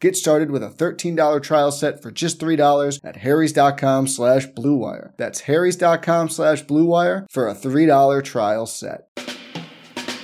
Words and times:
Get 0.00 0.14
started 0.14 0.50
with 0.50 0.62
a 0.62 0.68
$13 0.68 1.42
trial 1.42 1.72
set 1.72 2.02
for 2.02 2.10
just 2.10 2.38
$3 2.38 3.00
at 3.02 3.16
harrys.com 3.16 4.06
slash 4.08 4.46
bluewire. 4.48 5.12
That's 5.16 5.40
harrys.com 5.42 6.28
slash 6.28 6.64
bluewire 6.64 7.26
for 7.30 7.48
a 7.48 7.54
$3 7.54 8.22
trial 8.22 8.66
set. 8.66 9.08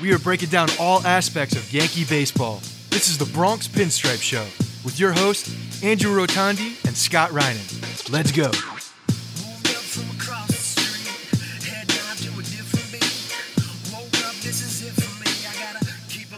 We 0.02 0.12
are 0.12 0.18
breaking 0.18 0.50
down 0.50 0.68
all 0.78 1.06
aspects 1.06 1.56
of 1.56 1.72
Yankee 1.72 2.04
baseball. 2.04 2.56
This 2.90 3.08
is 3.08 3.16
the 3.16 3.32
Bronx 3.32 3.66
Pinstripe 3.66 4.20
Show 4.20 4.44
with 4.84 5.00
your 5.00 5.12
hosts, 5.12 5.82
Andrew 5.82 6.14
Rotondi 6.14 6.84
and 6.86 6.96
Scott 6.96 7.30
Reinen. 7.30 8.10
Let's 8.12 8.32
go. 8.32 8.50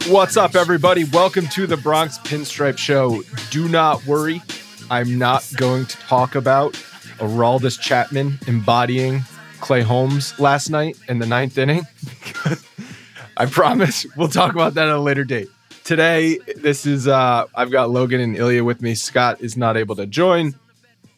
What's 0.09 0.37
up, 0.37 0.53
everybody? 0.53 1.03
Welcome 1.05 1.47
to 1.47 1.65
the 1.65 1.77
Bronx 1.77 2.19
Pinstripe 2.19 2.77
Show. 2.77 3.23
Do 3.49 3.67
not 3.67 4.05
worry, 4.05 4.39
I'm 4.91 5.17
not 5.17 5.43
going 5.55 5.87
to 5.87 5.97
talk 5.97 6.35
about 6.35 6.73
Aroldis 7.17 7.79
Chapman 7.81 8.37
embodying 8.45 9.23
Clay 9.61 9.81
Holmes 9.81 10.39
last 10.39 10.69
night 10.69 10.95
in 11.07 11.17
the 11.17 11.25
ninth 11.25 11.57
inning. 11.57 11.87
I 13.37 13.47
promise 13.47 14.05
we'll 14.15 14.27
talk 14.27 14.53
about 14.53 14.75
that 14.75 14.87
at 14.87 14.93
a 14.93 14.99
later 14.99 15.23
date. 15.23 15.49
Today, 15.83 16.37
this 16.55 16.85
is 16.85 17.07
uh 17.07 17.47
I've 17.55 17.71
got 17.71 17.89
Logan 17.89 18.21
and 18.21 18.37
Ilya 18.37 18.63
with 18.63 18.83
me. 18.83 18.93
Scott 18.93 19.41
is 19.41 19.57
not 19.57 19.75
able 19.75 19.95
to 19.95 20.05
join. 20.05 20.53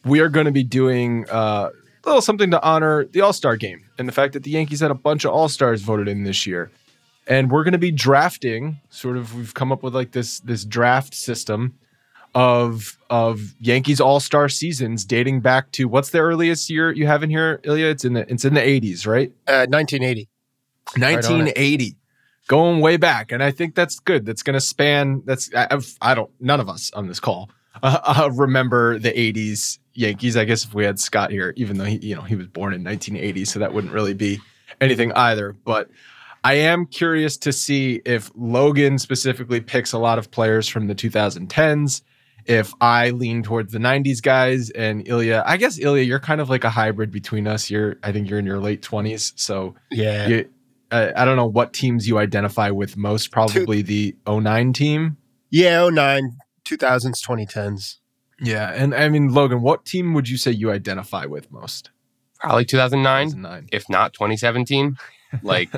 We 0.06 0.20
are 0.20 0.30
going 0.30 0.46
to 0.46 0.52
be 0.52 0.64
doing 0.64 1.28
uh, 1.28 1.68
a 2.04 2.08
little 2.08 2.22
something 2.22 2.50
to 2.52 2.62
honor 2.62 3.04
the 3.04 3.20
All 3.20 3.34
Star 3.34 3.58
game 3.58 3.84
and 3.98 4.08
the 4.08 4.12
fact 4.12 4.32
that 4.32 4.44
the 4.44 4.50
Yankees 4.50 4.80
had 4.80 4.90
a 4.90 4.94
bunch 4.94 5.26
of 5.26 5.32
All 5.32 5.50
Stars 5.50 5.82
voted 5.82 6.08
in 6.08 6.24
this 6.24 6.46
year 6.46 6.70
and 7.28 7.50
we're 7.50 7.62
going 7.62 7.72
to 7.72 7.78
be 7.78 7.92
drafting 7.92 8.80
sort 8.88 9.16
of 9.16 9.34
we've 9.34 9.54
come 9.54 9.70
up 9.70 9.82
with 9.82 9.94
like 9.94 10.12
this 10.12 10.40
this 10.40 10.64
draft 10.64 11.14
system 11.14 11.78
of 12.34 12.98
of 13.10 13.54
Yankees 13.60 14.00
All-Star 14.00 14.48
seasons 14.48 15.04
dating 15.04 15.40
back 15.40 15.70
to 15.72 15.86
what's 15.86 16.10
the 16.10 16.18
earliest 16.18 16.68
year 16.70 16.90
you 16.90 17.06
have 17.06 17.22
in 17.22 17.30
here 17.30 17.60
Ilya? 17.62 17.86
It's 17.86 18.04
in 18.04 18.14
the 18.14 18.32
it's 18.32 18.44
in 18.44 18.54
the 18.54 18.60
80s 18.60 19.06
right? 19.06 19.28
Uh, 19.46 19.66
1980 19.68 20.28
1980 20.96 21.84
right 21.84 21.94
going 22.48 22.80
way 22.80 22.96
back 22.96 23.30
and 23.30 23.42
I 23.42 23.50
think 23.50 23.74
that's 23.74 24.00
good. 24.00 24.24
That's 24.24 24.42
going 24.42 24.54
to 24.54 24.60
span 24.60 25.22
that's 25.26 25.50
I, 25.54 25.78
I, 26.00 26.14
don't 26.14 26.30
none 26.40 26.60
of 26.60 26.68
us 26.68 26.90
on 26.92 27.06
this 27.06 27.20
call 27.20 27.50
uh, 27.82 27.98
uh, 28.04 28.30
remember 28.32 28.98
the 28.98 29.12
80s 29.12 29.78
Yankees 29.92 30.36
I 30.36 30.44
guess 30.44 30.64
if 30.64 30.72
we 30.72 30.84
had 30.84 30.98
Scott 30.98 31.30
here 31.30 31.52
even 31.56 31.76
though 31.76 31.84
he 31.84 31.98
you 31.98 32.14
know 32.14 32.22
he 32.22 32.36
was 32.36 32.46
born 32.46 32.72
in 32.72 32.82
1980 32.82 33.44
so 33.44 33.58
that 33.58 33.74
wouldn't 33.74 33.92
really 33.92 34.14
be 34.14 34.40
anything 34.80 35.12
either. 35.12 35.52
But 35.52 35.90
I 36.48 36.54
am 36.54 36.86
curious 36.86 37.36
to 37.38 37.52
see 37.52 38.00
if 38.06 38.30
Logan 38.34 38.98
specifically 38.98 39.60
picks 39.60 39.92
a 39.92 39.98
lot 39.98 40.18
of 40.18 40.30
players 40.30 40.66
from 40.66 40.86
the 40.86 40.94
2010s. 40.94 42.00
If 42.46 42.72
I 42.80 43.10
lean 43.10 43.42
towards 43.42 43.70
the 43.70 43.78
90s 43.78 44.22
guys 44.22 44.70
and 44.70 45.06
Ilya, 45.06 45.42
I 45.44 45.58
guess 45.58 45.78
Ilya, 45.78 46.04
you're 46.04 46.18
kind 46.18 46.40
of 46.40 46.48
like 46.48 46.64
a 46.64 46.70
hybrid 46.70 47.10
between 47.10 47.46
us. 47.46 47.68
You're, 47.68 47.96
I 48.02 48.12
think 48.12 48.30
you're 48.30 48.38
in 48.38 48.46
your 48.46 48.60
late 48.60 48.80
20s. 48.80 49.34
So, 49.38 49.74
yeah. 49.90 50.26
You, 50.26 50.48
uh, 50.90 51.10
I 51.14 51.26
don't 51.26 51.36
know 51.36 51.46
what 51.46 51.74
teams 51.74 52.08
you 52.08 52.16
identify 52.16 52.70
with 52.70 52.96
most. 52.96 53.30
Probably 53.30 53.82
the 53.82 54.16
09 54.26 54.72
team. 54.72 55.18
Yeah, 55.50 55.86
09, 55.90 56.38
2000s, 56.64 57.22
2010s. 57.22 57.96
Yeah. 58.40 58.72
And 58.74 58.94
I 58.94 59.10
mean, 59.10 59.34
Logan, 59.34 59.60
what 59.60 59.84
team 59.84 60.14
would 60.14 60.30
you 60.30 60.38
say 60.38 60.52
you 60.52 60.70
identify 60.70 61.26
with 61.26 61.52
most? 61.52 61.90
Probably 62.40 62.64
2009, 62.64 63.32
2009. 63.32 63.68
if 63.70 63.86
not 63.90 64.14
2017. 64.14 64.96
Like, 65.42 65.70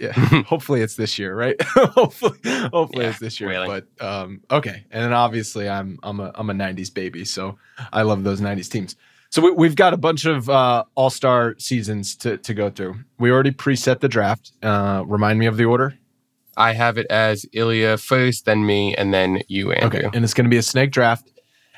yeah 0.00 0.12
hopefully 0.46 0.80
it's 0.80 0.96
this 0.96 1.18
year 1.18 1.34
right? 1.34 1.60
Hopefully 1.62 2.38
hopefully 2.44 3.04
yeah, 3.04 3.10
it's 3.10 3.18
this 3.18 3.40
year 3.40 3.50
really. 3.50 3.66
but 3.98 4.04
um 4.06 4.42
okay. 4.50 4.84
And 4.90 5.04
then 5.04 5.12
obviously 5.12 5.68
i'm 5.68 5.98
i'm 6.02 6.20
a 6.20 6.32
i'm 6.34 6.50
a 6.50 6.54
90s 6.54 6.92
baby 6.92 7.24
so 7.24 7.58
i 7.92 8.02
love 8.02 8.24
those 8.24 8.40
90s 8.40 8.70
teams. 8.70 8.96
So 9.30 9.52
we, 9.52 9.66
have 9.66 9.76
got 9.76 9.92
a 9.92 9.96
bunch 9.96 10.24
of 10.24 10.48
uh, 10.48 10.84
all-star 10.94 11.56
seasons 11.58 12.14
to, 12.18 12.38
to 12.38 12.54
go 12.54 12.70
through. 12.70 12.94
We 13.18 13.32
already 13.32 13.50
preset 13.50 13.98
the 13.98 14.08
draft. 14.08 14.52
Uh, 14.62 15.02
remind 15.04 15.40
me 15.40 15.46
of 15.46 15.56
the 15.56 15.64
order. 15.64 15.98
I 16.56 16.72
have 16.72 16.96
it 16.96 17.06
as 17.10 17.44
ilya 17.52 17.98
first 17.98 18.46
then 18.46 18.64
me 18.64 18.94
and 18.94 19.12
then 19.12 19.42
you 19.48 19.72
Andrew. 19.72 20.00
okay 20.00 20.10
and 20.14 20.24
it's 20.24 20.34
going 20.34 20.46
to 20.46 20.50
be 20.50 20.56
a 20.56 20.62
snake 20.62 20.90
draft 20.90 21.30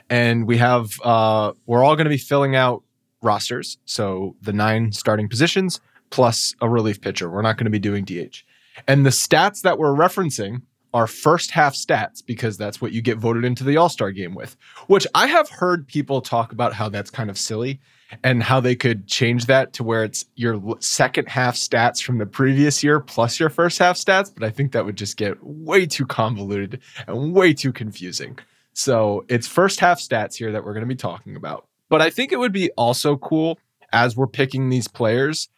and 0.08 0.46
we 0.46 0.58
have 0.58 1.00
uh, 1.02 1.52
we're 1.66 1.82
all 1.82 1.96
going 1.96 2.04
to 2.04 2.10
be 2.10 2.19
filling 2.19 2.54
out 2.54 2.82
rosters 3.20 3.78
so 3.84 4.37
the 4.40 4.52
nine 4.52 4.93
starting 4.93 5.28
positions 5.28 5.81
plus 6.10 6.55
a 6.60 6.69
relief 6.69 7.00
pitcher. 7.00 7.31
We're 7.31 7.43
not 7.43 7.56
going 7.56 7.66
to 7.66 7.70
be 7.70 7.78
doing 7.78 8.05
DH. 8.05 8.44
And 8.87 9.05
the 9.05 9.10
stats 9.10 9.62
that 9.62 9.78
we're 9.78 9.94
referencing 9.94 10.62
are 10.94 11.06
first 11.06 11.50
half 11.50 11.75
stats 11.75 12.25
because 12.25 12.56
that's 12.56 12.81
what 12.81 12.93
you 12.93 13.02
get 13.02 13.19
voted 13.19 13.44
into 13.44 13.64
the 13.64 13.76
All 13.76 13.88
Star 13.88 14.10
game 14.10 14.34
with, 14.34 14.56
which 14.87 15.06
I 15.14 15.26
have 15.26 15.49
heard 15.49 15.87
people 15.87 16.20
talk 16.20 16.52
about 16.52 16.72
how 16.72 16.88
that's 16.88 17.10
kind 17.10 17.31
of 17.31 17.38
silly 17.38 17.81
and 18.25 18.43
how 18.43 18.58
they 18.60 18.75
could 18.75 19.06
change 19.06 19.46
that 19.46 19.75
to 19.75 19.84
where 19.84 20.02
it's 20.02 20.25
your 20.37 20.60
second 20.81 21.28
half 21.28 21.56
stats 21.56 22.02
from 22.02 22.19
the 22.19 22.26
previous 22.26 22.82
year 22.82 23.00
plus 23.00 23.38
your 23.38 23.50
first 23.50 23.78
half 23.78 23.96
stats. 23.96 24.32
But 24.32 24.44
I 24.44 24.50
think 24.50 24.72
that 24.72 24.84
would 24.84 24.96
just 24.96 25.16
get 25.16 25.37
way 25.43 25.84
too 25.84 26.06
convoluted 26.06 26.81
and 27.06 27.34
way 27.34 27.52
too 27.52 27.72
confusing. 27.72 28.38
So 28.72 29.26
it's 29.28 29.46
first 29.46 29.81
half 29.81 30.00
stats 30.00 30.37
here 30.37 30.52
that 30.52 30.64
we're 30.64 30.72
going 30.72 30.84
to 30.84 30.87
be 30.87 30.94
talking 30.94 31.37
about. 31.37 31.66
But 31.90 32.00
I 32.00 32.10
think 32.10 32.32
it 32.32 32.38
would 32.38 32.52
be 32.52 32.70
also 32.72 33.16
cool 33.16 33.58
as 33.93 34.16
we're 34.16 34.26
picking 34.26 34.69
these 34.69 34.88
players 34.88 35.49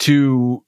to 0.00 0.64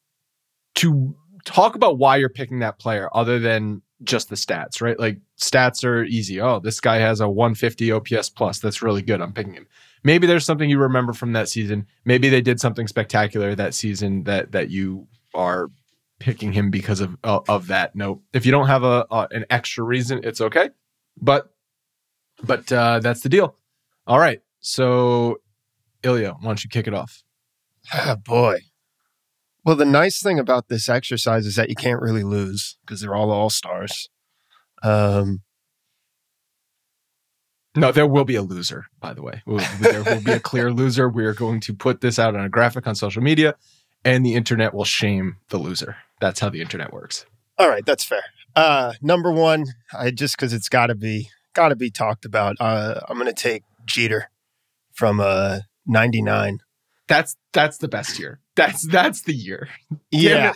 to 0.76 1.16
talk 1.44 1.74
about 1.74 1.98
why 1.98 2.16
you're 2.16 2.28
picking 2.28 2.58
that 2.58 2.78
player 2.78 3.08
other 3.14 3.38
than 3.38 3.82
just 4.02 4.28
the 4.28 4.36
stats, 4.36 4.82
right? 4.82 4.98
Like 4.98 5.18
stats 5.38 5.84
are 5.84 6.04
easy. 6.04 6.40
Oh, 6.40 6.58
this 6.58 6.80
guy 6.80 6.98
has 6.98 7.20
a 7.20 7.28
150 7.28 7.92
OPS 7.92 8.28
plus. 8.28 8.58
That's 8.58 8.82
really 8.82 9.02
good. 9.02 9.22
I'm 9.22 9.32
picking 9.32 9.54
him. 9.54 9.66
Maybe 10.04 10.26
there's 10.26 10.44
something 10.44 10.68
you 10.68 10.78
remember 10.78 11.12
from 11.12 11.32
that 11.32 11.48
season. 11.48 11.86
Maybe 12.04 12.28
they 12.28 12.42
did 12.42 12.60
something 12.60 12.86
spectacular 12.86 13.54
that 13.54 13.74
season 13.74 14.24
that 14.24 14.52
that 14.52 14.70
you 14.70 15.06
are 15.34 15.70
picking 16.18 16.52
him 16.52 16.70
because 16.70 17.00
of 17.00 17.16
of, 17.24 17.48
of 17.48 17.66
that. 17.68 17.96
No, 17.96 18.22
if 18.32 18.44
you 18.44 18.52
don't 18.52 18.68
have 18.68 18.84
a, 18.84 19.06
a 19.10 19.28
an 19.30 19.46
extra 19.50 19.84
reason, 19.84 20.20
it's 20.22 20.40
okay. 20.40 20.70
But 21.20 21.50
but 22.42 22.70
uh, 22.70 23.00
that's 23.00 23.22
the 23.22 23.28
deal. 23.28 23.56
All 24.06 24.18
right. 24.18 24.42
So 24.60 25.40
Ilya, 26.02 26.36
why 26.40 26.46
don't 26.46 26.62
you 26.62 26.70
kick 26.70 26.86
it 26.86 26.94
off? 26.94 27.22
Ah, 27.92 28.16
boy. 28.16 28.58
Well, 29.66 29.74
the 29.74 29.84
nice 29.84 30.22
thing 30.22 30.38
about 30.38 30.68
this 30.68 30.88
exercise 30.88 31.44
is 31.44 31.56
that 31.56 31.68
you 31.68 31.74
can't 31.74 32.00
really 32.00 32.22
lose 32.22 32.78
because 32.86 33.00
they're 33.00 33.16
all 33.16 33.32
all 33.32 33.50
stars. 33.50 34.08
Um, 34.84 35.40
No, 37.74 37.90
there 37.90 38.06
will 38.06 38.24
be 38.24 38.36
a 38.36 38.42
loser, 38.42 38.86
by 39.00 39.12
the 39.12 39.22
way. 39.22 39.42
There 39.80 40.04
will 40.04 40.22
be 40.22 40.30
a 40.30 40.40
clear 40.40 40.70
loser. 40.80 41.08
We 41.08 41.26
are 41.26 41.34
going 41.34 41.58
to 41.62 41.74
put 41.74 42.00
this 42.00 42.16
out 42.16 42.36
on 42.36 42.44
a 42.44 42.48
graphic 42.48 42.86
on 42.86 42.94
social 42.94 43.22
media, 43.22 43.56
and 44.04 44.24
the 44.24 44.34
internet 44.34 44.72
will 44.72 44.84
shame 44.84 45.38
the 45.48 45.58
loser. 45.58 45.96
That's 46.20 46.38
how 46.38 46.48
the 46.48 46.60
internet 46.60 46.92
works. 46.92 47.26
all 47.58 47.68
right, 47.68 47.84
that's 47.84 48.04
fair. 48.04 48.22
Uh, 48.54 48.92
number 49.02 49.32
one, 49.32 49.66
I 49.92 50.12
just 50.12 50.36
because 50.36 50.52
it's 50.52 50.68
got 50.68 50.86
to 50.86 50.94
be 50.94 51.28
got 51.54 51.70
to 51.70 51.76
be 51.76 51.90
talked 51.90 52.24
about. 52.24 52.54
Uh, 52.60 53.00
I'm 53.08 53.18
going 53.18 53.26
to 53.26 53.42
take 53.42 53.64
Jeter 53.84 54.30
from 54.94 55.18
uh 55.20 55.60
99. 55.86 56.60
That's 57.08 57.36
that's 57.52 57.78
the 57.78 57.88
best 57.88 58.18
year. 58.20 58.40
That's 58.56 58.86
that's 58.86 59.22
the 59.22 59.34
year. 59.34 59.68
Yeah. 60.10 60.54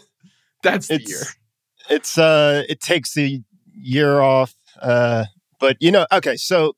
That's 0.63 0.89
the 0.89 0.95
it's 0.95 1.11
year. 1.11 1.23
it's 1.89 2.19
uh 2.19 2.65
it 2.69 2.81
takes 2.81 3.15
the 3.15 3.43
year 3.73 4.21
off. 4.21 4.55
Uh, 4.81 5.27
but 5.59 5.77
you 5.81 5.91
know, 5.91 6.07
okay, 6.13 6.37
so 6.37 6.75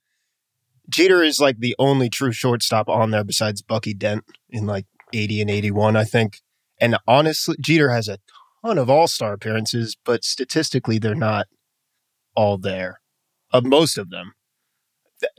Jeter 0.89 1.23
is 1.23 1.41
like 1.41 1.59
the 1.59 1.75
only 1.79 2.09
true 2.09 2.33
shortstop 2.33 2.89
on 2.89 3.11
there 3.11 3.25
besides 3.25 3.63
Bucky 3.63 3.95
Dent 3.95 4.25
in 4.51 4.67
like 4.67 4.87
80 5.13 5.43
and 5.43 5.51
81, 5.51 5.97
I 5.97 6.05
think. 6.05 6.41
And 6.81 6.97
honestly, 7.07 7.57
Jeter 7.61 7.91
has 7.91 8.09
a 8.09 8.19
ton 8.65 8.79
of 8.79 8.91
All 8.91 9.07
Star 9.07 9.33
appearances, 9.33 9.97
but 10.05 10.25
statistically, 10.25 10.99
they're 10.99 11.15
not 11.15 11.47
all 12.35 12.59
there. 12.59 13.01
Uh, 13.53 13.61
most 13.63 13.99
of 13.99 14.11
them. 14.11 14.33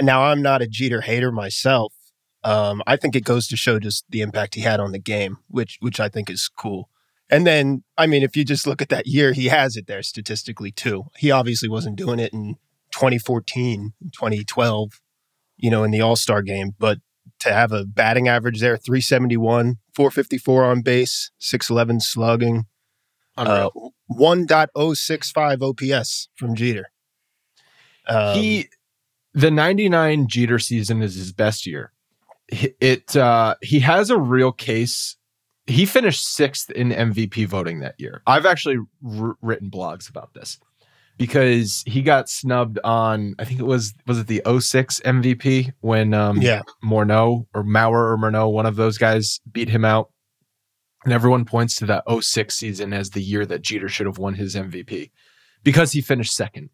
Now, 0.01 0.24
I'm 0.24 0.41
not 0.41 0.62
a 0.62 0.68
Jeter 0.68 1.01
hater 1.01 1.31
myself. 1.31 1.94
Um, 2.44 2.81
I 2.86 2.98
think 2.98 3.16
it 3.16 3.24
goes 3.24 3.48
to 3.48 3.57
show 3.57 3.80
just 3.80 4.06
the 4.10 4.22
impact 4.22 4.56
he 4.56 4.62
had 4.62 4.80
on 4.80 4.92
the 4.92 5.00
game, 5.00 5.38
which 5.48 5.78
which 5.80 6.00
I 6.00 6.10
think 6.10 6.30
is 6.30 6.50
cool. 6.50 6.90
And 7.30 7.48
then, 7.48 7.84
I 7.98 8.06
mean, 8.06 8.22
if 8.22 8.36
you 8.36 8.44
just 8.44 8.68
look 8.68 8.81
at 8.81 8.90
that 8.90 9.07
year, 9.07 9.34
he 9.34 9.45
has 9.45 9.78
it 9.78 9.88
there 9.88 10.04
statistically 10.04 10.72
too. 10.72 11.06
He 11.18 11.31
obviously 11.31 11.69
wasn't 11.69 11.95
doing 11.95 12.19
it 12.19 12.34
in 12.34 12.57
2014, 12.92 13.94
2012, 14.12 15.01
you 15.57 15.69
know, 15.69 15.84
in 15.84 15.92
the 15.92 16.01
All 16.01 16.16
Star 16.16 16.42
game, 16.42 16.72
but 16.78 17.00
to 17.40 17.51
have 17.51 17.72
a 17.72 17.86
batting 17.86 18.28
average 18.28 18.60
there, 18.60 18.78
371, 18.78 19.78
454 19.94 20.66
on 20.66 20.81
base, 20.81 21.31
611 21.39 22.01
slugging, 22.01 22.66
uh, 23.38 23.69
1.065 24.12 25.92
OPS 25.94 26.30
from 26.36 26.56
Jeter. 26.56 26.92
Um, 28.07 28.38
he 28.38 28.69
the 29.34 29.50
99 29.50 30.28
Jeter 30.28 30.60
season 30.60 31.01
is 31.01 31.16
his 31.16 31.31
best 31.31 31.66
year. 31.66 31.94
It 32.50 33.16
uh 33.16 33.56
he 33.62 33.80
has 33.80 34.10
a 34.10 34.18
real 34.18 34.51
case. 34.51 35.18
He 35.66 35.86
finished 35.86 36.38
6th 36.38 36.72
in 36.72 36.90
MVP 36.90 37.48
voting 37.48 37.80
that 37.80 37.95
year. 37.98 38.22
I've 38.28 38.45
actually 38.45 38.80
wr- 39.01 39.31
written 39.42 39.72
blogs 39.72 40.10
about 40.10 40.34
this 40.34 40.60
because 41.18 41.84
he 41.86 42.01
got 42.01 42.28
snubbed 42.28 42.80
on 42.84 43.36
I 43.40 43.45
think 43.45 43.60
it 43.60 43.66
was 43.66 43.94
was 44.06 44.19
it 44.19 44.28
the 44.28 44.42
06 44.45 45.00
MVP 45.01 45.72
when 45.81 46.13
um 46.13 46.42
yeah, 46.42 46.62
Morneau 46.84 47.45
or 47.54 47.63
Mauer 47.63 48.12
or 48.12 48.18
Morneau, 48.18 48.51
one 48.51 48.66
of 48.66 48.75
those 48.75 48.98
guys 48.98 49.39
beat 49.51 49.69
him 49.69 49.86
out. 49.86 50.10
And 51.06 51.13
everyone 51.13 51.44
points 51.44 51.75
to 51.75 51.86
that 51.88 52.06
06 52.07 52.56
season 52.56 52.94
as 52.94 53.10
the 53.10 53.22
year 53.22 53.46
that 53.46 53.62
Jeter 53.62 53.89
should 53.89 54.06
have 54.06 54.18
won 54.18 54.36
his 54.36 54.56
MVP 54.56 55.12
because 55.63 55.92
he 55.92 56.01
finished 56.01 56.34
second. 56.34 56.69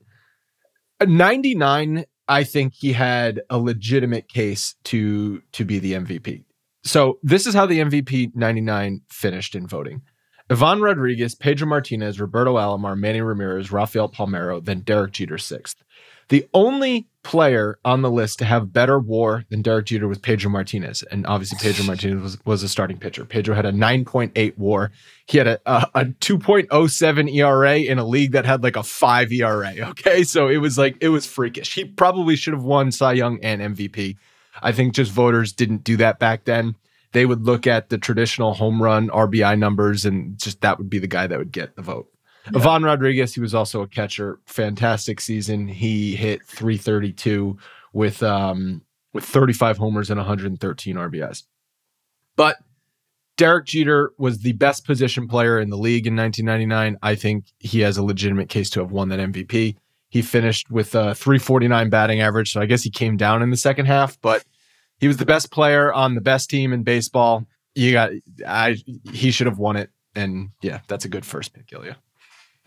99, 1.01 2.06
I 2.29 2.43
think 2.43 2.75
he 2.75 2.93
had 2.93 3.41
a 3.49 3.57
legitimate 3.57 4.29
case 4.29 4.75
to 4.85 5.41
to 5.51 5.65
be 5.65 5.79
the 5.79 5.93
MVP. 5.93 6.45
So 6.83 7.19
this 7.23 7.45
is 7.45 7.53
how 7.53 7.65
the 7.65 7.79
MVP 7.79 8.35
99 8.35 9.01
finished 9.09 9.55
in 9.55 9.67
voting. 9.67 10.03
Ivan 10.50 10.81
Rodriguez, 10.81 11.36
Pedro 11.36 11.68
Martinez, 11.68 12.19
Roberto 12.19 12.56
Alomar, 12.56 12.98
Manny 12.98 13.22
Ramirez, 13.22 13.72
Rafael 13.72 14.10
Palmeiro, 14.10 14.63
then 14.63 14.81
Derek 14.81 15.12
Jeter 15.13 15.38
sixth. 15.38 15.84
The 16.30 16.48
only 16.54 17.07
player 17.24 17.80
on 17.84 18.01
the 18.01 18.12
list 18.12 18.40
to 18.40 18.46
have 18.46 18.72
better 18.72 19.00
WAR 19.00 19.46
than 19.50 19.63
Derek 19.63 19.88
Jeter 19.88 20.07
was 20.07 20.19
Pedro 20.19 20.51
Martinez, 20.51 21.04
and 21.04 21.25
obviously 21.25 21.57
Pedro 21.60 21.86
Martinez 21.88 22.22
was, 22.22 22.46
was 22.46 22.63
a 22.63 22.69
starting 22.69 22.98
pitcher. 22.98 23.25
Pedro 23.25 23.56
had 23.56 23.66
a 23.66 23.72
9.8 23.72 24.57
WAR. 24.57 24.92
He 25.25 25.40
had 25.40 25.48
a, 25.48 25.60
a, 25.66 25.88
a 25.96 26.06
2.07 26.06 27.34
ERA 27.36 27.80
in 27.80 27.98
a 27.98 28.06
league 28.06 28.31
that 28.34 28.46
had 28.46 28.63
like 28.63 28.75
a 28.75 28.84
five 28.84 29.31
ERA. 29.31 29.74
Okay, 29.80 30.24
so 30.24 30.48
it 30.48 30.57
was 30.57 30.78
like 30.78 30.98
it 31.01 31.10
was 31.10 31.25
freakish. 31.25 31.74
He 31.74 31.86
probably 31.86 32.36
should 32.36 32.54
have 32.54 32.63
won 32.63 32.92
Cy 32.92 33.13
Young 33.13 33.40
and 33.44 33.75
MVP. 33.75 34.16
I 34.62 34.72
think 34.72 34.94
just 34.94 35.12
voters 35.12 35.51
didn't 35.51 35.84
do 35.84 35.98
that 35.98 36.19
back 36.19 36.46
then. 36.46 36.75
They 37.11 37.25
would 37.25 37.45
look 37.45 37.65
at 37.65 37.89
the 37.89 37.97
traditional 37.97 38.53
home 38.53 38.81
run 38.81 39.09
RBI 39.09 39.57
numbers, 39.57 40.06
and 40.06 40.38
just 40.38 40.61
that 40.61 40.77
would 40.77 40.89
be 40.89 41.00
the 41.00 41.07
guy 41.07 41.27
that 41.27 41.39
would 41.39 41.51
get 41.51 41.75
the 41.75 41.81
vote. 41.81 42.07
Ivan 42.56 42.83
Rodriguez, 42.83 43.33
he 43.33 43.41
was 43.41 43.53
also 43.53 43.81
a 43.81 43.88
catcher. 43.88 44.39
Fantastic 44.45 45.19
season. 45.21 45.67
He 45.67 46.15
hit 46.15 46.45
332 46.45 47.57
with 47.94 48.23
um 48.23 48.81
with 49.13 49.25
35 49.25 49.77
homers 49.77 50.09
and 50.09 50.19
113 50.19 50.95
RBIs. 50.95 51.44
But 52.35 52.57
Derek 53.38 53.65
Jeter 53.65 54.12
was 54.17 54.39
the 54.39 54.53
best 54.53 54.85
position 54.85 55.27
player 55.27 55.59
in 55.59 55.69
the 55.69 55.77
league 55.77 56.05
in 56.05 56.15
1999. 56.15 57.00
I 57.01 57.15
think 57.15 57.45
he 57.59 57.79
has 57.81 57.97
a 57.97 58.03
legitimate 58.03 58.50
case 58.50 58.69
to 58.71 58.81
have 58.81 58.91
won 58.91 59.09
that 59.09 59.19
MVP. 59.19 59.77
He 60.09 60.21
finished 60.21 60.69
with 60.69 60.95
a 60.95 61.15
349 61.15 61.89
batting 61.89 62.21
average, 62.21 62.51
so 62.51 62.62
I 62.62 62.65
guess 62.65 62.83
he 62.83 62.89
came 62.89 63.15
down 63.15 63.41
in 63.41 63.50
the 63.50 63.57
second 63.57 63.85
half, 63.85 64.19
but 64.21 64.44
he 65.00 65.07
was 65.07 65.18
the 65.18 65.25
best 65.25 65.51
player 65.51 65.92
on 65.94 66.16
the 66.16 66.22
best 66.22 66.50
team 66.50 66.74
in 66.74 66.84
baseball. 66.84 67.46
You 67.75 67.91
got 67.91 68.12
I 68.46 68.77
he 69.12 69.32
should 69.32 69.48
have 69.48 69.58
won 69.58 69.75
it 69.75 69.91
and 70.15 70.50
yeah, 70.62 70.82
that's 70.88 71.06
a 71.06 71.10
good 71.10 71.25
first 71.25 71.53
pick, 71.53 71.72
Ilya. 71.72 71.98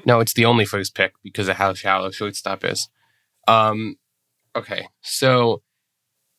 No, 0.05 0.21
it's 0.21 0.33
the 0.33 0.45
only 0.45 0.65
first 0.65 0.95
pick 0.95 1.13
because 1.23 1.49
of 1.49 1.57
how 1.57 1.75
shallow 1.75 2.11
shortstop 2.11 2.65
is. 2.65 2.89
Um, 3.47 3.97
okay, 4.57 4.89
so 5.01 5.63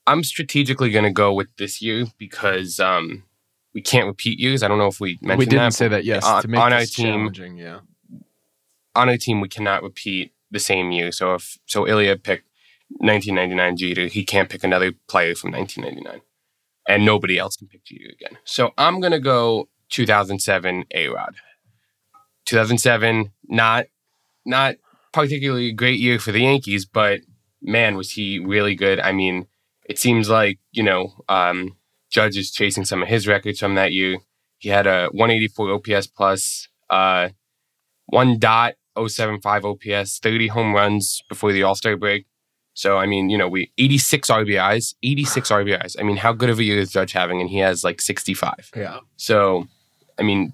I'm 0.07 0.23
strategically 0.23 0.89
going 0.89 1.05
to 1.05 1.11
go 1.11 1.33
with 1.33 1.47
this 1.57 1.81
year 1.81 2.05
because 2.17 2.79
um, 2.79 3.23
we 3.73 3.81
can't 3.81 4.07
repeat 4.07 4.39
years. 4.39 4.63
I 4.63 4.67
don't 4.67 4.77
know 4.77 4.87
if 4.87 4.99
we 4.99 5.17
mentioned 5.21 5.39
we 5.39 5.45
didn't 5.45 5.65
that, 5.65 5.73
say 5.73 5.87
that. 5.87 6.03
Yes, 6.03 6.25
on, 6.25 6.55
on 6.55 6.73
our 6.73 6.85
team. 6.85 7.31
Yeah, 7.55 7.79
on 8.95 9.09
our 9.09 9.17
team, 9.17 9.39
we 9.39 9.49
cannot 9.49 9.83
repeat 9.83 10.33
the 10.51 10.59
same 10.59 10.91
year. 10.91 11.11
So 11.11 11.35
if 11.35 11.57
so, 11.65 11.87
Ilya 11.87 12.17
picked 12.17 12.47
1999 12.99 13.77
Jeter, 13.77 14.07
he 14.07 14.23
can't 14.23 14.49
pick 14.49 14.63
another 14.63 14.93
player 15.07 15.35
from 15.35 15.51
1999, 15.51 16.21
and 16.87 17.05
nobody 17.05 17.37
else 17.37 17.55
can 17.55 17.67
pick 17.67 17.85
Jeter 17.85 18.11
again. 18.11 18.37
So 18.43 18.71
I'm 18.77 18.99
gonna 18.99 19.19
go 19.19 19.69
2007 19.89 20.85
A 20.93 21.07
Rod. 21.07 21.35
2007, 22.45 23.31
not 23.47 23.85
not 24.45 24.75
particularly 25.13 25.71
great 25.71 25.99
year 25.99 26.19
for 26.19 26.31
the 26.31 26.41
Yankees, 26.41 26.85
but 26.85 27.21
man, 27.61 27.95
was 27.95 28.11
he 28.11 28.39
really 28.39 28.75
good. 28.75 28.99
I 28.99 29.11
mean, 29.11 29.47
it 29.85 29.97
seems 29.97 30.29
like, 30.29 30.59
you 30.71 30.83
know, 30.83 31.13
um, 31.29 31.77
Judge 32.09 32.37
is 32.37 32.51
chasing 32.51 32.85
some 32.85 33.01
of 33.01 33.07
his 33.07 33.27
records 33.27 33.59
from 33.59 33.75
that 33.75 33.93
year. 33.93 34.17
He 34.57 34.69
had 34.69 34.87
a 34.87 35.07
184 35.11 35.73
OPS 35.73 36.07
plus, 36.07 36.67
uh, 36.89 37.29
1.075 38.13 39.65
OPS, 39.65 40.19
30 40.19 40.47
home 40.47 40.73
runs 40.73 41.21
before 41.29 41.51
the 41.51 41.63
All 41.63 41.75
Star 41.75 41.97
break. 41.97 42.25
So, 42.73 42.97
I 42.97 43.05
mean, 43.05 43.29
you 43.29 43.37
know, 43.37 43.47
we 43.47 43.71
86 43.77 44.29
RBIs, 44.29 44.95
86 45.03 45.49
RBIs. 45.51 45.95
I 45.99 46.03
mean, 46.03 46.17
how 46.17 46.33
good 46.33 46.49
of 46.49 46.59
a 46.59 46.63
year 46.63 46.79
is 46.79 46.91
Judge 46.91 47.11
having? 47.11 47.41
And 47.41 47.49
he 47.49 47.59
has 47.59 47.83
like 47.83 48.01
65. 48.01 48.71
yeah. 48.75 48.99
So, 49.17 49.67
I 50.19 50.23
mean, 50.23 50.53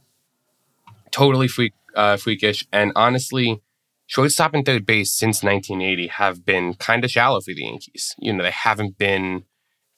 totally 1.12 1.48
freak, 1.48 1.74
uh, 1.96 2.18
freakish. 2.18 2.66
And 2.72 2.92
honestly, 2.96 3.62
shortstop 4.08 4.54
and 4.54 4.66
third 4.66 4.86
base 4.86 5.12
since 5.12 5.44
1980 5.44 6.08
have 6.08 6.46
been 6.46 6.74
kind 6.76 7.04
of 7.04 7.12
shallow 7.12 7.42
for 7.42 7.54
the 7.54 7.64
Yankees. 7.64 8.16
You 8.20 8.34
know, 8.34 8.44
they 8.44 8.52
haven't 8.52 8.98
been 8.98 9.44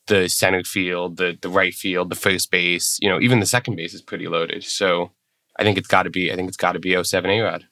the 0.07 0.27
center 0.27 0.63
field, 0.63 1.17
the 1.17 1.37
the 1.41 1.49
right 1.49 1.73
field, 1.73 2.09
the 2.09 2.15
first 2.15 2.51
base. 2.51 2.97
You 3.01 3.09
know, 3.09 3.19
even 3.21 3.39
the 3.39 3.45
second 3.45 3.75
base 3.75 3.93
is 3.93 4.01
pretty 4.01 4.27
loaded. 4.27 4.63
So, 4.63 5.11
I 5.57 5.63
think 5.63 5.77
it's 5.77 5.87
got 5.87 6.03
to 6.03 6.09
be. 6.09 6.31
I 6.31 6.35
think 6.35 6.47
it's 6.47 6.57
got 6.57 6.73
to 6.73 6.79
be 6.79 7.01
07 7.01 7.29
A 7.29 7.41
Rod. 7.41 7.65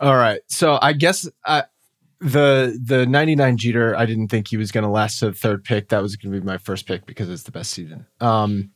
All 0.00 0.16
right. 0.16 0.40
So 0.48 0.78
I 0.82 0.92
guess 0.92 1.28
uh, 1.46 1.62
the 2.24 2.78
the 2.82 3.06
99 3.06 3.58
Jeter, 3.58 3.94
I 3.96 4.06
didn't 4.06 4.28
think 4.28 4.48
he 4.48 4.56
was 4.56 4.72
going 4.72 4.84
to 4.84 4.90
last 4.90 5.18
to 5.18 5.26
the 5.26 5.32
third 5.32 5.62
pick. 5.62 5.90
That 5.90 6.02
was 6.02 6.16
going 6.16 6.32
to 6.32 6.40
be 6.40 6.44
my 6.44 6.58
first 6.58 6.86
pick 6.86 7.04
because 7.06 7.28
it's 7.28 7.42
the 7.42 7.52
best 7.52 7.70
season. 7.70 8.06
Um, 8.20 8.70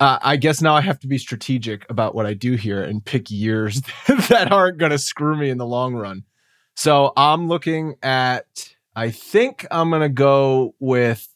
uh, 0.00 0.18
I 0.20 0.36
guess 0.36 0.60
now 0.60 0.74
I 0.74 0.80
have 0.80 0.98
to 1.00 1.06
be 1.06 1.16
strategic 1.16 1.88
about 1.88 2.14
what 2.14 2.26
I 2.26 2.34
do 2.34 2.56
here 2.56 2.82
and 2.82 3.04
pick 3.04 3.30
years 3.30 3.80
that 4.08 4.50
aren't 4.50 4.78
going 4.78 4.90
to 4.90 4.98
screw 4.98 5.36
me 5.36 5.48
in 5.48 5.58
the 5.58 5.66
long 5.66 5.94
run. 5.94 6.24
So 6.74 7.12
I'm 7.16 7.48
looking 7.48 7.94
at. 8.02 8.74
I 8.94 9.10
think 9.10 9.66
I'm 9.70 9.88
going 9.88 10.02
to 10.02 10.10
go 10.10 10.74
with 10.78 11.26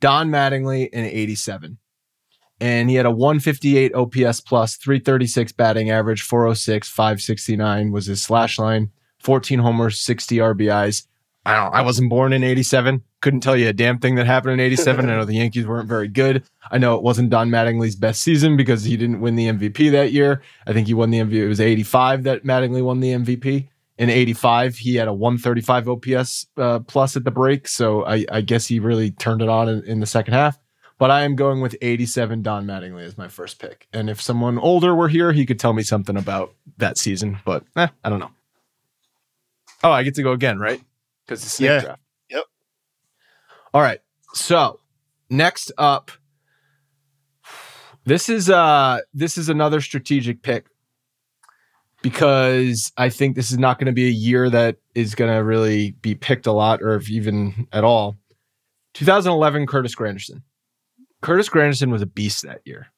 Don 0.00 0.30
Mattingly 0.30 0.88
in 0.88 1.04
87 1.04 1.78
and 2.62 2.88
he 2.88 2.94
had 2.94 3.06
a 3.06 3.10
158 3.10 3.92
OPS 3.92 4.40
plus, 4.40 4.76
336 4.76 5.50
batting 5.50 5.90
average, 5.90 6.22
406, 6.22 6.88
569 6.88 7.90
was 7.90 8.06
his 8.06 8.22
slash 8.22 8.56
line, 8.56 8.92
14 9.22 9.58
homers, 9.58 10.00
60 10.00 10.36
RBIs. 10.38 11.06
I 11.44 11.56
don't 11.56 11.74
I 11.74 11.82
wasn't 11.82 12.08
born 12.08 12.32
in 12.32 12.44
87. 12.44 13.02
Couldn't 13.20 13.40
tell 13.40 13.56
you 13.56 13.68
a 13.68 13.72
damn 13.72 13.98
thing 13.98 14.14
that 14.14 14.26
happened 14.26 14.54
in 14.54 14.60
87. 14.60 15.08
I 15.08 15.16
know 15.16 15.24
the 15.24 15.34
Yankees 15.34 15.66
weren't 15.66 15.88
very 15.88 16.08
good. 16.08 16.44
I 16.70 16.78
know 16.78 16.94
it 16.94 17.02
wasn't 17.02 17.30
Don 17.30 17.48
Mattingly's 17.48 17.96
best 17.96 18.20
season 18.22 18.56
because 18.56 18.84
he 18.84 18.96
didn't 18.96 19.20
win 19.20 19.34
the 19.34 19.48
MVP 19.48 19.90
that 19.90 20.12
year. 20.12 20.42
I 20.66 20.72
think 20.72 20.86
he 20.86 20.94
won 20.94 21.10
the 21.10 21.18
MVP. 21.18 21.32
It 21.32 21.48
was 21.48 21.60
85 21.60 22.24
that 22.24 22.44
Mattingly 22.44 22.82
won 22.82 23.00
the 23.00 23.12
MVP. 23.12 23.68
In 23.98 24.10
85, 24.10 24.76
he 24.76 24.94
had 24.96 25.08
a 25.08 25.12
135 25.12 25.88
OPS 25.88 26.46
uh, 26.56 26.78
plus 26.80 27.16
at 27.16 27.24
the 27.24 27.30
break. 27.30 27.68
So 27.68 28.04
I, 28.04 28.24
I, 28.30 28.40
guess 28.40 28.66
he 28.66 28.80
really 28.80 29.10
turned 29.12 29.42
it 29.42 29.48
on 29.48 29.68
in, 29.68 29.84
in 29.84 30.00
the 30.00 30.06
second 30.06 30.34
half 30.34 30.58
but 31.02 31.10
I 31.10 31.22
am 31.22 31.34
going 31.34 31.60
with 31.60 31.74
87 31.82 32.42
Don 32.42 32.64
Mattingly 32.64 33.02
as 33.02 33.18
my 33.18 33.26
first 33.26 33.58
pick. 33.58 33.88
And 33.92 34.08
if 34.08 34.22
someone 34.22 34.56
older 34.60 34.94
were 34.94 35.08
here, 35.08 35.32
he 35.32 35.44
could 35.44 35.58
tell 35.58 35.72
me 35.72 35.82
something 35.82 36.16
about 36.16 36.54
that 36.76 36.96
season, 36.96 37.40
but 37.44 37.64
eh, 37.74 37.88
I 38.04 38.08
don't 38.08 38.20
know. 38.20 38.30
Oh, 39.82 39.90
I 39.90 40.02
get 40.02 40.14
to 40.16 40.22
go 40.22 40.32
again, 40.32 40.58
right? 40.58 40.80
Because 41.24 41.42
it's 41.42 41.54
snake 41.54 41.68
yeah. 41.68 41.80
draft. 41.80 42.02
Yep. 42.30 42.44
All 43.74 43.80
right. 43.80 44.00
So 44.34 44.80
next 45.28 45.72
up, 45.78 46.10
this 48.04 48.28
is 48.28 48.50
uh 48.50 49.00
this 49.14 49.38
is 49.38 49.48
another 49.48 49.80
strategic 49.80 50.42
pick 50.42 50.66
because 52.02 52.92
I 52.96 53.08
think 53.08 53.36
this 53.36 53.50
is 53.50 53.58
not 53.58 53.78
going 53.78 53.86
to 53.86 53.92
be 53.92 54.06
a 54.06 54.10
year 54.10 54.50
that 54.50 54.76
is 54.94 55.14
going 55.14 55.32
to 55.32 55.38
really 55.38 55.92
be 55.92 56.14
picked 56.14 56.46
a 56.46 56.52
lot 56.52 56.82
or 56.82 56.94
if 56.96 57.08
even 57.08 57.68
at 57.72 57.84
all. 57.84 58.16
2011 58.94 59.66
Curtis 59.66 59.94
Granderson. 59.94 60.42
Curtis 61.22 61.48
Granderson 61.48 61.90
was 61.90 62.02
a 62.02 62.06
beast 62.06 62.42
that 62.42 62.60
year. 62.64 62.88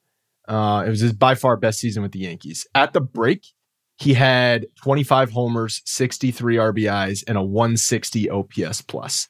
Uh, 0.49 0.83
it 0.87 0.91
was 0.91 1.01
his 1.01 1.13
by 1.13 1.35
far 1.35 1.57
best 1.57 1.79
season 1.79 2.03
with 2.03 2.13
the 2.13 2.21
Yankees. 2.21 2.67
At 2.75 2.93
the 2.93 3.01
break, 3.01 3.47
he 3.97 4.15
had 4.15 4.67
25 4.83 5.31
homers, 5.31 5.83
63 5.85 6.57
RBIs, 6.57 7.25
and 7.27 7.39
a 7.39 7.43
160 7.43 8.29
OPS 8.31 8.83
plus, 8.83 9.29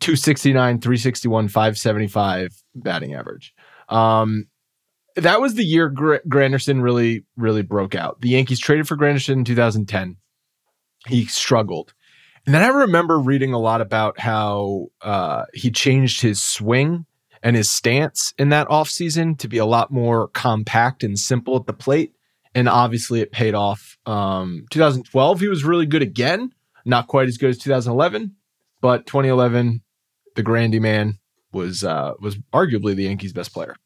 269, 0.00 0.80
361, 0.80 1.48
575 1.48 2.62
batting 2.74 3.14
average. 3.14 3.54
Um, 3.88 4.46
that 5.16 5.40
was 5.40 5.54
the 5.54 5.64
year 5.64 5.88
Gr- 5.88 6.16
Granderson 6.28 6.82
really, 6.82 7.24
really 7.36 7.62
broke 7.62 7.94
out. 7.94 8.20
The 8.20 8.30
Yankees 8.30 8.60
traded 8.60 8.88
for 8.88 8.96
Granderson 8.96 9.34
in 9.34 9.44
2010. 9.44 10.16
He 11.06 11.26
struggled. 11.26 11.92
And 12.46 12.54
then 12.54 12.62
I 12.62 12.68
remember 12.68 13.18
reading 13.18 13.52
a 13.52 13.58
lot 13.58 13.80
about 13.80 14.18
how 14.18 14.88
uh, 15.02 15.44
he 15.52 15.70
changed 15.70 16.22
his 16.22 16.42
swing 16.42 17.04
and 17.42 17.56
his 17.56 17.70
stance 17.70 18.32
in 18.38 18.48
that 18.50 18.68
offseason 18.68 19.38
to 19.38 19.48
be 19.48 19.58
a 19.58 19.66
lot 19.66 19.90
more 19.90 20.28
compact 20.28 21.02
and 21.02 21.18
simple 21.18 21.56
at 21.56 21.66
the 21.66 21.72
plate. 21.72 22.14
And 22.54 22.68
obviously 22.68 23.20
it 23.20 23.32
paid 23.32 23.54
off. 23.54 23.96
Um, 24.06 24.66
2012, 24.70 25.40
he 25.40 25.48
was 25.48 25.64
really 25.64 25.86
good 25.86 26.02
again. 26.02 26.50
Not 26.84 27.06
quite 27.06 27.28
as 27.28 27.38
good 27.38 27.50
as 27.50 27.58
2011, 27.58 28.34
but 28.80 29.06
2011, 29.06 29.82
the 30.34 30.42
Grandy 30.42 30.80
man 30.80 31.18
was 31.52 31.84
uh, 31.84 32.14
was 32.20 32.36
arguably 32.52 32.94
the 32.94 33.04
Yankees' 33.04 33.32
best 33.32 33.52
player. 33.52 33.76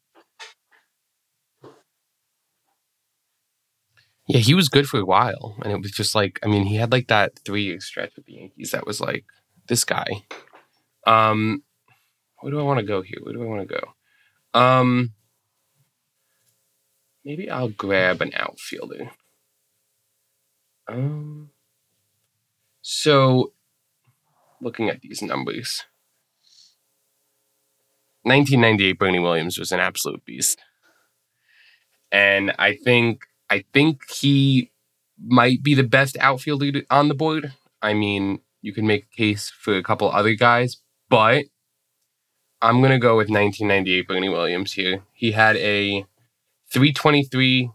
Yeah, 4.27 4.39
he 4.39 4.55
was 4.55 4.69
good 4.69 4.87
for 4.87 4.99
a 4.99 5.05
while, 5.05 5.55
and 5.63 5.71
it 5.71 5.81
was 5.81 5.91
just 5.91 6.15
like 6.15 6.39
I 6.43 6.47
mean, 6.47 6.65
he 6.65 6.77
had 6.77 6.91
like 6.91 7.07
that 7.07 7.37
three 7.45 7.63
year 7.63 7.79
stretch 7.79 8.15
with 8.15 8.25
the 8.25 8.33
Yankees 8.33 8.71
that 8.71 8.87
was 8.87 8.99
like 9.01 9.25
this 9.67 9.83
guy. 9.83 10.05
Um, 11.05 11.63
where 12.39 12.51
do 12.51 12.59
I 12.59 12.63
want 12.63 12.79
to 12.79 12.85
go 12.85 13.01
here? 13.01 13.17
Where 13.21 13.33
do 13.33 13.43
I 13.43 13.45
want 13.45 13.67
to 13.67 13.81
go? 13.81 14.59
Um, 14.59 15.13
maybe 17.25 17.49
I'll 17.49 17.69
grab 17.69 18.21
an 18.21 18.31
outfielder. 18.35 19.11
Um, 20.87 21.49
so 22.81 23.51
looking 24.61 24.87
at 24.89 25.01
these 25.01 25.23
numbers, 25.23 25.83
1998 28.21 28.99
Bernie 28.99 29.19
Williams 29.19 29.57
was 29.57 29.71
an 29.71 29.79
absolute 29.79 30.23
beast, 30.23 30.59
and 32.11 32.53
I 32.59 32.75
think 32.75 33.25
I 33.49 33.65
think 33.73 34.01
he 34.09 34.71
might 35.19 35.63
be 35.63 35.73
the 35.73 35.83
best 35.83 36.17
outfielder 36.19 36.83
on 36.91 37.07
the 37.07 37.15
board. 37.15 37.53
I 37.81 37.93
mean, 37.93 38.41
you 38.61 38.73
can 38.73 38.85
make 38.85 39.05
a 39.05 39.15
case 39.15 39.49
for 39.49 39.75
a 39.75 39.83
couple 39.83 40.11
other 40.11 40.35
guys, 40.35 40.77
but 41.09 41.45
I'm 42.61 42.81
gonna 42.81 42.99
go 42.99 43.17
with 43.17 43.29
1998 43.29 44.07
Bernie 44.07 44.29
Williams 44.29 44.73
here. 44.73 45.03
He 45.13 45.31
had 45.31 45.55
a 45.57 46.05
323. 46.71 47.69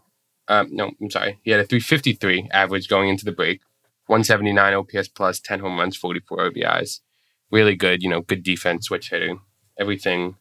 Um, 0.47 0.67
no, 0.71 0.91
I'm 1.01 1.09
sorry. 1.09 1.39
He 1.43 1.51
had 1.51 1.59
a 1.59 1.65
353 1.65 2.49
average 2.51 2.87
going 2.87 3.09
into 3.09 3.25
the 3.25 3.31
break, 3.31 3.61
179 4.07 4.73
OPS 4.73 5.07
plus, 5.07 5.39
10 5.39 5.59
home 5.59 5.79
runs, 5.79 5.95
44 5.95 6.51
RBIs. 6.51 6.99
Really 7.51 7.75
good, 7.75 8.01
you 8.01 8.09
know, 8.09 8.21
good 8.21 8.43
defense, 8.43 8.87
switch 8.87 9.09
hitting, 9.09 9.41
everything 9.77 10.35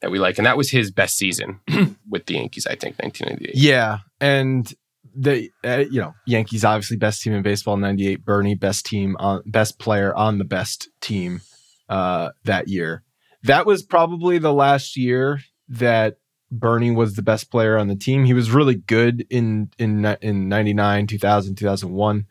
that 0.00 0.10
we 0.10 0.18
like. 0.18 0.38
And 0.38 0.46
that 0.46 0.56
was 0.56 0.70
his 0.70 0.90
best 0.90 1.16
season 1.16 1.60
with 2.08 2.26
the 2.26 2.34
Yankees, 2.34 2.66
I 2.66 2.74
think, 2.74 2.98
1998. 2.98 3.54
Yeah, 3.54 3.98
and 4.20 4.72
the 5.14 5.50
uh, 5.64 5.84
you 5.90 6.00
know 6.00 6.14
Yankees 6.26 6.64
obviously 6.64 6.96
best 6.96 7.22
team 7.22 7.32
in 7.32 7.42
baseball 7.42 7.76
98 7.76 8.24
Bernie 8.24 8.54
best 8.54 8.86
team 8.86 9.16
on 9.18 9.42
best 9.46 9.78
player 9.78 10.14
on 10.14 10.38
the 10.38 10.44
best 10.44 10.88
team 11.00 11.40
uh 11.88 12.30
that 12.44 12.68
year 12.68 13.02
that 13.42 13.66
was 13.66 13.82
probably 13.82 14.38
the 14.38 14.52
last 14.52 14.96
year 14.96 15.40
that 15.68 16.18
Bernie 16.50 16.90
was 16.90 17.14
the 17.14 17.22
best 17.22 17.50
player 17.50 17.76
on 17.76 17.88
the 17.88 17.96
team. 17.96 18.24
He 18.24 18.34
was 18.34 18.50
really 18.50 18.76
good 18.76 19.26
in 19.30 19.70
in 19.78 20.04
in 20.20 20.48
99, 20.48 21.06
2000, 21.06 21.54
2001. 21.56 22.26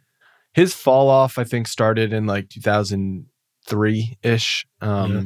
His 0.53 0.74
fall 0.74 1.09
off 1.09 1.38
I 1.38 1.43
think 1.43 1.67
started 1.67 2.13
in 2.13 2.25
like 2.25 2.50
2003ish. 2.50 4.65
Um 4.81 5.13
yeah. 5.13 5.24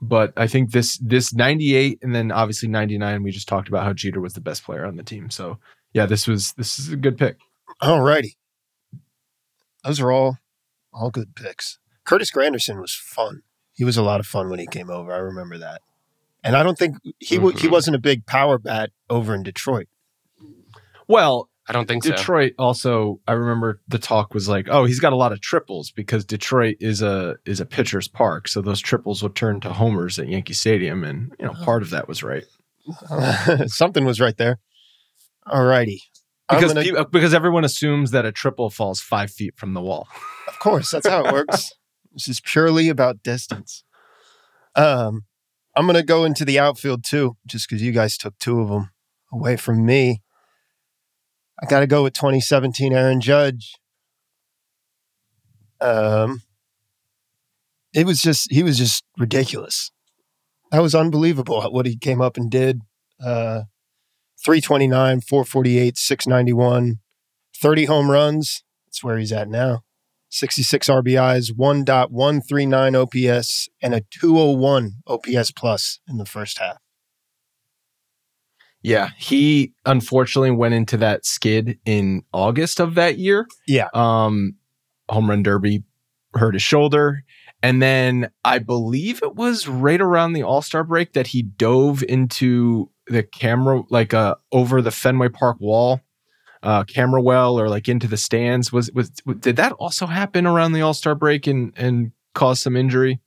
but 0.00 0.32
I 0.36 0.46
think 0.46 0.72
this 0.72 0.98
this 0.98 1.34
98 1.34 1.98
and 2.02 2.14
then 2.14 2.32
obviously 2.32 2.68
99 2.68 3.22
we 3.22 3.30
just 3.30 3.48
talked 3.48 3.68
about 3.68 3.84
how 3.84 3.92
Jeter 3.92 4.20
was 4.20 4.34
the 4.34 4.40
best 4.40 4.64
player 4.64 4.86
on 4.86 4.96
the 4.96 5.02
team. 5.02 5.30
So, 5.30 5.58
yeah, 5.92 6.06
this 6.06 6.26
was 6.26 6.52
this 6.54 6.78
is 6.78 6.90
a 6.90 6.96
good 6.96 7.18
pick. 7.18 7.36
All 7.80 8.00
righty. 8.00 8.38
Those 9.84 10.00
are 10.00 10.10
all 10.10 10.38
all 10.92 11.10
good 11.10 11.34
picks. 11.34 11.78
Curtis 12.04 12.30
Granderson 12.30 12.80
was 12.80 12.94
fun 12.94 13.42
he 13.72 13.84
was 13.84 13.96
a 13.96 14.02
lot 14.02 14.20
of 14.20 14.26
fun 14.26 14.50
when 14.50 14.58
he 14.58 14.66
came 14.66 14.90
over. 14.90 15.12
I 15.12 15.18
remember 15.18 15.58
that. 15.58 15.82
And 16.44 16.56
I 16.56 16.62
don't 16.62 16.76
think 16.76 16.96
he 17.18 17.38
mm-hmm. 17.38 17.56
he 17.56 17.68
wasn't 17.68 17.96
a 17.96 18.00
big 18.00 18.26
power 18.26 18.58
bat 18.58 18.90
over 19.08 19.34
in 19.34 19.42
Detroit. 19.42 19.88
Well, 21.08 21.48
I 21.68 21.72
don't 21.72 21.86
think 21.86 22.02
so. 22.02 22.10
Detroit 22.10 22.54
so. 22.58 22.64
also 22.64 23.20
I 23.28 23.32
remember 23.32 23.80
the 23.86 23.98
talk 23.98 24.34
was 24.34 24.48
like, 24.48 24.66
"Oh, 24.68 24.84
he's 24.84 25.00
got 25.00 25.12
a 25.12 25.16
lot 25.16 25.32
of 25.32 25.40
triples 25.40 25.90
because 25.90 26.24
Detroit 26.24 26.76
is 26.80 27.00
a 27.02 27.36
is 27.44 27.60
a 27.60 27.66
pitcher's 27.66 28.08
park, 28.08 28.48
so 28.48 28.60
those 28.60 28.80
triples 28.80 29.22
would 29.22 29.36
turn 29.36 29.60
to 29.60 29.72
homers 29.72 30.18
at 30.18 30.28
Yankee 30.28 30.54
Stadium 30.54 31.04
and, 31.04 31.32
you 31.38 31.46
know, 31.46 31.52
part 31.52 31.82
of 31.82 31.90
that 31.90 32.08
was 32.08 32.22
right." 32.22 32.44
Something 33.66 34.04
was 34.04 34.20
right 34.20 34.36
there. 34.36 34.58
All 35.46 35.64
righty. 35.64 36.02
Because 36.48 36.72
gonna... 36.72 36.84
people, 36.84 37.04
because 37.04 37.32
everyone 37.34 37.64
assumes 37.64 38.10
that 38.10 38.24
a 38.24 38.32
triple 38.32 38.70
falls 38.70 39.00
5 39.00 39.30
feet 39.30 39.56
from 39.56 39.74
the 39.74 39.80
wall. 39.80 40.08
Of 40.48 40.58
course, 40.58 40.90
that's 40.90 41.06
how 41.06 41.24
it 41.24 41.32
works. 41.32 41.72
This 42.14 42.28
is 42.28 42.40
purely 42.40 42.90
about 42.90 43.22
distance. 43.22 43.84
Um, 44.74 45.24
I'm 45.74 45.86
going 45.86 45.96
to 45.96 46.02
go 46.02 46.24
into 46.24 46.44
the 46.44 46.58
outfield 46.58 47.04
too, 47.04 47.36
just 47.46 47.68
because 47.68 47.82
you 47.82 47.92
guys 47.92 48.16
took 48.16 48.38
two 48.38 48.60
of 48.60 48.68
them 48.68 48.90
away 49.32 49.56
from 49.56 49.84
me. 49.86 50.22
I 51.62 51.66
got 51.66 51.80
to 51.80 51.86
go 51.86 52.02
with 52.02 52.14
2017 52.14 52.92
Aaron 52.92 53.20
Judge. 53.20 53.74
Um, 55.80 56.42
it 57.94 58.06
was 58.06 58.20
just 58.20 58.50
he 58.50 58.62
was 58.62 58.78
just 58.78 59.04
ridiculous. 59.18 59.90
That 60.70 60.82
was 60.82 60.94
unbelievable 60.94 61.62
what 61.70 61.86
he 61.86 61.96
came 61.96 62.20
up 62.20 62.36
and 62.36 62.50
did. 62.50 62.80
Uh, 63.22 63.62
329, 64.44 65.20
448, 65.20 65.96
691, 65.96 66.98
30 67.60 67.84
home 67.84 68.10
runs. 68.10 68.64
That's 68.86 69.04
where 69.04 69.18
he's 69.18 69.32
at 69.32 69.48
now. 69.48 69.82
66 70.32 70.88
RBIs, 70.88 71.52
1.139 71.52 73.30
OPS, 73.36 73.68
and 73.82 73.94
a 73.94 74.00
201 74.10 74.92
OPS 75.06 75.50
plus 75.52 76.00
in 76.08 76.16
the 76.16 76.24
first 76.24 76.58
half. 76.58 76.78
Yeah, 78.82 79.10
he 79.18 79.74
unfortunately 79.84 80.50
went 80.50 80.74
into 80.74 80.96
that 80.96 81.24
skid 81.24 81.78
in 81.84 82.22
August 82.32 82.80
of 82.80 82.94
that 82.94 83.18
year. 83.18 83.46
Yeah. 83.68 83.88
Um, 83.94 84.54
home 85.08 85.28
run 85.28 85.42
derby 85.42 85.84
hurt 86.34 86.54
his 86.54 86.62
shoulder. 86.62 87.24
And 87.62 87.80
then 87.80 88.30
I 88.42 88.58
believe 88.58 89.22
it 89.22 89.36
was 89.36 89.68
right 89.68 90.00
around 90.00 90.32
the 90.32 90.42
All 90.42 90.62
Star 90.62 90.82
break 90.82 91.12
that 91.12 91.28
he 91.28 91.42
dove 91.42 92.02
into 92.08 92.90
the 93.06 93.22
camera, 93.22 93.82
like 93.90 94.14
uh, 94.14 94.34
over 94.50 94.80
the 94.82 94.90
Fenway 94.90 95.28
Park 95.28 95.58
wall, 95.60 96.00
uh, 96.62 96.84
camera 96.84 97.20
well, 97.20 97.58
or 97.58 97.68
like 97.68 97.88
into 97.88 98.06
the 98.06 98.16
stands. 98.16 98.72
Was 98.72 98.90
was 98.92 99.10
did 99.10 99.56
that 99.56 99.72
also 99.72 100.06
happen 100.06 100.46
around 100.46 100.72
the 100.72 100.82
All 100.82 100.94
Star 100.94 101.14
break 101.14 101.46
and 101.46 101.72
and 101.76 102.12
cause 102.34 102.60
some 102.60 102.76
injury? 102.76 103.20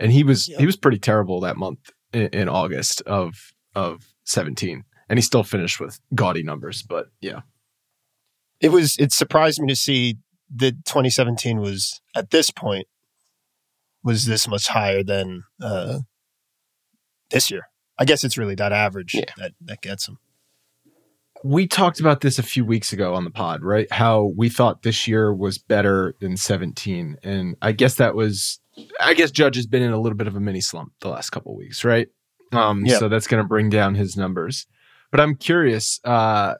And 0.00 0.10
he 0.12 0.24
was 0.24 0.48
Yep. 0.48 0.60
he 0.60 0.66
was 0.66 0.76
pretty 0.76 0.98
terrible 0.98 1.40
that 1.40 1.56
month 1.56 1.90
in, 2.12 2.28
in 2.28 2.48
August 2.48 3.00
of 3.02 3.52
of 3.74 4.12
seventeen, 4.24 4.84
and 5.08 5.18
he 5.18 5.22
still 5.22 5.44
finished 5.44 5.78
with 5.80 6.00
gaudy 6.14 6.42
numbers. 6.42 6.82
But 6.82 7.08
yeah, 7.20 7.40
It 8.60 8.70
was. 8.70 8.96
It 8.98 9.12
surprised 9.12 9.60
me 9.60 9.68
to 9.68 9.76
see 9.76 10.18
that 10.56 10.84
2017 10.84 11.58
was 11.60 12.00
at 12.14 12.30
this 12.30 12.50
point 12.50 12.86
was 14.02 14.26
this 14.26 14.46
much 14.46 14.68
higher 14.68 15.02
than 15.02 15.44
uh, 15.62 16.00
this 17.30 17.50
year. 17.50 17.68
I 17.98 18.04
guess 18.04 18.24
it's 18.24 18.36
really 18.36 18.54
that 18.56 18.72
average 18.72 19.14
Yeah. 19.14 19.24
that 19.36 19.52
that 19.62 19.80
gets 19.80 20.06
him. 20.08 20.18
We 21.44 21.66
talked 21.66 22.00
about 22.00 22.22
this 22.22 22.38
a 22.38 22.42
few 22.42 22.64
weeks 22.64 22.90
ago 22.92 23.14
on 23.14 23.24
the 23.24 23.30
pod, 23.30 23.62
right? 23.62 23.86
How 23.92 24.32
we 24.34 24.48
thought 24.48 24.82
this 24.82 25.06
year 25.06 25.32
was 25.32 25.58
better 25.58 26.14
than 26.18 26.38
17. 26.38 27.18
And 27.22 27.54
I 27.60 27.72
guess 27.72 27.96
that 27.96 28.14
was 28.14 28.60
I 28.98 29.12
guess 29.12 29.30
Judge 29.30 29.56
has 29.56 29.66
been 29.66 29.82
in 29.82 29.92
a 29.92 30.00
little 30.00 30.16
bit 30.16 30.26
of 30.26 30.34
a 30.36 30.40
mini 30.40 30.62
slump 30.62 30.92
the 31.00 31.10
last 31.10 31.30
couple 31.30 31.52
of 31.52 31.58
weeks, 31.58 31.84
right? 31.84 32.08
Um 32.52 32.86
Yeah. 32.86 32.98
so 32.98 33.08
that's 33.10 33.26
going 33.26 33.42
to 33.42 33.46
bring 33.48 33.68
down 33.68 33.94
his 33.94 34.16
numbers. 34.16 34.66
But 35.10 35.20
I'm 35.20 35.36
curious, 35.36 36.00
uh 36.04 36.54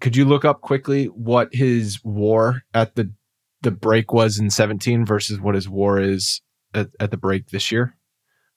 could 0.00 0.14
you 0.14 0.26
look 0.26 0.44
up 0.44 0.60
quickly 0.60 1.06
what 1.06 1.48
his 1.54 1.98
war 2.04 2.62
at 2.74 2.94
the 2.96 3.10
the 3.62 3.70
break 3.72 4.12
was 4.12 4.38
in 4.38 4.50
17 4.50 5.04
versus 5.06 5.40
what 5.40 5.54
his 5.56 5.68
war 5.68 5.98
is 5.98 6.42
at, 6.74 6.90
at 7.00 7.10
the 7.10 7.16
break 7.16 7.48
this 7.48 7.72
year? 7.72 7.96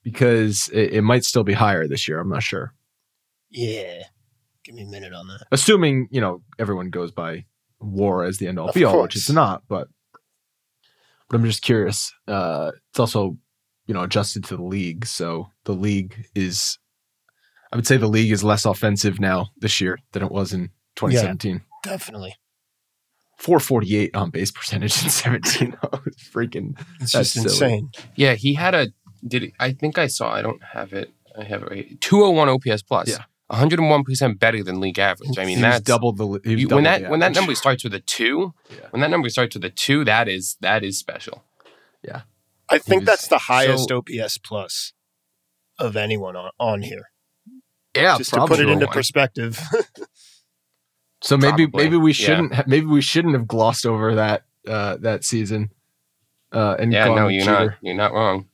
Because 0.03 0.69
it, 0.73 0.95
it 0.95 1.01
might 1.01 1.23
still 1.23 1.43
be 1.43 1.53
higher 1.53 1.87
this 1.87 2.07
year. 2.09 2.19
I'm 2.19 2.29
not 2.29 2.43
sure. 2.43 2.73
Yeah. 3.49 4.03
Give 4.75 4.87
me 4.87 4.97
a 4.97 5.01
minute 5.01 5.13
on 5.13 5.27
that. 5.27 5.41
assuming 5.51 6.07
you 6.11 6.21
know 6.21 6.41
everyone 6.59 6.89
goes 6.89 7.11
by 7.11 7.45
war 7.79 8.23
as 8.23 8.37
the 8.37 8.47
end 8.47 8.59
all 8.59 8.69
Of 8.69 8.75
be 8.75 8.83
all, 8.83 9.01
which 9.01 9.15
it's 9.15 9.29
not. 9.29 9.63
But 9.67 9.87
but 11.29 11.37
I'm 11.37 11.45
just 11.45 11.61
curious. 11.61 12.13
Uh, 12.27 12.71
it's 12.89 12.99
also 12.99 13.37
you 13.87 13.93
know 13.93 14.01
adjusted 14.03 14.43
to 14.45 14.57
the 14.57 14.63
league, 14.63 15.05
so 15.05 15.49
the 15.65 15.73
league 15.73 16.25
is. 16.35 16.77
I 17.73 17.77
would 17.77 17.87
say 17.87 17.95
the 17.97 18.07
league 18.07 18.31
is 18.33 18.43
less 18.43 18.65
offensive 18.65 19.19
now 19.19 19.47
this 19.57 19.79
year 19.79 19.97
than 20.11 20.23
it 20.23 20.31
was 20.31 20.51
in 20.51 20.71
2017. 20.97 21.61
Definitely. 21.83 22.35
448 23.37 24.13
on 24.15 24.29
base 24.29 24.51
percentage 24.51 25.01
in 25.03 25.09
17. 25.09 25.77
Oh, 25.81 26.01
it's 26.05 26.21
freaking. 26.29 26.77
It's 26.99 27.13
That's 27.13 27.33
just 27.33 27.33
silly. 27.33 27.73
insane. 27.73 27.89
Yeah, 28.15 28.33
he 28.35 28.53
had 28.53 28.75
a 28.75 28.87
did 29.25 29.41
he- 29.43 29.53
I 29.59 29.71
think 29.71 29.97
I 29.97 30.07
saw 30.07 30.31
I 30.33 30.41
don't 30.41 30.61
have 30.63 30.93
it. 30.93 31.11
I 31.39 31.43
have 31.45 31.63
a 31.63 31.67
right. 31.67 32.01
201 32.01 32.49
OPS 32.49 32.83
plus. 32.83 33.07
Yeah. 33.09 33.23
101% 33.51 34.39
better 34.39 34.63
than 34.63 34.79
league 34.79 34.97
average. 34.99 35.37
I 35.37 35.41
mean, 35.45 35.57
he 35.57 35.63
was 35.63 35.73
that's 35.73 35.81
double 35.83 36.13
the. 36.13 36.39
He 36.43 36.55
you- 36.61 36.67
double 36.67 36.77
when 36.77 36.83
that 36.85 37.01
the 37.03 37.09
when 37.09 37.19
that 37.19 37.35
number 37.35 37.53
starts 37.55 37.83
with 37.83 37.93
a 37.93 37.99
2, 37.99 38.53
Yeah. 38.69 38.75
when 38.91 39.01
that 39.01 39.09
number 39.09 39.29
starts 39.29 39.55
with 39.55 39.65
a 39.65 39.69
2, 39.69 40.05
that 40.05 40.27
is 40.29 40.57
that 40.61 40.83
is 40.83 40.97
special. 40.97 41.43
Yeah, 42.03 42.21
I 42.69 42.77
think 42.77 43.01
was 43.01 43.07
that's 43.07 43.27
the 43.27 43.37
highest 43.37 43.89
so- 43.89 43.97
OPS 43.97 44.37
plus 44.37 44.93
of 45.77 45.95
anyone 45.95 46.35
on, 46.35 46.51
on 46.59 46.81
here. 46.83 47.11
yeah, 47.95 48.17
just 48.17 48.33
to 48.33 48.45
put 48.47 48.59
it 48.59 48.69
into 48.69 48.85
One. 48.85 48.93
perspective. 48.93 49.59
So 51.23 51.37
maybe 51.37 51.67
Probably, 51.67 51.83
maybe 51.83 51.97
we 51.97 52.13
shouldn't 52.13 52.51
ha- 52.55 52.63
maybe 52.65 52.87
we 52.87 52.99
shouldn't 52.99 53.35
have 53.35 53.47
glossed 53.47 53.85
over 53.85 54.15
that 54.15 54.43
uh, 54.67 54.97
that 55.01 55.23
season. 55.23 55.69
Uh, 56.51 56.75
and 56.79 56.91
Yeah, 56.91 57.05
no, 57.13 57.27
you're 57.27 57.45
Jeter. 57.45 57.65
not 57.69 57.77
you're 57.83 57.93
not 57.95 58.11
wrong. 58.11 58.47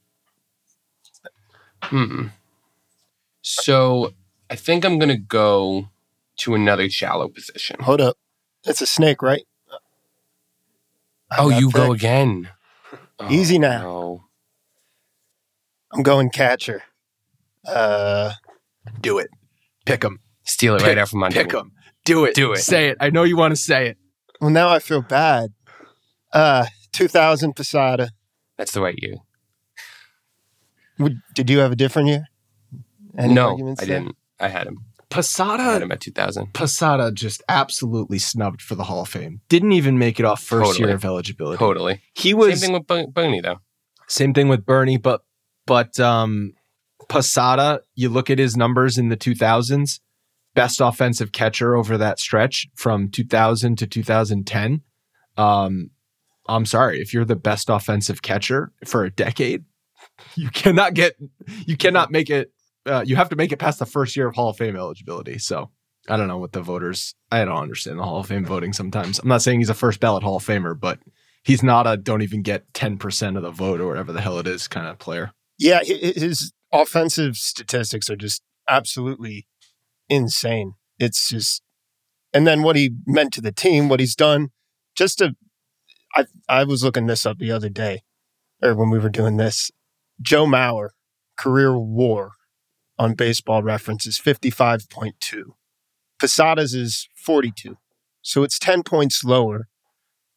Hmm. 1.83 2.27
So, 3.41 4.13
I 4.49 4.55
think 4.55 4.85
I'm 4.85 4.97
going 4.99 5.09
to 5.09 5.17
go 5.17 5.89
to 6.37 6.55
another 6.55 6.89
shallow 6.89 7.27
position. 7.27 7.77
Hold 7.81 8.01
up. 8.01 8.17
It's 8.65 8.81
a 8.81 8.86
snake, 8.88 9.21
right? 9.21 9.43
I 11.29 11.36
Oh, 11.39 11.49
got 11.49 11.60
you 11.60 11.71
go 11.71 11.91
picked. 11.91 12.03
again. 12.03 12.49
Easy 13.29 13.57
Oh, 13.57 13.62
now. 13.62 13.81
no. 13.81 14.23
I'm 15.91 16.03
going 16.03 16.29
catcher. 16.29 16.83
Uh, 17.65 18.33
Do 19.01 19.17
it. 19.19 19.29
Pick 19.86 20.03
him. 20.03 20.19
Steal 20.43 20.75
it 20.75 20.79
Pick- 20.79 20.88
right 20.88 20.97
out 20.97 21.10
from 21.10 21.23
under 21.23 21.33
Pick 21.36 21.47
me. 21.47 21.51
them. 21.60 21.71
Do 22.05 22.23
it. 22.25 22.36
Do 22.36 22.53
it. 22.53 22.57
Say 22.60 22.88
it. 22.89 22.97
I 23.01 23.10
know 23.10 23.23
you 23.23 23.36
want 23.36 23.53
to 23.53 23.62
say 23.62 23.88
it. 23.88 23.97
well, 24.39 24.49
now 24.49 24.69
I 24.69 24.79
feel 24.79 25.01
bad. 25.01 25.53
Uh, 26.31 26.67
2000 26.93 27.53
Posada. 27.55 28.12
That's 28.57 28.71
the 28.71 28.81
right 28.81 28.95
year. 28.97 29.15
Would, 30.99 31.21
did 31.36 31.49
you 31.49 31.60
have 31.60 31.71
a 31.71 31.75
different 31.75 32.07
year? 32.07 32.25
Any 33.17 33.33
no, 33.33 33.55
I 33.79 33.86
there? 33.86 33.99
didn't. 33.99 34.15
I 34.39 34.50
had 34.50 34.67
him. 34.67 34.78
I 34.80 35.15
had 35.15 35.23
Posada 35.23 35.80
him 35.80 35.91
at 35.91 36.02
2000. 36.02 36.54
Posada 36.54 37.12
just 37.12 37.41
absolutely 37.47 38.19
snubbed 38.19 38.62
for 38.62 38.76
the 38.76 38.84
Hall 38.84 39.02
of 39.02 39.10
Fame. 39.10 39.41
Didn't 39.47 39.71
even 39.71 39.97
make 39.97 40.19
it 40.19 40.26
off 40.26 40.43
first 40.43 40.71
Totally. 40.71 40.89
year 40.89 40.95
of 40.95 41.06
eligibility. 41.06 41.58
Totally. 41.58 42.02
He 42.13 42.34
was 42.34 42.60
Same 42.60 42.73
thing 42.73 42.73
with 42.73 43.13
Boney, 43.13 43.39
though. 43.39 43.60
Same 44.08 44.34
thing 44.34 44.47
with 44.50 44.65
Bernie, 44.65 44.97
but 44.97 45.21
but 45.65 46.00
um 46.00 46.54
Posada, 47.10 47.82
you 47.95 48.10
look 48.10 48.30
at 48.30 48.38
his 48.38 48.58
numbers 48.58 48.97
in 48.97 49.08
the 49.08 49.15
2000s, 49.15 50.00
best 50.56 50.82
offensive 50.82 51.32
catcher 51.32 51.76
over 51.76 51.97
that 51.97 52.19
stretch 52.19 52.67
from 52.76 53.10
2000 53.10 53.78
to 53.78 53.88
2010. 53.88 54.82
Um 55.38 55.91
I'm 56.50 56.65
sorry, 56.65 57.02
if 57.02 57.13
you're 57.13 57.26
the 57.26 57.36
best 57.36 57.69
offensive 57.69 58.21
catcher 58.21 58.71
for 58.86 59.04
a 59.04 59.12
decade, 59.12 59.65
you 60.36 60.50
cannot 60.50 60.93
get 60.93 61.15
you 61.65 61.78
cannot 61.78 62.12
make 62.12 62.30
it 62.30 62.52
uh, 62.88 63.04
you 63.06 63.15
have 63.15 63.30
to 63.30 63.36
make 63.36 63.52
it 63.52 63.58
past 63.58 63.80
the 63.80 63.86
first 63.86 64.15
year 64.15 64.28
of 64.28 64.36
Hall 64.36 64.50
of 64.50 64.58
Fame 64.58 64.76
eligibility. 64.76 65.38
So, 65.38 65.69
I 66.10 66.17
don't 66.17 66.28
know 66.28 66.38
what 66.38 66.54
the 66.54 66.62
voters 66.62 67.13
I 67.32 67.43
don't 67.43 67.58
understand 67.58 68.00
the 68.00 68.04
Hall 68.04 68.19
of 68.19 68.28
Fame 68.28 68.45
voting 68.45 68.73
sometimes. 68.73 69.19
I'm 69.19 69.28
not 69.28 69.41
saying 69.41 69.60
he's 69.60 69.69
a 69.69 69.73
first 69.73 70.00
ballot 70.00 70.23
Hall 70.23 70.38
of 70.38 70.45
Famer, 70.45 70.80
but 70.80 71.00
he's 71.43 71.63
not 71.63 71.88
a 71.88 71.97
don't 71.97 72.21
even 72.21 72.41
get 72.41 72.71
10% 72.73 73.36
of 73.36 73.43
the 73.43 73.52
vote 73.52 73.82
or 73.82 73.88
whatever 73.88 74.13
the 74.13 74.21
hell 74.21 74.39
it 74.39 74.47
is 74.47 74.67
kind 74.67 74.88
of 74.88 75.00
player. 75.00 75.32
Yeah, 75.58 75.80
hi- 75.80 76.00
hi- 76.02 76.19
his 76.19 76.54
offensive 76.71 77.36
statistics 77.36 78.10
are 78.10 78.15
just 78.15 78.41
absolutely 78.69 79.47
insane. 80.10 80.73
It's 81.00 81.30
just, 81.30 81.62
and 82.34 82.47
then 82.47 82.63
what 82.63 82.76
he 82.76 82.91
meant 83.06 83.34
to 83.34 83.41
the 83.41 83.52
team, 83.52 83.89
what 83.89 84.00
he's 84.00 84.15
done, 84.15 84.50
just 84.95 85.19
to, 85.19 85.36
I 86.15 86.26
I 86.47 86.63
was 86.63 86.84
looking 86.84 87.08
this 87.08 87.26
up 87.26 87.38
the 87.38 87.52
other 87.52 87.69
day, 87.69 88.04
or 88.62 88.73
when 88.76 88.89
we 88.89 89.00
were 89.00 89.10
doing 89.10 89.38
this. 89.38 89.71
Joe 90.21 90.45
Mauer, 90.45 90.89
career 91.38 91.78
WAR 91.78 92.32
on 92.99 93.13
Baseball 93.13 93.63
Reference 93.63 94.05
is 94.05 94.17
fifty 94.17 94.49
five 94.49 94.89
point 94.89 95.15
two. 95.19 95.55
Posada's 96.19 96.73
is 96.73 97.07
forty 97.15 97.51
two, 97.51 97.77
so 98.21 98.43
it's 98.43 98.60
ten 98.60 98.83
points 98.83 99.23
lower. 99.23 99.67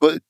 But 0.00 0.22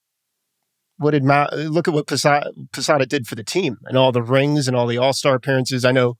what 0.96 1.12
did 1.12 1.24
Ma- 1.24 1.48
look 1.54 1.88
at 1.88 1.94
what 1.94 2.06
Posada, 2.06 2.52
Posada 2.72 3.06
did 3.06 3.26
for 3.26 3.34
the 3.34 3.42
team 3.42 3.78
and 3.84 3.96
all 3.96 4.12
the 4.12 4.22
rings 4.22 4.68
and 4.68 4.76
all 4.76 4.86
the 4.86 4.98
All 4.98 5.14
Star 5.14 5.34
appearances. 5.34 5.84
I 5.84 5.92
know 5.92 6.18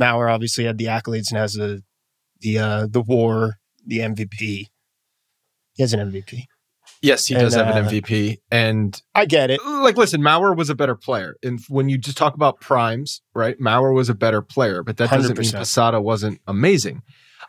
Mauer 0.00 0.32
obviously 0.32 0.64
had 0.64 0.78
the 0.78 0.86
accolades 0.86 1.30
and 1.30 1.38
has 1.38 1.52
the 1.52 1.82
the 2.40 2.58
uh, 2.58 2.86
the 2.90 3.02
WAR, 3.02 3.58
the 3.86 3.98
MVP. 3.98 4.68
He 5.74 5.82
has 5.82 5.92
an 5.92 6.00
MVP. 6.00 6.44
Yes, 7.02 7.26
he 7.26 7.34
And, 7.34 7.42
does 7.42 7.54
have 7.54 7.66
an 7.74 7.84
uh, 7.84 7.88
MVP. 7.88 8.38
And 8.50 9.00
I 9.14 9.24
get 9.26 9.50
it. 9.50 9.60
like, 9.64 9.96
listen, 9.96 10.22
Mauer 10.22 10.56
was 10.56 10.70
a 10.70 10.74
better 10.74 10.94
player. 10.94 11.36
And 11.42 11.60
when 11.68 11.88
you 11.88 11.98
just 11.98 12.16
talk 12.16 12.34
about 12.34 12.60
primes, 12.60 13.22
right? 13.34 13.58
Mauer 13.58 13.92
was 13.94 14.08
a 14.08 14.14
better 14.14 14.40
player, 14.40 14.82
but 14.82 14.96
that 14.98 15.10
doesn't 15.10 15.36
mean 15.36 15.48
100%. 15.50 15.54
Posada 15.54 16.00
wasn't 16.00 16.40
amazing. 16.46 17.02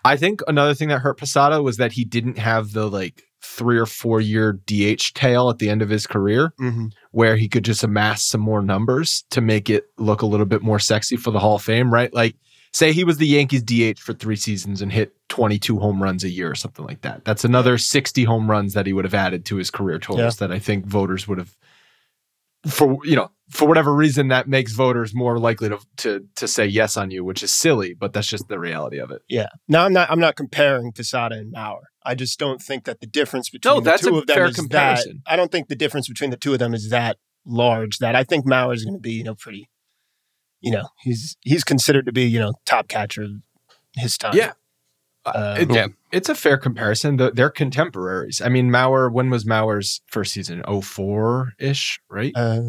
I 0.03 0.17
think 0.17 0.41
another 0.47 0.73
thing 0.73 0.89
that 0.89 0.99
hurt 0.99 1.19
Posada 1.19 1.61
was 1.61 1.77
that 1.77 1.91
he 1.93 2.03
didn't 2.03 2.37
have 2.39 2.73
the 2.73 2.89
like 2.89 3.21
three 3.41 3.77
or 3.77 3.85
four 3.85 4.19
year 4.21 4.53
DH 4.65 5.13
tail 5.13 5.49
at 5.49 5.59
the 5.59 5.69
end 5.69 5.81
of 5.81 5.89
his 5.89 6.07
career 6.07 6.53
Mm-hmm. 6.59 6.87
where 7.11 7.35
he 7.35 7.47
could 7.47 7.63
just 7.63 7.83
amass 7.83 8.23
some 8.23 8.41
more 8.41 8.61
numbers 8.61 9.23
to 9.31 9.39
make 9.41 9.69
it 9.69 9.83
look 9.97 10.21
a 10.21 10.25
little 10.25 10.45
bit 10.45 10.61
more 10.63 10.79
sexy 10.79 11.15
for 11.15 11.29
the 11.31 11.39
Hall 11.39 11.55
of 11.57 11.61
Fame, 11.61 11.93
right? 11.93 12.13
Like, 12.13 12.35
say 12.73 12.91
he 12.91 13.03
was 13.03 13.17
the 13.17 13.27
Yankees 13.27 13.61
DH 13.61 13.99
for 13.99 14.13
three 14.13 14.35
seasons 14.35 14.81
and 14.81 14.91
hit 14.91 15.13
22 15.33 15.79
home 15.79 16.03
runs 16.03 16.23
a 16.23 16.29
year 16.29 16.51
or 16.51 16.53
something 16.53 16.85
like 16.85 17.01
that. 17.01 17.25
That's 17.25 17.43
another 17.43 17.79
60 17.79 18.23
home 18.25 18.51
runs 18.51 18.75
that 18.75 18.85
he 18.85 18.93
would 18.93 19.03
have 19.03 19.15
added 19.15 19.45
to 19.45 19.55
his 19.55 19.71
career 19.71 19.97
totals 19.97 20.37
that 20.37 20.51
I 20.51 20.59
think 20.59 20.85
voters 20.85 21.27
would 21.27 21.39
have, 21.39 21.57
for 22.67 22.99
you 23.03 23.15
know, 23.15 23.31
for 23.49 23.67
whatever 23.67 23.95
reason, 23.95 24.27
that 24.27 24.47
makes 24.47 24.73
voters 24.73 25.15
more 25.15 25.39
likely 25.39 25.69
to 25.69 25.79
to 25.97 26.27
to 26.35 26.47
say 26.47 26.67
yes 26.67 26.97
on 26.97 27.09
you, 27.09 27.23
which 27.23 27.41
is 27.41 27.51
silly, 27.51 27.95
but 27.95 28.13
that's 28.13 28.27
just 28.27 28.47
the 28.47 28.59
reality 28.59 28.99
of 28.99 29.09
it. 29.09 29.23
Yeah. 29.27 29.47
Now 29.67 29.85
I'm 29.85 29.93
not. 29.93 30.11
I'm 30.11 30.19
not 30.19 30.35
comparing 30.35 30.91
Posada 30.91 31.33
and 31.33 31.51
Mauer. 31.51 31.85
I 32.05 32.13
just 32.13 32.37
don't 32.37 32.61
think 32.61 32.83
that 32.83 32.99
the 32.99 33.07
difference 33.07 33.49
between 33.49 33.73
No, 33.73 33.79
the 33.81 33.97
two 33.97 34.15
of 34.19 34.27
them 34.27 34.35
fair 34.35 34.45
is 34.45 34.55
comparison. 34.55 35.23
that. 35.25 35.33
I 35.33 35.35
don't 35.35 35.51
think 35.51 35.67
the 35.67 35.75
difference 35.75 36.07
between 36.07 36.29
the 36.29 36.37
two 36.37 36.53
of 36.53 36.59
them 36.59 36.75
is 36.75 36.91
that 36.91 37.17
large. 37.43 37.97
That 37.97 38.15
I 38.15 38.23
think 38.23 38.45
Mauer 38.45 38.75
is 38.75 38.83
going 38.83 38.93
to 38.93 39.01
be, 39.01 39.13
you 39.13 39.23
know, 39.23 39.33
pretty. 39.33 39.67
You 40.61 40.73
know, 40.73 40.89
he's 41.01 41.37
he's 41.41 41.63
considered 41.63 42.05
to 42.05 42.11
be, 42.11 42.25
you 42.25 42.37
know, 42.39 42.53
top 42.67 42.87
catcher 42.87 43.23
of 43.23 43.31
his 43.95 44.15
time. 44.15 44.35
Yeah. 44.35 44.53
Uh, 45.25 45.57
It- 45.59 45.71
Yeah. 45.71 45.87
It's 46.11 46.29
a 46.29 46.35
fair 46.35 46.57
comparison. 46.57 47.17
The- 47.17 47.31
They're 47.31 47.49
contemporaries. 47.49 48.41
I 48.41 48.49
mean, 48.49 48.69
Mauer, 48.69 49.11
when 49.11 49.29
was 49.29 49.45
Mauer's 49.45 50.01
first 50.07 50.33
season? 50.33 50.61
04 50.67 51.53
ish, 51.59 51.99
right? 52.09 52.31
uh, 52.35 52.59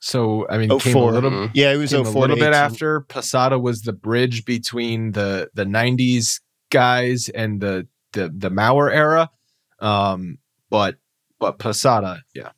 so, 0.00 0.46
I 0.48 0.58
mean, 0.58 0.68
came 0.68 0.78
a 0.78 0.80
04. 0.80 1.12
little, 1.12 1.30
Mhm. 1.30 1.50
yeah, 1.54 1.72
it 1.72 1.76
was 1.78 1.90
came 1.90 2.06
a 2.06 2.10
little 2.10 2.36
bit 2.36 2.52
after. 2.52 3.00
Posada 3.02 3.58
was 3.58 3.82
the 3.82 3.92
bridge 3.92 4.44
between 4.44 5.12
the 5.12 5.50
the 5.54 5.64
90s 5.64 6.40
guys 6.70 7.28
and 7.30 7.60
the 7.60 7.86
the, 8.12 8.32
the 8.36 8.50
Mauer 8.50 8.92
era. 8.92 9.30
Um, 9.78 10.38
but 10.68 10.96
but 11.38 11.58
Posada, 11.58 12.22
yeah. 12.34 12.50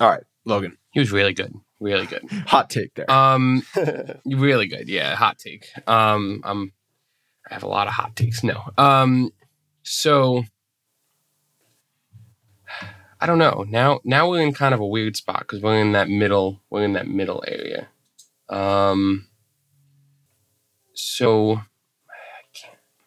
All 0.00 0.08
right, 0.10 0.24
Logan. 0.44 0.76
He 0.90 1.00
was 1.00 1.12
really 1.12 1.32
good. 1.34 1.52
Really 1.80 2.06
good. 2.06 2.22
Hot 2.48 2.70
take 2.70 2.94
there. 2.94 3.10
Um, 3.10 3.62
really 4.24 4.66
good. 4.66 4.88
Yeah, 4.88 5.14
hot 5.14 5.38
take. 5.38 5.66
Um, 5.86 6.40
um, 6.44 6.72
I 7.48 7.54
have 7.54 7.62
a 7.62 7.68
lot 7.68 7.86
of 7.86 7.92
hot 7.94 8.16
takes. 8.16 8.42
No. 8.42 8.70
Um, 8.76 9.30
so 9.82 10.44
I 13.20 13.26
don't 13.26 13.38
know. 13.38 13.64
Now, 13.68 14.00
now 14.04 14.28
we're 14.28 14.42
in 14.42 14.52
kind 14.52 14.74
of 14.74 14.80
a 14.80 14.86
weird 14.86 15.16
spot 15.16 15.40
because 15.40 15.62
we're 15.62 15.80
in 15.80 15.92
that 15.92 16.08
middle. 16.08 16.60
We're 16.70 16.84
in 16.84 16.92
that 16.94 17.08
middle 17.08 17.42
area. 17.46 17.88
Um, 18.48 19.28
so 20.94 21.60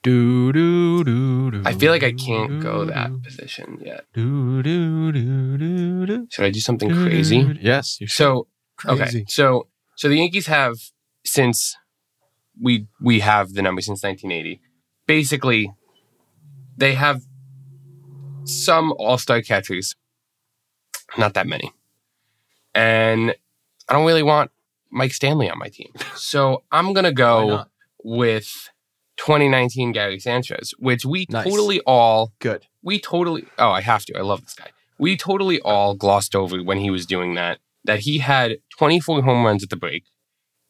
do, 0.01 0.53
do, 0.53 1.03
do, 1.03 1.51
do, 1.51 1.61
I 1.65 1.73
feel 1.73 1.91
like 1.91 2.03
I 2.03 2.13
can't 2.13 2.61
go 2.61 2.85
that 2.85 3.11
position 3.23 3.79
yet. 3.81 4.05
Do, 4.13 4.63
do, 4.63 5.11
do, 5.11 5.57
do, 5.57 6.05
do, 6.05 6.27
Should 6.31 6.45
I 6.45 6.51
do 6.51 6.59
something 6.59 6.89
crazy? 6.89 7.57
Yes. 7.61 7.99
So 8.07 8.47
Crazy. 8.79 9.01
Okay, 9.01 9.25
so 9.27 9.67
so 9.97 10.07
the 10.07 10.15
Yankees 10.15 10.47
have 10.47 10.77
since 11.25 11.75
we 12.61 12.87
we 13.01 13.19
have 13.21 13.53
the 13.53 13.61
number 13.61 13.81
since 13.81 14.03
1980. 14.03 14.61
Basically, 15.07 15.71
they 16.77 16.93
have 16.95 17.21
some 18.43 18.93
all-star 18.97 19.41
catchers, 19.41 19.95
not 21.17 21.33
that 21.33 21.47
many, 21.47 21.71
and 22.73 23.35
I 23.87 23.93
don't 23.93 24.05
really 24.05 24.23
want 24.23 24.51
Mike 24.91 25.13
Stanley 25.13 25.49
on 25.49 25.57
my 25.59 25.69
team. 25.69 25.91
So 26.15 26.63
I'm 26.71 26.93
gonna 26.93 27.11
go 27.13 27.65
with 28.03 28.69
2019 29.17 29.91
Gary 29.91 30.19
Sanchez, 30.19 30.73
which 30.79 31.05
we 31.05 31.25
Nice. 31.29 31.43
totally 31.45 31.81
all 31.81 32.31
Good. 32.39 32.65
we 32.81 32.99
totally 32.99 33.45
oh 33.57 33.69
i 33.71 33.81
have 33.81 34.05
to 34.05 34.17
i 34.17 34.21
love 34.21 34.41
this 34.41 34.53
guy 34.53 34.69
we 34.97 35.17
totally 35.17 35.59
all 35.61 35.93
glossed 35.95 36.33
over 36.35 36.63
when 36.63 36.77
he 36.77 36.89
was 36.89 37.05
doing 37.05 37.35
that 37.35 37.59
that 37.83 37.99
he 37.99 38.19
had 38.19 38.57
24 38.77 39.21
home 39.23 39.43
runs 39.45 39.61
at 39.61 39.69
the 39.69 39.75
break 39.75 40.05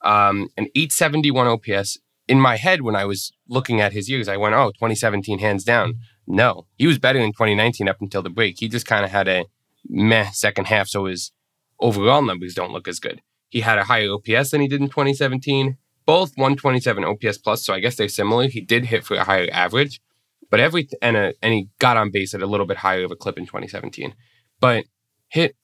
um, 0.03 0.49
an 0.57 0.67
871 0.75 1.47
ops 1.47 1.97
in 2.27 2.39
my 2.39 2.57
head 2.57 2.81
when 2.81 2.95
i 2.95 3.05
was 3.05 3.31
looking 3.47 3.81
at 3.81 3.93
his 3.93 4.09
years 4.09 4.27
i 4.27 4.38
went 4.38 4.55
oh 4.55 4.71
2017 4.71 5.39
hands 5.39 5.63
down. 5.63 5.95
No 6.27 6.67
he 6.77 6.88
was 6.88 6.99
better 6.99 7.19
in 7.19 7.31
2019 7.31 7.89
up 7.89 7.97
until 8.01 8.21
the 8.21 8.29
break. 8.29 8.59
He 8.59 8.67
just 8.67 8.85
kind 8.85 9.03
of 9.03 9.12
had 9.12 9.27
a 9.27 9.45
meh 9.88 10.29
second 10.31 10.65
half 10.67 10.88
so 10.88 11.05
his 11.05 11.31
overall 11.79 12.21
numbers 12.21 12.53
don't 12.53 12.71
look 12.71 12.88
as 12.88 12.99
good. 12.99 13.21
He 13.49 13.62
had 13.62 13.79
a 13.79 13.85
higher 13.85 14.12
ops 14.12 14.51
than 14.51 14.62
he 14.62 14.67
did 14.67 14.81
in 14.81 14.89
2017 14.89 15.77
both 16.05 16.31
127 16.35 17.03
ops 17.03 17.38
plus 17.38 17.63
so 17.65 17.73
i 17.73 17.79
guess 17.79 17.95
they're 17.95 18.09
similar. 18.09 18.47
He 18.47 18.62
did 18.62 18.85
hit 18.85 19.03
for 19.03 19.15
a 19.15 19.23
higher 19.23 19.47
average 19.51 20.01
but 20.49 20.59
every 20.59 20.89
and 21.01 21.15
a, 21.15 21.33
and 21.41 21.53
he 21.53 21.69
got 21.79 21.97
on 21.97 22.12
base 22.12 22.33
at 22.33 22.41
a 22.41 22.47
little 22.47 22.65
bit 22.65 22.77
higher 22.77 23.03
of 23.03 23.12
a 23.12 23.15
clip 23.15 23.38
in 23.38 23.45
2017, 23.45 24.13
but 24.59 24.85
hit 25.27 25.55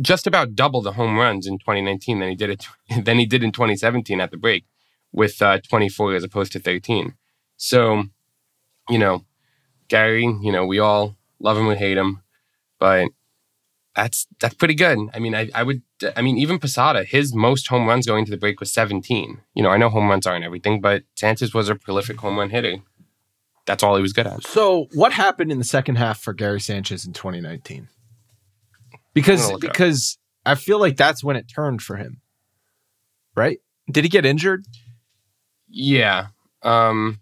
just 0.00 0.26
about 0.26 0.54
double 0.54 0.82
the 0.82 0.92
home 0.92 1.16
runs 1.16 1.46
in 1.46 1.58
2019 1.58 2.20
than 2.20 2.28
he 2.28 2.34
did 2.34 2.50
it 2.50 2.66
than 3.04 3.18
he 3.18 3.26
did 3.26 3.42
in 3.42 3.52
2017 3.52 4.20
at 4.20 4.30
the 4.30 4.36
break, 4.36 4.64
with 5.12 5.40
uh, 5.42 5.58
24 5.60 6.14
as 6.14 6.24
opposed 6.24 6.52
to 6.52 6.60
13. 6.60 7.14
So, 7.56 8.04
you 8.88 8.98
know, 8.98 9.24
Gary, 9.88 10.24
you 10.24 10.52
know, 10.52 10.64
we 10.64 10.78
all 10.78 11.16
love 11.38 11.58
him 11.58 11.68
and 11.68 11.78
hate 11.78 11.98
him, 11.98 12.22
but 12.78 13.08
that's 13.94 14.26
that's 14.38 14.54
pretty 14.54 14.74
good. 14.74 14.98
I 15.12 15.18
mean, 15.18 15.34
I, 15.34 15.50
I 15.54 15.62
would, 15.62 15.82
I 16.16 16.22
mean, 16.22 16.38
even 16.38 16.58
Posada, 16.58 17.04
his 17.04 17.34
most 17.34 17.68
home 17.68 17.86
runs 17.86 18.06
going 18.06 18.24
to 18.24 18.30
the 18.30 18.36
break 18.36 18.60
was 18.60 18.72
17. 18.72 19.40
You 19.54 19.62
know, 19.62 19.70
I 19.70 19.76
know 19.76 19.88
home 19.88 20.08
runs 20.08 20.26
aren't 20.26 20.44
everything, 20.44 20.80
but 20.80 21.02
Sanchez 21.16 21.52
was 21.52 21.68
a 21.68 21.74
prolific 21.74 22.18
home 22.18 22.38
run 22.38 22.50
hitter. 22.50 22.76
That's 23.66 23.82
all 23.82 23.96
he 23.96 24.02
was 24.02 24.12
good 24.12 24.26
at. 24.26 24.44
So, 24.46 24.88
what 24.94 25.12
happened 25.12 25.52
in 25.52 25.58
the 25.58 25.64
second 25.64 25.96
half 25.96 26.20
for 26.20 26.32
Gary 26.32 26.60
Sanchez 26.60 27.04
in 27.04 27.12
2019? 27.12 27.88
Because 29.14 29.42
gonna 29.42 29.54
look 29.54 29.64
it 29.64 29.68
up. 29.68 29.72
because 29.72 30.18
I 30.46 30.54
feel 30.54 30.78
like 30.78 30.96
that's 30.96 31.22
when 31.24 31.36
it 31.36 31.46
turned 31.48 31.82
for 31.82 31.96
him. 31.96 32.20
Right? 33.34 33.58
Did 33.90 34.04
he 34.04 34.10
get 34.10 34.24
injured? 34.24 34.64
Yeah. 35.68 36.28
Um 36.62 37.20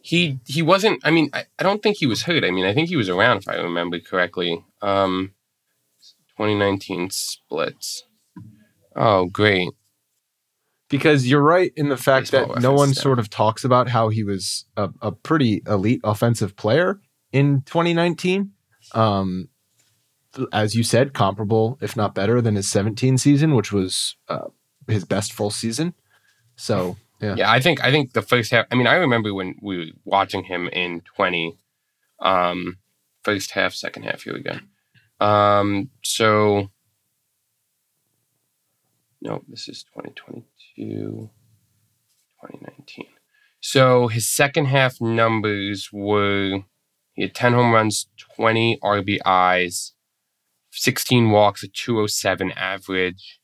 he 0.00 0.38
he 0.46 0.62
wasn't 0.62 1.00
I 1.04 1.10
mean, 1.10 1.30
I, 1.32 1.44
I 1.58 1.62
don't 1.62 1.82
think 1.82 1.96
he 1.96 2.06
was 2.06 2.22
hurt. 2.22 2.44
I 2.44 2.50
mean, 2.50 2.64
I 2.64 2.74
think 2.74 2.88
he 2.88 2.96
was 2.96 3.08
around 3.08 3.38
if 3.38 3.48
I 3.48 3.56
remember 3.56 3.98
correctly. 4.00 4.64
Um 4.82 5.32
2019 6.36 7.10
splits. 7.10 8.04
Oh, 8.94 9.26
great. 9.26 9.70
Because 10.88 11.26
you're 11.26 11.42
right 11.42 11.72
in 11.76 11.88
the 11.88 11.96
fact 11.96 12.30
Baseball 12.30 12.54
that 12.54 12.62
no 12.62 12.72
one 12.72 12.90
yeah. 12.90 12.94
sort 12.94 13.18
of 13.18 13.28
talks 13.28 13.64
about 13.64 13.88
how 13.88 14.08
he 14.08 14.22
was 14.22 14.66
a, 14.76 14.90
a 15.02 15.12
pretty 15.12 15.62
elite 15.66 16.00
offensive 16.04 16.56
player 16.56 17.00
in 17.32 17.62
2019. 17.62 18.52
Um, 18.92 19.48
as 20.52 20.74
you 20.74 20.82
said, 20.82 21.14
comparable, 21.14 21.78
if 21.80 21.96
not 21.96 22.14
better, 22.14 22.40
than 22.40 22.56
his 22.56 22.70
17 22.70 23.18
season, 23.18 23.54
which 23.54 23.72
was 23.72 24.16
uh, 24.28 24.48
his 24.88 25.04
best 25.04 25.32
full 25.32 25.50
season. 25.50 25.94
So, 26.56 26.96
yeah. 27.20 27.34
Yeah, 27.36 27.50
I 27.50 27.60
think 27.60 27.82
I 27.82 27.90
think 27.90 28.12
the 28.12 28.22
first 28.22 28.50
half 28.50 28.66
I 28.70 28.74
mean, 28.74 28.86
I 28.86 28.96
remember 28.96 29.32
when 29.32 29.56
we 29.62 29.78
were 29.78 29.92
watching 30.04 30.44
him 30.44 30.68
in 30.68 31.00
20 31.00 31.58
um 32.20 32.78
first 33.22 33.52
half, 33.52 33.74
second 33.74 34.04
half, 34.04 34.22
here 34.22 34.34
we 34.34 34.42
go. 34.42 35.26
Um 35.26 35.90
so 36.02 36.70
no, 39.22 39.42
this 39.48 39.68
is 39.68 39.84
2022 39.94 41.30
2019. 42.42 43.06
So 43.60 44.08
his 44.08 44.28
second 44.28 44.66
half 44.66 45.00
numbers 45.00 45.88
were 45.92 46.60
he 47.14 47.22
had 47.22 47.34
10 47.34 47.54
home 47.54 47.72
runs, 47.72 48.08
20 48.36 48.78
RBIs, 48.82 49.92
16 50.76 51.30
walks, 51.30 51.62
a 51.62 51.68
207 51.68 52.52
average. 52.52 53.38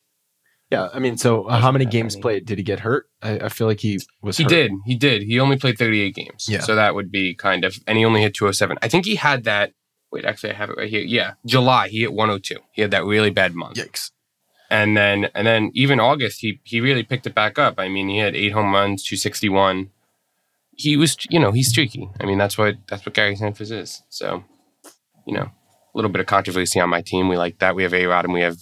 Yeah. 0.70 0.88
I 0.94 0.98
mean, 1.00 1.18
so 1.18 1.44
uh, 1.44 1.60
how 1.60 1.70
many 1.72 1.84
games 1.84 2.14
many. 2.14 2.22
played? 2.22 2.46
Did 2.46 2.58
he 2.58 2.64
get 2.64 2.80
hurt? 2.80 3.06
I, 3.22 3.40
I 3.40 3.48
feel 3.50 3.66
like 3.66 3.80
he 3.80 3.98
was 4.22 4.36
He 4.38 4.44
hurt. 4.44 4.50
did. 4.50 4.72
He 4.86 4.94
did. 4.94 5.22
He 5.22 5.38
only 5.38 5.56
played 5.58 5.76
38 5.78 6.14
games. 6.14 6.46
Yeah. 6.48 6.60
So 6.60 6.74
that 6.74 6.94
would 6.94 7.10
be 7.10 7.34
kind 7.34 7.64
of, 7.64 7.76
and 7.86 7.98
he 7.98 8.04
only 8.04 8.22
hit 8.22 8.34
207. 8.34 8.78
I 8.80 8.88
think 8.88 9.04
he 9.04 9.16
had 9.16 9.44
that. 9.44 9.72
Wait, 10.10 10.24
actually, 10.24 10.50
I 10.50 10.54
have 10.54 10.70
it 10.70 10.76
right 10.76 10.90
here. 10.90 11.00
Yeah, 11.02 11.34
July 11.46 11.88
he 11.88 12.00
hit 12.00 12.12
102. 12.12 12.56
He 12.72 12.82
had 12.82 12.90
that 12.90 13.04
really 13.04 13.30
bad 13.30 13.54
month, 13.54 13.76
Yikes. 13.78 14.10
and 14.70 14.94
then 14.94 15.30
and 15.34 15.46
then 15.46 15.70
even 15.72 16.00
August 16.00 16.40
he 16.42 16.60
he 16.64 16.82
really 16.82 17.02
picked 17.02 17.26
it 17.26 17.34
back 17.34 17.58
up. 17.58 17.76
I 17.78 17.88
mean, 17.88 18.10
he 18.10 18.18
had 18.18 18.36
eight 18.36 18.52
home 18.52 18.74
runs, 18.74 19.02
261. 19.04 19.88
He 20.76 20.98
was, 20.98 21.16
you 21.30 21.38
know, 21.40 21.52
he's 21.52 21.68
streaky. 21.70 22.10
I 22.20 22.26
mean, 22.26 22.36
that's 22.36 22.58
what 22.58 22.74
that's 22.88 23.06
what 23.06 23.14
Gary 23.14 23.36
Sanchez 23.36 23.70
is. 23.70 24.02
So, 24.10 24.44
you 25.26 25.32
know, 25.32 25.50
a 25.94 25.98
little 25.98 26.10
bit 26.10 26.20
of 26.20 26.26
controversy 26.26 26.80
on 26.80 26.88
my 26.88 27.02
team. 27.02 27.28
We 27.28 27.36
like 27.36 27.58
that. 27.58 27.74
We 27.74 27.82
have 27.82 27.94
A 27.94 28.06
Rod 28.06 28.24
and 28.24 28.34
we 28.34 28.40
have 28.40 28.56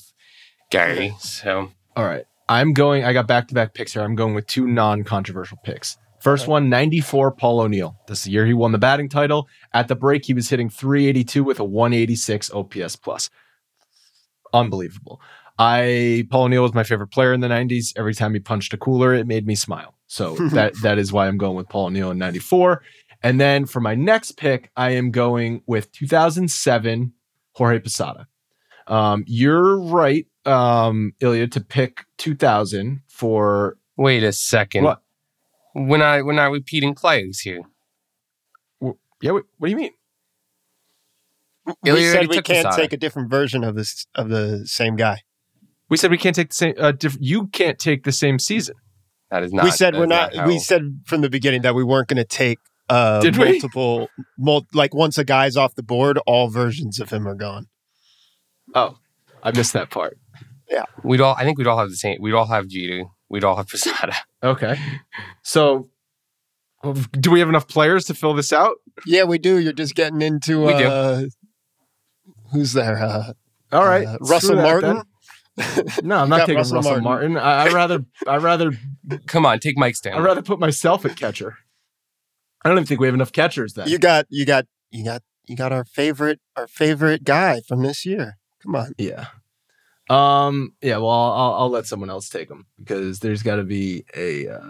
Gary. 0.70 1.14
So 1.20 1.70
All 1.96 2.04
right. 2.04 2.24
I'm 2.48 2.72
going, 2.72 3.04
I 3.04 3.12
got 3.12 3.28
back 3.28 3.48
to 3.48 3.54
back 3.54 3.74
picks 3.74 3.92
here. 3.92 4.02
I'm 4.02 4.16
going 4.16 4.34
with 4.34 4.46
two 4.46 4.66
non 4.66 5.04
controversial 5.04 5.58
picks. 5.62 5.96
First 6.20 6.48
one, 6.48 6.68
94, 6.68 7.32
Paul 7.32 7.60
O'Neill. 7.60 7.96
This 8.06 8.18
is 8.18 8.24
the 8.24 8.32
year 8.32 8.44
he 8.44 8.52
won 8.52 8.72
the 8.72 8.78
batting 8.78 9.08
title. 9.08 9.48
At 9.72 9.88
the 9.88 9.96
break, 9.96 10.26
he 10.26 10.34
was 10.34 10.50
hitting 10.50 10.68
382 10.68 11.42
with 11.42 11.60
a 11.60 11.64
186 11.64 12.50
OPS 12.52 12.96
plus. 12.96 13.30
Unbelievable. 14.52 15.20
I 15.58 16.26
Paul 16.30 16.44
O'Neill 16.44 16.62
was 16.62 16.74
my 16.74 16.82
favorite 16.82 17.08
player 17.08 17.32
in 17.32 17.40
the 17.40 17.48
90s. 17.48 17.92
Every 17.96 18.14
time 18.14 18.34
he 18.34 18.40
punched 18.40 18.74
a 18.74 18.76
cooler, 18.76 19.14
it 19.14 19.26
made 19.26 19.46
me 19.46 19.54
smile. 19.54 19.94
So 20.08 20.34
that 20.52 20.74
that 20.82 20.98
is 20.98 21.12
why 21.12 21.28
I'm 21.28 21.38
going 21.38 21.56
with 21.56 21.68
Paul 21.68 21.86
O'Neill 21.86 22.10
in 22.10 22.18
94. 22.18 22.82
And 23.22 23.40
then 23.40 23.64
for 23.64 23.80
my 23.80 23.94
next 23.94 24.32
pick, 24.32 24.70
I 24.76 24.90
am 24.90 25.10
going 25.10 25.62
with 25.66 25.92
2007 25.92 27.12
Jorge 27.60 27.78
Posada. 27.80 28.26
Um, 28.86 29.22
you're 29.26 29.78
right, 29.78 30.26
um, 30.46 31.12
Ilya, 31.20 31.48
to 31.48 31.60
pick 31.60 32.06
2000 32.16 33.02
for 33.06 33.76
wait 33.98 34.22
a 34.22 34.32
second. 34.32 34.84
What? 34.84 35.02
We're 35.74 35.98
not 35.98 36.24
we're 36.24 36.32
not 36.32 36.50
repeating 36.52 36.94
players 36.94 37.40
here. 37.40 37.60
yeah. 39.20 39.32
What, 39.32 39.44
what 39.58 39.66
do 39.66 39.70
you 39.70 39.76
mean? 39.76 39.90
we 41.82 41.90
Ilya 41.90 42.12
said 42.12 42.28
we 42.28 42.40
can't 42.40 42.64
Posada. 42.64 42.76
take 42.76 42.92
a 42.94 42.96
different 42.96 43.28
version 43.28 43.62
of 43.62 43.74
this 43.74 44.06
of 44.14 44.30
the 44.30 44.66
same 44.66 44.96
guy. 44.96 45.20
We 45.90 45.98
said 45.98 46.10
we 46.10 46.16
can't 46.16 46.34
take 46.34 46.48
the 46.48 46.54
same. 46.54 46.74
Uh, 46.78 46.92
diff- 46.92 47.18
you 47.20 47.48
can't 47.48 47.78
take 47.78 48.04
the 48.04 48.12
same 48.12 48.38
season. 48.38 48.76
That 49.30 49.42
is 49.42 49.52
not. 49.52 49.64
we 49.64 49.70
said 49.70 49.94
we're 49.94 50.04
is 50.04 50.08
not. 50.08 50.34
how- 50.34 50.46
we 50.46 50.58
said 50.58 51.02
from 51.04 51.20
the 51.20 51.28
beginning 51.28 51.60
that 51.60 51.74
we 51.74 51.84
weren't 51.84 52.08
going 52.08 52.16
to 52.16 52.24
take 52.24 52.58
uh, 52.90 53.20
Did 53.20 53.36
we? 53.36 53.52
multiple, 53.52 54.08
mul- 54.38 54.66
like 54.74 54.94
once 54.94 55.16
a 55.18 55.24
guy's 55.24 55.56
off 55.56 55.74
the 55.74 55.82
board, 55.82 56.18
all 56.26 56.48
versions 56.48 56.98
of 57.00 57.10
him 57.10 57.26
are 57.26 57.34
gone. 57.34 57.66
Oh, 58.74 58.98
I 59.42 59.52
missed 59.52 59.72
that 59.72 59.90
part. 59.90 60.18
Yeah, 60.68 60.84
we'd 61.02 61.20
all. 61.20 61.34
I 61.36 61.44
think 61.44 61.58
we'd 61.58 61.66
all 61.66 61.78
have 61.78 61.90
the 61.90 61.96
same. 61.96 62.18
We'd 62.20 62.34
all 62.34 62.46
have 62.46 62.68
Jeter. 62.68 63.04
We'd 63.28 63.44
all 63.44 63.56
have 63.56 63.68
Posada. 63.68 64.14
Okay, 64.42 64.78
so 65.42 65.88
Do 67.20 67.30
we 67.30 67.40
have 67.40 67.48
enough 67.48 67.68
players 67.68 68.04
to 68.06 68.14
fill 68.14 68.34
this 68.34 68.52
out? 68.52 68.76
Yeah, 69.06 69.24
we 69.24 69.38
do. 69.38 69.58
You're 69.58 69.72
just 69.72 69.94
getting 69.94 70.22
into 70.22 70.64
We 70.66 70.72
do. 70.78 70.86
uh, 70.86 71.22
who's 72.52 72.72
there? 72.72 72.96
Uh, 72.98 73.32
All 73.72 73.84
right, 73.84 74.06
uh, 74.06 74.16
Russell 74.20 74.56
that 74.56 74.62
Martin. 74.62 74.94
then. 74.96 75.04
No, 76.02 76.16
I'm 76.16 76.28
not 76.30 76.40
taking 76.40 76.56
Russell 76.56 76.76
Russell, 76.76 77.00
Martin. 77.02 77.34
Martin. 77.34 77.36
I, 77.36 77.64
I'd 77.64 77.72
rather, 77.72 78.04
I 78.26 78.36
rather, 78.38 78.72
Come 79.26 79.44
on, 79.44 79.58
take 79.58 79.76
Mike 79.76 79.94
I'd 80.06 80.22
rather 80.22 80.40
put 80.42 80.58
myself 80.58 81.04
at 81.04 81.16
catcher. 81.16 81.58
I 82.64 82.68
don't 82.68 82.78
even 82.78 82.86
think 82.86 83.00
we 83.00 83.06
have 83.06 83.14
enough 83.14 83.32
catchers 83.32 83.74
then. 83.74 83.88
You 83.88 83.98
got, 83.98 84.26
you 84.28 84.44
got, 84.44 84.66
you 84.90 85.04
got, 85.04 85.22
you 85.46 85.56
got 85.56 85.72
our 85.72 85.84
favorite, 85.84 86.40
our 86.56 86.66
favorite 86.68 87.24
guy 87.24 87.60
from 87.66 87.82
this 87.82 88.04
year. 88.06 88.38
Come 88.62 88.76
on. 88.76 88.92
yeah. 88.98 89.26
Um. 90.08 90.74
Yeah. 90.82 90.96
Well, 90.98 91.08
I'll, 91.10 91.54
I'll 91.54 91.70
let 91.70 91.86
someone 91.86 92.10
else 92.10 92.28
take 92.28 92.48
them 92.48 92.66
because 92.78 93.20
there's 93.20 93.42
got 93.44 93.56
to 93.56 93.62
be 93.62 94.04
a 94.16 94.48
uh, 94.48 94.60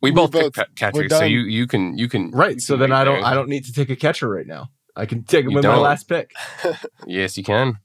we 0.00 0.10
we 0.10 0.12
both 0.12 0.30
both- 0.30 0.54
picked 0.54 0.56
ca- 0.80 0.90
catchers, 0.90 1.10
so 1.12 1.24
you 1.24 1.40
you 1.40 1.66
can 1.66 1.98
you 1.98 2.08
can 2.08 2.30
right. 2.30 2.54
you 2.54 2.60
So 2.60 2.74
can 2.74 2.80
then 2.80 2.92
I 2.92 3.04
don't, 3.04 3.16
there. 3.20 3.24
I 3.26 3.34
don't 3.34 3.48
need 3.50 3.66
to 3.66 3.72
take 3.74 3.90
a 3.90 3.96
catcher 3.96 4.28
right 4.28 4.46
now. 4.46 4.70
I 4.96 5.04
can 5.06 5.22
take 5.24 5.44
him 5.44 5.50
You 5.50 5.56
with 5.56 5.64
my 5.66 5.74
don't. 5.74 5.82
last 5.82 6.08
pick. 6.08 6.32
Yes, 7.06 7.36
you 7.36 7.44
can. 7.44 7.78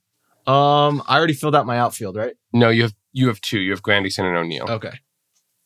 Um. 0.48 1.04
I 1.08 1.18
already 1.18 1.34
filled 1.34 1.54
out 1.56 1.66
my 1.66 1.78
outfield, 1.78 2.16
right? 2.16 2.36
No, 2.54 2.70
you 2.70 2.84
have 2.84 2.94
you 3.12 3.28
have 3.28 3.42
two. 3.42 3.60
You 3.60 3.72
have 3.72 3.84
Granderson 3.84 4.24
and 4.26 4.38
O'Neill. 4.38 4.66
Okay. 4.70 4.94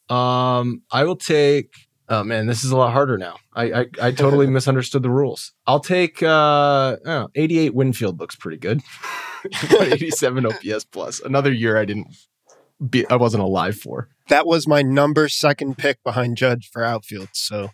Um, 0.09 0.81
I 0.91 1.03
will 1.03 1.15
take. 1.15 1.73
Oh 2.11 2.23
man, 2.23 2.47
this 2.47 2.63
is 2.63 2.71
a 2.71 2.77
lot 2.77 2.91
harder 2.91 3.17
now. 3.17 3.37
I 3.53 3.71
I, 3.71 3.85
I 4.01 4.11
totally 4.11 4.47
misunderstood 4.49 5.03
the 5.03 5.11
rules. 5.11 5.53
I'll 5.67 5.79
take. 5.79 6.23
Uh, 6.23 6.97
oh, 7.05 7.29
88 7.35 7.75
Winfield 7.75 8.19
looks 8.19 8.35
pretty 8.35 8.57
good. 8.57 8.81
87 9.79 10.45
OPS 10.45 10.85
plus. 10.85 11.21
Another 11.21 11.51
year 11.51 11.77
I 11.77 11.85
didn't. 11.85 12.07
Be, 12.89 13.05
I 13.09 13.17
wasn't 13.17 13.43
alive 13.43 13.75
for. 13.75 14.07
That 14.29 14.47
was 14.47 14.65
my 14.65 14.81
number 14.81 15.27
second 15.27 15.77
pick 15.77 16.01
behind 16.03 16.37
Judge 16.37 16.69
for 16.71 16.83
outfield. 16.83 17.29
So, 17.33 17.71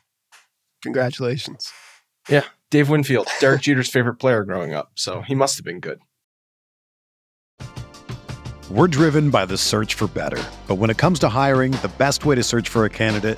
congratulations. 0.81 1.71
Yeah, 2.27 2.43
Dave 2.71 2.89
Winfield, 2.89 3.27
Derek 3.39 3.61
Jeter's 3.61 3.89
favorite 3.89 4.15
player 4.15 4.43
growing 4.43 4.73
up, 4.73 4.91
so 4.95 5.21
he 5.21 5.35
must 5.35 5.57
have 5.57 5.65
been 5.65 5.79
good. 5.79 5.99
We're 8.71 8.87
driven 8.87 9.29
by 9.29 9.45
the 9.45 9.57
search 9.59 9.93
for 9.93 10.07
better. 10.07 10.41
But 10.67 10.75
when 10.75 10.89
it 10.89 10.97
comes 10.97 11.19
to 11.19 11.29
hiring, 11.29 11.71
the 11.71 11.91
best 11.99 12.25
way 12.25 12.33
to 12.33 12.41
search 12.41 12.67
for 12.67 12.85
a 12.85 12.89
candidate 12.89 13.37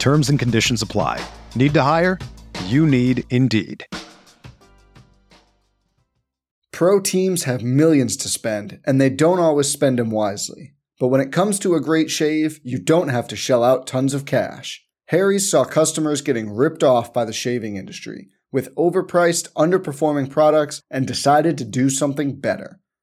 Terms 0.00 0.30
and 0.30 0.38
conditions 0.38 0.80
apply. 0.80 1.22
Need 1.54 1.74
to 1.74 1.82
hire? 1.82 2.18
You 2.64 2.86
need 2.86 3.24
Indeed. 3.30 3.86
Pro 6.72 7.00
teams 7.00 7.44
have 7.44 7.62
millions 7.62 8.16
to 8.16 8.28
spend, 8.30 8.80
and 8.86 8.98
they 8.98 9.10
don't 9.10 9.38
always 9.38 9.68
spend 9.68 9.98
them 9.98 10.10
wisely. 10.10 10.72
But 10.98 11.08
when 11.08 11.20
it 11.20 11.32
comes 11.32 11.58
to 11.58 11.74
a 11.74 11.82
great 11.82 12.10
shave, 12.10 12.60
you 12.64 12.78
don't 12.78 13.08
have 13.08 13.28
to 13.28 13.36
shell 13.36 13.62
out 13.62 13.86
tons 13.86 14.14
of 14.14 14.24
cash. 14.24 14.82
Harry's 15.08 15.50
saw 15.50 15.64
customers 15.64 16.22
getting 16.22 16.50
ripped 16.50 16.82
off 16.82 17.12
by 17.12 17.26
the 17.26 17.34
shaving 17.34 17.76
industry 17.76 18.28
with 18.50 18.74
overpriced, 18.76 19.52
underperforming 19.52 20.30
products 20.30 20.80
and 20.90 21.06
decided 21.06 21.58
to 21.58 21.64
do 21.64 21.90
something 21.90 22.40
better. 22.40 22.80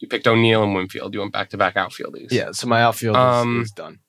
you 0.00 0.08
picked 0.08 0.26
O'Neill 0.26 0.62
and 0.62 0.74
Winfield. 0.74 1.14
You 1.14 1.20
went 1.20 1.32
back 1.32 1.50
to 1.50 1.56
back 1.56 1.76
outfielders. 1.76 2.32
Yeah. 2.32 2.52
So 2.52 2.66
my 2.66 2.82
outfield 2.82 3.16
is, 3.16 3.20
Um, 3.20 3.62
is 3.62 3.70
done. 3.70 4.00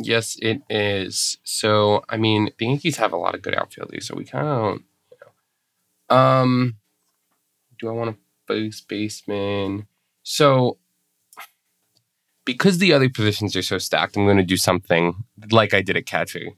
Yes, 0.00 0.36
it 0.40 0.62
is. 0.70 1.38
So 1.44 2.04
I 2.08 2.16
mean, 2.16 2.50
the 2.58 2.66
Yankees 2.66 2.96
have 2.96 3.12
a 3.12 3.16
lot 3.16 3.34
of 3.34 3.42
good 3.42 3.54
outfielders, 3.54 4.06
so 4.06 4.14
we 4.14 4.24
kind 4.24 4.46
of 4.46 4.58
don't. 4.58 4.84
You 5.12 5.18
know. 6.10 6.16
Um, 6.16 6.76
do 7.78 7.88
I 7.88 7.92
want 7.92 8.10
a 8.10 8.18
base 8.46 8.80
baseman? 8.80 9.86
So 10.22 10.78
because 12.44 12.78
the 12.78 12.94
other 12.94 13.10
positions 13.10 13.54
are 13.56 13.62
so 13.62 13.76
stacked, 13.76 14.16
I'm 14.16 14.24
going 14.24 14.38
to 14.38 14.42
do 14.42 14.56
something 14.56 15.24
like 15.50 15.74
I 15.74 15.82
did 15.82 15.98
at 15.98 16.06
catcher, 16.06 16.48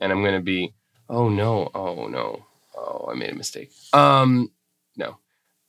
and 0.00 0.10
I'm 0.10 0.22
going 0.22 0.34
to 0.34 0.40
be, 0.40 0.72
oh 1.10 1.28
no, 1.28 1.70
oh 1.74 2.06
no, 2.06 2.46
oh 2.74 3.10
I 3.10 3.14
made 3.14 3.30
a 3.30 3.34
mistake. 3.34 3.70
Um, 3.92 4.50
no. 4.96 5.18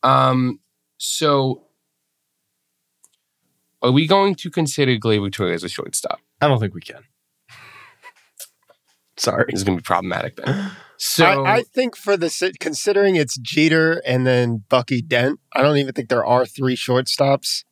Um, 0.01 0.59
so 0.97 1.64
are 3.85 3.91
we 3.91 4.07
going 4.07 4.35
to 4.35 4.49
consider 4.49 4.95
Gleyber 4.97 5.31
Torres 5.31 5.63
as 5.63 5.65
a 5.65 5.69
shortstop? 5.69 6.19
I 6.41 6.47
don't 6.47 6.59
think 6.59 6.73
we 6.73 6.81
can. 6.81 7.01
Sorry. 9.17 9.45
it's 9.49 9.63
going 9.63 9.77
to 9.77 9.81
be 9.81 9.85
problematic 9.85 10.35
then. 10.37 10.71
So 10.97 11.25
I, 11.43 11.57
I 11.57 11.63
think 11.63 11.95
for 11.95 12.17
the 12.17 12.53
considering 12.59 13.15
it's 13.15 13.37
Jeter 13.37 14.01
and 14.05 14.25
then 14.25 14.63
Bucky 14.69 15.01
Dent, 15.01 15.39
I 15.53 15.61
don't 15.61 15.77
even 15.77 15.93
think 15.93 16.09
there 16.09 16.25
are 16.25 16.45
three 16.45 16.75
shortstops. 16.75 17.63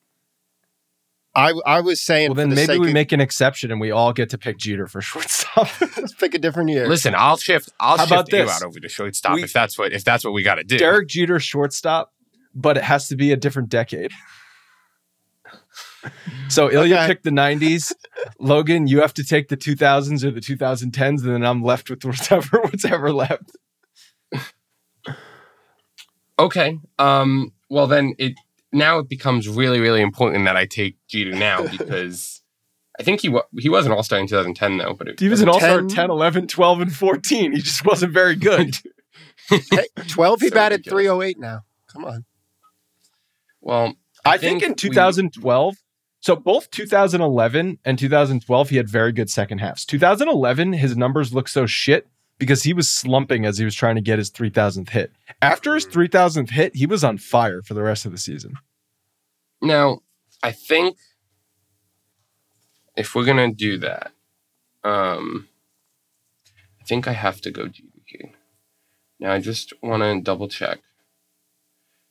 I 1.35 1.53
I 1.65 1.81
was 1.81 1.99
saying 2.01 2.29
Well, 2.29 2.35
then 2.35 2.49
the 2.49 2.55
maybe 2.55 2.77
we 2.79 2.87
of- 2.89 2.93
make 2.93 3.11
an 3.11 3.19
exception 3.19 3.71
and 3.71 3.81
we 3.81 3.91
all 3.91 4.13
get 4.13 4.29
to 4.31 4.37
pick 4.37 4.57
Jeter 4.57 4.87
for 4.87 5.01
shortstop. 5.09 5.67
let's 5.97 6.13
pick 6.13 6.33
a 6.33 6.37
different 6.39 6.69
year. 6.69 6.87
listen, 6.87 7.13
I'll 7.17 7.37
shift. 7.37 7.69
I'll 7.79 7.97
How 7.97 8.03
shift 8.05 8.11
about 8.11 8.31
you 8.31 8.45
this? 8.45 8.55
out 8.61 8.63
over 8.67 8.79
to 8.79 8.87
shortstop 8.89 9.35
We- 9.35 9.43
if 9.43 9.51
that's 9.53 9.77
what 9.77 9.91
if 9.93 10.03
that's 10.03 10.23
what 10.23 10.33
we 10.33 10.43
got 10.43 10.55
to 10.55 10.63
do. 10.63 10.77
Derek 10.77 11.07
Jeter 11.07 11.39
shortstop, 11.39 12.13
but 12.53 12.77
it 12.77 12.83
has 12.83 13.07
to 13.07 13.15
be 13.15 13.31
a 13.31 13.35
different 13.37 13.69
decade. 13.69 14.11
So 16.49 16.71
Ilya 16.71 16.95
Okay. 16.95 17.07
picked 17.07 17.23
the 17.23 17.29
90s. 17.31 17.93
Logan, 18.39 18.87
you 18.87 19.01
have 19.01 19.13
to 19.15 19.23
take 19.23 19.47
the 19.49 19.57
2000s 19.57 20.23
or 20.23 20.31
the 20.31 20.39
2010s, 20.41 21.23
and 21.23 21.33
then 21.33 21.45
I'm 21.45 21.63
left 21.63 21.89
with 21.89 22.03
whatever 22.05 22.59
what's 22.63 22.85
ever 22.85 23.11
left. 23.13 23.51
Okay. 26.39 26.79
Um. 26.99 27.51
Well, 27.69 27.87
then 27.87 28.13
it 28.17 28.33
now 28.71 28.99
it 28.99 29.07
becomes 29.09 29.47
really 29.47 29.79
really 29.79 30.01
important 30.01 30.45
that 30.45 30.57
I 30.57 30.65
take 30.65 30.97
Jeter 31.07 31.31
now 31.35 31.65
because 31.77 32.41
I 32.99 33.03
think 33.03 33.21
he 33.21 33.29
wa- 33.29 33.43
he 33.59 33.69
was 33.69 33.85
an 33.85 33.91
All 33.91 34.03
Star 34.03 34.19
in 34.19 34.27
2010 34.27 34.77
though, 34.77 34.93
but 34.93 35.07
it, 35.09 35.19
He 35.19 35.29
was 35.29 35.41
an 35.41 35.49
all-star 35.49 35.79
10? 35.79 35.87
10, 35.87 36.09
11, 36.11 36.47
12, 36.47 36.81
and 36.81 36.93
14. 36.95 37.51
He 37.53 37.61
just 37.61 37.85
wasn't 37.85 38.13
very 38.13 38.35
good. 38.35 38.77
Hey, 39.49 39.87
12, 40.07 40.39
he 40.41 40.47
So 40.47 40.53
batted 40.55 40.79
ridiculous. 40.79 41.03
308 41.03 41.39
now. 41.39 41.59
Come 41.91 42.05
on. 42.05 42.25
Well, 43.61 43.93
I 44.23 44.37
think, 44.37 44.63
in 44.63 44.69
we- 44.69 44.75
2012, 44.75 45.75
so 46.23 46.37
both 46.37 46.71
2011 46.71 47.79
and 47.83 47.99
2012, 47.99 48.69
he 48.69 48.77
had 48.77 48.87
very 48.87 49.11
good 49.11 49.29
second 49.29 49.57
halves. 49.57 49.83
2011, 49.83 50.71
his 50.71 50.95
numbers 50.95 51.33
look 51.33 51.49
so 51.49 51.65
shit 51.65 52.07
because 52.39 52.63
he 52.63 52.71
was 52.71 52.87
slumping 52.87 53.45
as 53.45 53.57
he 53.57 53.65
was 53.65 53.75
trying 53.75 53.95
to 53.95 54.01
get 54.01 54.19
his 54.19 54.31
3000th 54.31 54.87
hit. 54.91 55.11
After 55.41 55.75
his 55.75 55.85
3000th 55.85 56.51
hit, 56.51 56.77
he 56.77 56.85
was 56.85 57.03
on 57.03 57.17
fire 57.17 57.61
for 57.61 57.73
the 57.73 57.83
rest 57.83 58.05
of 58.05 58.13
the 58.13 58.17
season. 58.17 58.55
Now, 59.61 59.99
I 60.41 60.53
think 60.53 60.95
if 62.95 63.13
we're 63.15 63.25
gonna 63.25 63.51
do 63.51 63.77
that, 63.79 64.13
um, 64.85 65.49
I 66.79 66.85
think 66.85 67.05
I 67.05 67.11
have 67.11 67.41
to 67.41 67.51
go 67.51 67.67
here. 68.05 68.31
Now, 69.19 69.33
I 69.33 69.39
just 69.39 69.73
want 69.83 70.03
to 70.03 70.21
double 70.21 70.47
check. 70.47 70.79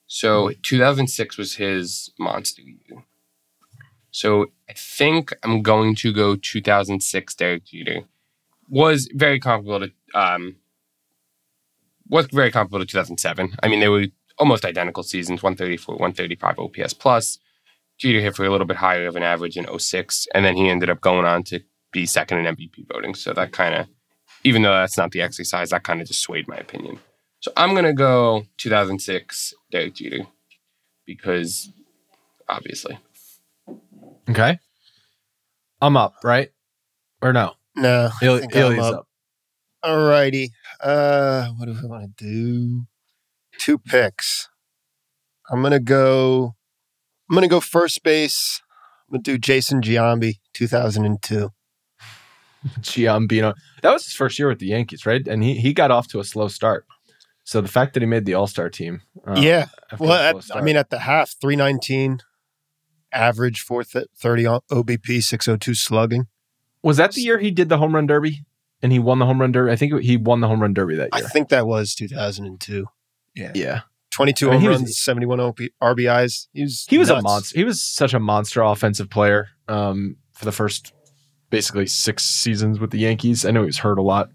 So, 0.06 0.50
2006 0.62 1.38
was 1.38 1.54
his 1.54 2.10
monster 2.18 2.60
year. 2.60 3.04
So, 4.12 4.46
I 4.70 4.74
think 4.74 5.32
I'm 5.42 5.62
going 5.62 5.94
to 5.96 6.12
go 6.12 6.36
2006 6.36 7.34
Derek 7.34 7.64
Jeter. 7.64 8.04
Was 8.68 9.10
very 9.12 9.40
comparable 9.40 9.86
to 9.86 10.18
um, 10.18 10.56
was 12.08 12.26
very 12.26 12.50
comparable 12.50 12.78
to 12.78 12.86
2007. 12.86 13.56
I 13.62 13.68
mean, 13.68 13.80
they 13.80 13.88
were 13.88 14.06
almost 14.38 14.64
identical 14.64 15.02
seasons 15.02 15.42
134, 15.42 15.94
135 15.96 16.58
OPS 16.58 16.92
plus. 16.94 17.38
Jeter 17.98 18.20
hit 18.20 18.34
for 18.34 18.44
a 18.44 18.50
little 18.50 18.66
bit 18.66 18.76
higher 18.76 19.06
of 19.06 19.16
an 19.16 19.22
average 19.22 19.56
in 19.56 19.66
06, 19.78 20.26
and 20.34 20.44
then 20.44 20.56
he 20.56 20.68
ended 20.68 20.90
up 20.90 21.00
going 21.00 21.24
on 21.24 21.42
to 21.44 21.60
be 21.92 22.06
second 22.06 22.38
in 22.38 22.56
MVP 22.56 22.86
voting. 22.92 23.14
So 23.14 23.32
that 23.32 23.52
kind 23.52 23.74
of, 23.74 23.86
even 24.44 24.62
though 24.62 24.72
that's 24.72 24.98
not 24.98 25.12
the 25.12 25.22
exercise, 25.22 25.70
that 25.70 25.84
kind 25.84 26.00
of 26.00 26.08
just 26.08 26.22
swayed 26.22 26.48
my 26.48 26.56
opinion. 26.56 26.98
So 27.40 27.52
I'm 27.56 27.72
going 27.72 27.84
to 27.84 27.92
go 27.92 28.46
2006 28.58 29.54
Derek 29.70 29.94
Jeter 29.94 30.26
because 31.06 31.70
obviously. 32.48 32.98
Okay. 34.30 34.58
I'm 35.80 35.96
up, 35.96 36.14
right? 36.22 36.50
Or 37.20 37.32
no? 37.32 37.54
No. 37.74 38.10
Il- 38.22 38.38
Ilya's 38.52 38.78
up. 38.86 38.94
up. 38.94 39.08
All 39.82 40.04
righty. 40.06 40.52
Uh, 40.80 41.48
what 41.56 41.66
do 41.66 41.72
we 41.80 41.88
want 41.88 42.16
to 42.16 42.24
do? 42.24 42.82
Two 43.58 43.78
picks. 43.78 44.48
I'm 45.50 45.60
gonna 45.62 45.80
go. 45.80 46.54
I'm 47.28 47.34
gonna 47.34 47.48
go 47.48 47.60
first 47.60 48.02
base. 48.04 48.60
I'm 49.08 49.14
gonna 49.14 49.22
do 49.22 49.38
Jason 49.38 49.80
Giambi, 49.82 50.38
2002. 50.54 51.50
Giambino. 52.80 53.54
That 53.82 53.92
was 53.92 54.04
his 54.04 54.14
first 54.14 54.38
year 54.38 54.48
with 54.48 54.60
the 54.60 54.66
Yankees, 54.66 55.04
right? 55.04 55.26
And 55.26 55.42
he, 55.42 55.56
he 55.56 55.72
got 55.72 55.90
off 55.90 56.06
to 56.08 56.20
a 56.20 56.24
slow 56.24 56.46
start. 56.48 56.86
So 57.44 57.60
the 57.60 57.68
fact 57.68 57.94
that 57.94 58.02
he 58.02 58.06
made 58.06 58.24
the 58.24 58.34
All 58.34 58.46
Star 58.46 58.70
team. 58.70 59.02
uh, 59.26 59.34
yeah. 59.36 59.66
Well, 59.98 60.12
at, 60.12 60.56
I 60.56 60.60
mean, 60.60 60.76
at 60.76 60.90
the 60.90 61.00
half, 61.00 61.34
319 61.40 62.20
average, 63.12 63.60
430 63.60 64.46
o- 64.46 64.60
OBP, 64.70 65.22
602 65.22 65.74
slugging. 65.74 66.26
was 66.82 66.96
that 66.96 67.12
the 67.12 67.20
year 67.20 67.38
he 67.38 67.50
did 67.50 67.68
the 67.68 67.78
home 67.78 67.94
run 67.94 68.06
derby 68.06 68.44
and 68.82 68.90
he 68.92 68.98
won 68.98 69.18
the 69.18 69.26
home 69.26 69.40
run 69.40 69.52
derby? 69.52 69.70
I 69.72 69.76
think 69.76 70.00
he 70.02 70.16
won 70.16 70.40
the 70.40 70.48
home 70.48 70.60
run 70.60 70.74
derby 70.74 70.96
that 70.96 71.10
year. 71.14 71.24
I 71.24 71.28
think 71.28 71.48
that 71.50 71.66
was 71.66 71.94
2002. 71.94 72.86
Yeah. 73.34 73.52
yeah. 73.54 73.80
22 74.10 74.46
I 74.46 74.50
mean, 74.50 74.52
home 74.54 74.62
he 74.62 74.68
was- 74.68 74.78
runs, 74.78 74.98
71 74.98 75.40
OP, 75.40 75.58
RBIs. 75.82 76.48
He 76.52 76.62
was 76.62 76.86
He 76.88 76.98
was 76.98 77.08
a 77.10 77.22
monster. 77.22 77.58
He 77.58 77.64
was 77.64 77.82
such 77.82 78.12
a 78.14 78.18
monster 78.20 78.60
offensive 78.62 79.08
player 79.08 79.48
um, 79.68 80.16
for 80.32 80.44
the 80.44 80.52
first 80.52 80.92
basically 81.50 81.86
six 81.86 82.24
seasons 82.24 82.78
with 82.80 82.90
the 82.90 82.98
Yankees. 82.98 83.44
I 83.46 83.50
know 83.52 83.60
he 83.60 83.66
was 83.66 83.78
hurt 83.78 83.98
a 83.98 84.02
lot, 84.02 84.30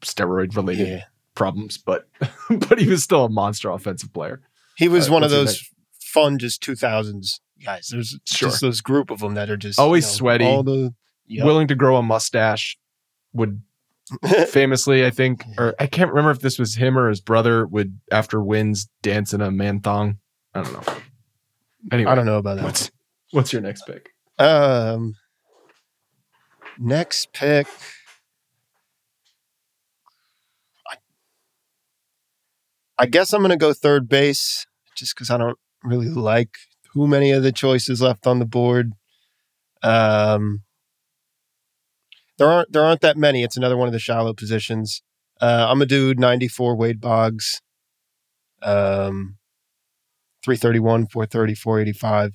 steroid 0.00 0.54
related 0.56 0.88
Yeah. 0.88 1.04
problems, 1.34 1.78
but 1.78 2.08
but 2.68 2.78
he 2.78 2.86
was 2.88 3.02
still 3.02 3.24
a 3.24 3.28
monster 3.30 3.70
offensive 3.70 4.12
player. 4.12 4.40
He 4.76 4.88
was 4.88 5.08
Uh, 5.08 5.12
one 5.12 5.22
of 5.24 5.30
those 5.30 5.68
fun, 6.00 6.38
just 6.38 6.62
2000s 6.62 7.40
guys. 7.64 7.88
There's 7.88 8.18
Sure. 8.24 8.48
just 8.50 8.60
those 8.60 8.80
group 8.80 9.10
of 9.10 9.20
them 9.20 9.34
that 9.34 9.50
are 9.50 9.56
just 9.56 9.78
Always 9.78 10.04
you 10.04 10.10
know, 10.10 10.16
sweaty, 10.16 10.44
All 10.44 10.62
the 10.62 10.94
Yep. 11.28 11.44
Willing 11.44 11.66
to 11.68 11.74
grow 11.74 11.96
a 11.96 12.02
mustache. 12.02 12.76
Would 13.32 13.60
famously, 14.48 15.04
I 15.04 15.10
think, 15.10 15.44
or 15.58 15.74
I 15.80 15.86
can't 15.88 16.10
remember 16.10 16.30
if 16.30 16.38
this 16.38 16.58
was 16.58 16.76
him 16.76 16.96
or 16.96 17.08
his 17.08 17.20
brother, 17.20 17.66
would 17.66 17.98
after 18.12 18.40
wins 18.40 18.88
dance 19.02 19.34
in 19.34 19.40
a 19.40 19.50
man 19.50 19.80
thong. 19.80 20.18
I 20.54 20.62
don't 20.62 20.72
know. 20.72 20.94
Anyway, 21.90 22.10
I 22.10 22.14
don't 22.14 22.26
know 22.26 22.38
about 22.38 22.56
that. 22.58 22.64
What's 22.64 22.90
what's 23.32 23.52
your 23.52 23.60
next 23.62 23.82
pick? 23.86 24.10
Um, 24.38 25.16
next 26.78 27.32
pick. 27.32 27.66
I- 30.88 30.96
I 32.98 33.06
guess 33.06 33.32
I'm 33.32 33.40
going 33.40 33.50
to 33.50 33.56
go 33.56 33.72
third 33.72 34.08
base 34.08 34.66
just 34.96 35.14
because 35.14 35.30
I 35.30 35.36
don't 35.38 35.58
really 35.82 36.08
like 36.08 36.54
too 36.96 37.06
many 37.06 37.30
of 37.30 37.42
the 37.42 37.52
choices 37.52 38.00
left 38.00 38.26
on 38.26 38.38
the 38.38 38.46
board. 38.46 38.92
Um, 39.82 40.62
there 42.38 42.48
aren't 42.48 42.72
there 42.72 42.84
aren't 42.84 43.02
that 43.02 43.16
many. 43.16 43.42
It's 43.42 43.56
another 43.56 43.76
one 43.76 43.86
of 43.86 43.92
the 43.92 43.98
shallow 43.98 44.32
positions. 44.32 45.02
Uh, 45.40 45.66
I'm 45.68 45.76
gonna 45.76 45.86
do 45.86 46.14
94 46.14 46.76
Wade 46.76 47.00
Boggs. 47.00 47.60
Um, 48.62 49.36
331, 50.44 51.08
430, 51.08 51.54
485 51.54 52.32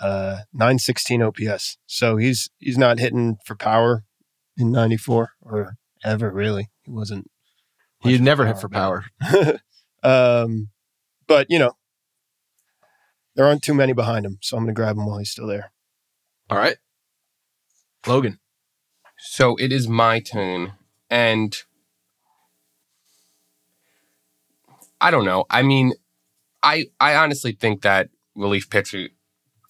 uh 0.00 0.38
916 0.52 1.22
OPS. 1.22 1.78
So 1.86 2.16
he's 2.16 2.48
he's 2.58 2.78
not 2.78 2.98
hitting 2.98 3.36
for 3.44 3.54
power 3.54 4.04
in 4.56 4.72
94 4.72 5.30
or 5.42 5.76
ever 6.04 6.30
really. 6.30 6.68
He 6.84 6.90
wasn't 6.90 7.30
He 8.00 8.18
never 8.18 8.46
hit 8.46 8.58
for 8.58 8.68
power. 8.68 9.04
um 10.02 10.70
but 11.26 11.46
you 11.48 11.58
know 11.58 11.72
there 13.34 13.46
aren't 13.46 13.62
too 13.62 13.74
many 13.74 13.92
behind 13.92 14.24
him, 14.24 14.38
so 14.40 14.56
I'm 14.56 14.64
going 14.64 14.74
to 14.74 14.76
grab 14.76 14.96
him 14.96 15.06
while 15.06 15.18
he's 15.18 15.30
still 15.30 15.46
there. 15.46 15.72
All 16.50 16.58
right, 16.58 16.76
Logan. 18.06 18.38
So 19.18 19.56
it 19.56 19.72
is 19.72 19.88
my 19.88 20.20
turn. 20.20 20.74
And 21.08 21.56
I 25.00 25.10
don't 25.10 25.24
know. 25.24 25.44
I 25.50 25.62
mean, 25.62 25.94
I 26.62 26.86
I 27.00 27.14
honestly 27.14 27.52
think 27.52 27.82
that 27.82 28.10
relief 28.34 28.68
pitcher 28.70 29.08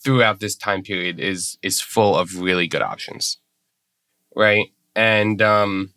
throughout 0.03 0.41
this 0.41 0.57
time 0.57 0.83
period 0.83 1.21
is 1.21 1.59
is 1.63 1.81
full 1.81 2.17
of 2.17 2.41
really 2.41 2.67
good 2.67 2.83
options. 2.83 3.39
Right? 4.35 4.69
And 4.97 5.41
um 5.41 5.93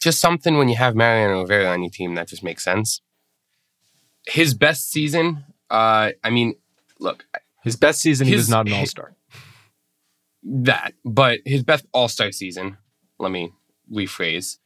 just 0.00 0.20
something 0.20 0.56
when 0.56 0.68
you 0.68 0.76
have 0.76 0.94
Mariano 0.96 1.42
Rivera 1.42 1.70
on 1.70 1.82
your 1.82 1.90
team 1.90 2.14
that 2.14 2.28
just 2.28 2.42
makes 2.42 2.64
sense. 2.64 3.02
His 4.26 4.54
best 4.54 4.90
season, 4.90 5.44
uh, 5.70 6.10
I 6.22 6.30
mean, 6.30 6.54
look, 6.98 7.24
His 7.64 7.76
best 7.76 8.00
season, 8.00 8.26
he 8.26 8.34
was 8.34 8.48
not 8.48 8.66
an 8.66 8.74
all 8.74 8.86
star. 8.86 9.14
that, 10.42 10.94
but 11.04 11.40
his 11.44 11.62
best 11.62 11.86
All 11.92 12.08
Star 12.08 12.32
season. 12.32 12.76
Let 13.18 13.30
me 13.32 13.52
rephrase. 13.92 14.58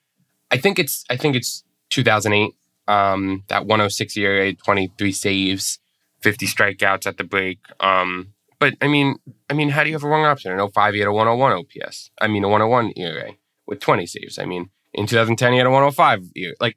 I 0.50 0.56
think 0.58 0.78
it's 0.78 1.04
I 1.10 1.16
think 1.16 1.34
it's 1.36 1.64
2008. 1.90 2.52
Um, 2.86 3.44
that 3.48 3.62
106 3.66 4.16
ERA, 4.18 4.52
23 4.52 5.10
saves, 5.12 5.78
50 6.20 6.46
strikeouts 6.46 7.06
at 7.06 7.16
the 7.16 7.24
break. 7.24 7.58
Um, 7.80 8.34
but 8.58 8.74
I 8.82 8.88
mean, 8.88 9.16
I 9.48 9.54
mean, 9.54 9.70
how 9.70 9.82
do 9.82 9.88
you 9.90 9.94
have 9.94 10.04
a 10.04 10.08
wrong 10.08 10.24
option? 10.26 10.52
In 10.52 10.68
05, 10.70 10.94
he 10.94 11.00
had 11.00 11.08
a 11.08 11.12
101 11.12 11.52
OPS. 11.52 12.10
I 12.20 12.26
mean, 12.28 12.44
a 12.44 12.48
101 12.48 12.92
ERA 12.96 13.32
with 13.66 13.80
20 13.80 14.06
saves. 14.06 14.38
I 14.38 14.44
mean, 14.44 14.68
in 14.92 15.06
2010, 15.06 15.52
he 15.52 15.58
had 15.58 15.66
a 15.66 15.70
105 15.70 16.24
ERA. 16.36 16.54
Like, 16.60 16.76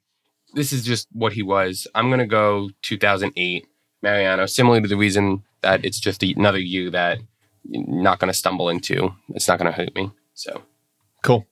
this 0.58 0.74
is 0.74 0.84
just 0.84 1.08
what 1.12 1.34
he 1.34 1.44
was. 1.44 1.88
I'm 1.96 2.10
gonna 2.10 2.28
go 2.28 2.70
2008 2.82 3.66
Mariano, 4.02 4.46
similar 4.46 4.82
to 4.82 4.88
the 4.88 4.98
reason 4.98 5.44
that 5.62 5.86
it's 5.86 6.00
just 6.00 6.24
another 6.24 6.60
year 6.60 6.90
that 6.92 7.20
you're 7.64 7.86
not 7.88 8.20
to 8.32 8.34
stumble 8.34 8.70
into. 8.70 9.14
It's 9.30 9.48
not 9.48 9.60
to 9.72 9.78
hurt 9.78 9.96
me. 9.96 10.12
So 10.34 10.64
Cool. 11.24 11.46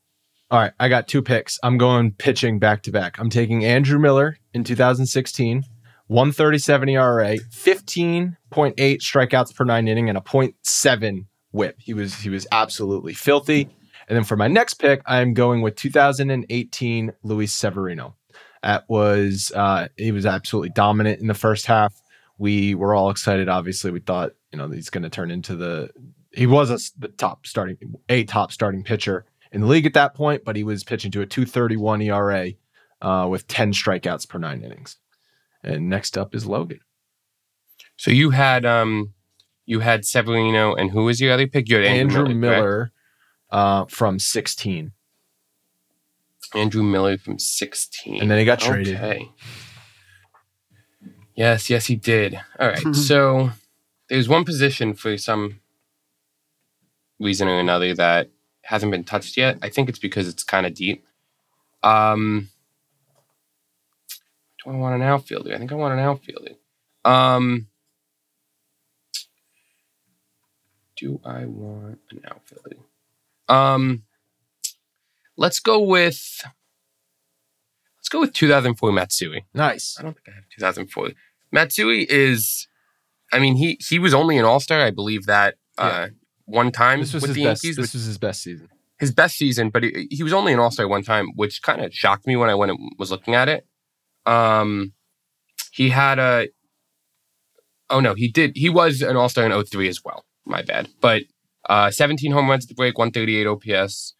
All 0.51 0.59
right, 0.59 0.73
I 0.79 0.89
got 0.89 1.07
two 1.07 1.21
picks. 1.21 1.59
I'm 1.63 1.77
going 1.77 2.11
pitching 2.11 2.59
back 2.59 2.83
to 2.83 2.91
back. 2.91 3.19
I'm 3.19 3.29
taking 3.29 3.65
Andrew 3.65 3.99
Miller 3.99 4.37
in 4.53 4.63
2016, 4.63 5.63
137 6.07 6.89
ERA, 6.89 7.37
15.8 7.37 8.35
strikeouts 8.75 9.55
per 9.55 9.63
nine 9.65 9.87
inning, 9.87 10.07
and 10.07 10.17
a 10.17 10.21
0.7 10.21 11.25
WHIP. 11.51 11.75
He 11.79 11.93
was 11.93 12.15
he 12.15 12.29
was 12.29 12.45
absolutely 12.51 13.13
filthy. 13.13 13.69
And 14.07 14.15
then 14.15 14.23
for 14.23 14.37
my 14.37 14.47
next 14.47 14.75
pick, 14.75 15.01
I'm 15.07 15.33
going 15.33 15.61
with 15.61 15.75
2018 15.75 17.11
Luis 17.23 17.53
Severino. 17.53 18.15
That 18.65 18.85
was 18.89 19.51
uh, 19.55 19.89
he 19.95 20.11
was 20.11 20.25
absolutely 20.25 20.71
dominant 20.71 21.21
in 21.21 21.27
the 21.27 21.35
first 21.35 21.67
half. 21.67 22.01
We 22.39 22.73
were 22.73 22.95
all 22.95 23.11
excited. 23.11 23.47
Obviously, 23.47 23.91
we 23.91 23.99
thought 23.99 24.31
you 24.51 24.57
know 24.57 24.67
he's 24.69 24.89
going 24.89 25.03
to 25.03 25.09
turn 25.09 25.29
into 25.29 25.55
the 25.55 25.91
he 26.31 26.47
was 26.47 26.71
a, 26.71 26.79
the 26.99 27.09
top 27.09 27.45
starting 27.45 27.77
a 28.09 28.23
top 28.23 28.51
starting 28.51 28.83
pitcher 28.83 29.25
in 29.51 29.61
the 29.61 29.67
league 29.67 29.85
at 29.85 29.93
that 29.93 30.15
point, 30.15 30.43
but 30.43 30.55
he 30.55 30.63
was 30.63 30.83
pitching 30.83 31.11
to 31.11 31.21
a 31.21 31.27
231 31.27 32.01
ERA 32.01 32.53
uh, 33.03 33.27
with 33.29 33.47
10 33.47 33.71
strikeouts 33.71 34.27
per 34.27 34.39
nine 34.39 34.63
innings. 34.63 34.97
And 35.63 35.87
next 35.87 36.17
up 36.17 36.33
is 36.33 36.47
Logan. 36.47 36.79
so 37.97 38.09
you 38.09 38.31
had 38.31 38.65
um 38.65 39.13
you 39.67 39.81
had 39.81 40.05
Severino 40.05 40.73
and 40.73 40.89
who 40.89 41.03
was 41.03 41.21
your 41.21 41.33
other 41.33 41.45
pick? 41.45 41.69
You 41.69 41.75
had 41.75 41.85
Andrew, 41.85 42.21
Andrew 42.21 42.35
Miller. 42.35 42.55
Miller 42.55 42.91
uh, 43.51 43.85
from 43.85 44.17
16. 44.17 44.91
Andrew 46.55 46.83
Miller 46.83 47.17
from 47.17 47.37
16. 47.37 48.21
And 48.21 48.31
then 48.31 48.39
he 48.39 48.45
got 48.45 48.59
traded. 48.59 48.95
Okay. 48.95 49.29
Yes, 51.35 51.69
yes, 51.69 51.85
he 51.85 51.95
did. 51.95 52.39
All 52.59 52.69
right. 52.69 52.95
so 52.95 53.51
there's 54.09 54.29
one 54.29 54.45
position 54.45 54.93
for 54.93 55.17
some 55.17 55.59
reason 57.19 57.47
or 57.47 57.59
another 57.59 57.93
that 57.93 58.29
hasn't 58.63 58.91
been 58.91 59.03
touched 59.03 59.37
yet. 59.37 59.57
I 59.61 59.69
think 59.69 59.89
it's 59.89 59.99
because 59.99 60.27
it's 60.27 60.43
kind 60.43 60.65
of 60.65 60.73
deep. 60.73 61.05
Um, 61.83 62.49
do 64.63 64.71
I 64.71 64.75
want 64.75 64.95
an 64.95 65.01
outfielder? 65.01 65.53
I 65.53 65.57
think 65.57 65.71
I 65.71 65.75
want 65.75 65.93
an 65.93 65.99
outfielder. 65.99 66.53
Um, 67.03 67.67
do 70.95 71.19
I 71.23 71.45
want 71.45 71.99
an 72.09 72.21
outfielder? 72.25 72.77
Um, 73.47 74.04
let's 75.37 75.59
go 75.59 75.79
with 75.79 76.41
let's 77.97 78.09
go 78.09 78.19
with 78.21 78.33
2004 78.33 78.91
Matsui. 78.91 79.45
Nice. 79.53 79.95
I 79.99 80.03
don't 80.03 80.13
think 80.13 80.29
I 80.29 80.35
have 80.35 80.43
2004. 80.57 81.11
Matsui 81.51 82.05
is, 82.09 82.67
I 83.31 83.39
mean, 83.39 83.55
he 83.55 83.77
he 83.87 83.99
was 83.99 84.13
only 84.13 84.37
an 84.37 84.45
All 84.45 84.59
Star, 84.59 84.81
I 84.81 84.91
believe 84.91 85.25
that 85.25 85.55
uh, 85.77 86.07
one 86.45 86.71
time 86.71 86.99
This 86.99 87.13
was 87.13 87.21
with 87.23 87.29
his 87.29 87.35
the 87.37 87.43
best. 87.45 87.63
Yankees, 87.63 87.75
This 87.77 87.93
was 87.93 88.05
his 88.05 88.17
best 88.17 88.41
season. 88.43 88.69
his 88.99 89.11
best 89.11 89.37
season, 89.37 89.69
but 89.69 89.83
he, 89.83 90.07
he 90.11 90.23
was 90.23 90.33
only 90.33 90.53
an 90.53 90.59
All 90.59 90.71
Star 90.71 90.87
one 90.87 91.03
time, 91.03 91.27
which 91.35 91.61
kind 91.61 91.81
of 91.83 91.93
shocked 91.93 92.27
me 92.27 92.35
when 92.35 92.49
I 92.49 92.55
went 92.55 92.71
and 92.71 92.79
was 92.97 93.11
looking 93.11 93.35
at 93.35 93.47
it. 93.49 93.65
Um, 94.25 94.93
he 95.71 95.89
had 95.89 96.19
a, 96.19 96.47
oh 97.89 97.99
no, 97.99 98.13
he 98.15 98.27
did. 98.29 98.53
He 98.55 98.69
was 98.69 99.01
an 99.01 99.15
All 99.17 99.29
Star 99.29 99.45
in 99.45 99.63
03 99.65 99.87
as 99.87 100.03
well. 100.03 100.25
My 100.45 100.61
bad, 100.61 100.89
but 101.01 101.23
uh, 101.69 101.89
17 101.91 102.31
home 102.31 102.49
runs 102.49 102.65
at 102.65 102.69
the 102.69 102.75
break, 102.75 102.97
138 102.97 103.47
OPS, 103.47 104.13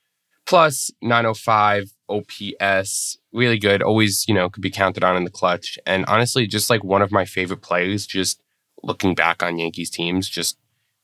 plus 0.45 0.91
905 1.01 1.91
OPS. 2.09 3.17
Really 3.33 3.57
good. 3.59 3.81
Always, 3.81 4.25
you 4.27 4.33
know, 4.33 4.49
could 4.49 4.63
be 4.63 4.69
counted 4.69 5.03
on 5.03 5.17
in 5.17 5.23
the 5.23 5.31
clutch. 5.31 5.77
And 5.85 6.05
honestly, 6.05 6.47
just 6.47 6.69
like 6.69 6.83
one 6.83 7.01
of 7.01 7.11
my 7.11 7.25
favorite 7.25 7.61
players. 7.61 8.05
Just 8.05 8.41
looking 8.83 9.15
back 9.15 9.41
on 9.41 9.57
Yankees 9.57 9.89
teams, 9.89 10.29
just 10.29 10.57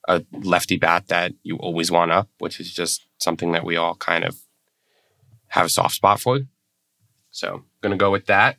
a 0.08 0.24
lefty 0.32 0.78
bat 0.78 1.08
that 1.08 1.34
you 1.44 1.58
always 1.58 1.92
want 1.92 2.12
up, 2.12 2.30
which 2.40 2.60
is 2.60 2.74
just 2.74 3.06
something 3.18 3.52
that 3.52 3.66
we 3.66 3.76
all 3.76 3.96
kind 3.96 4.24
of 4.24 4.38
have 5.48 5.66
a 5.66 5.70
soft 5.70 5.96
spot 5.96 6.20
for. 6.20 6.40
So, 7.32 7.64
gonna 7.82 7.98
go 7.98 8.12
with 8.12 8.26
that. 8.28 8.58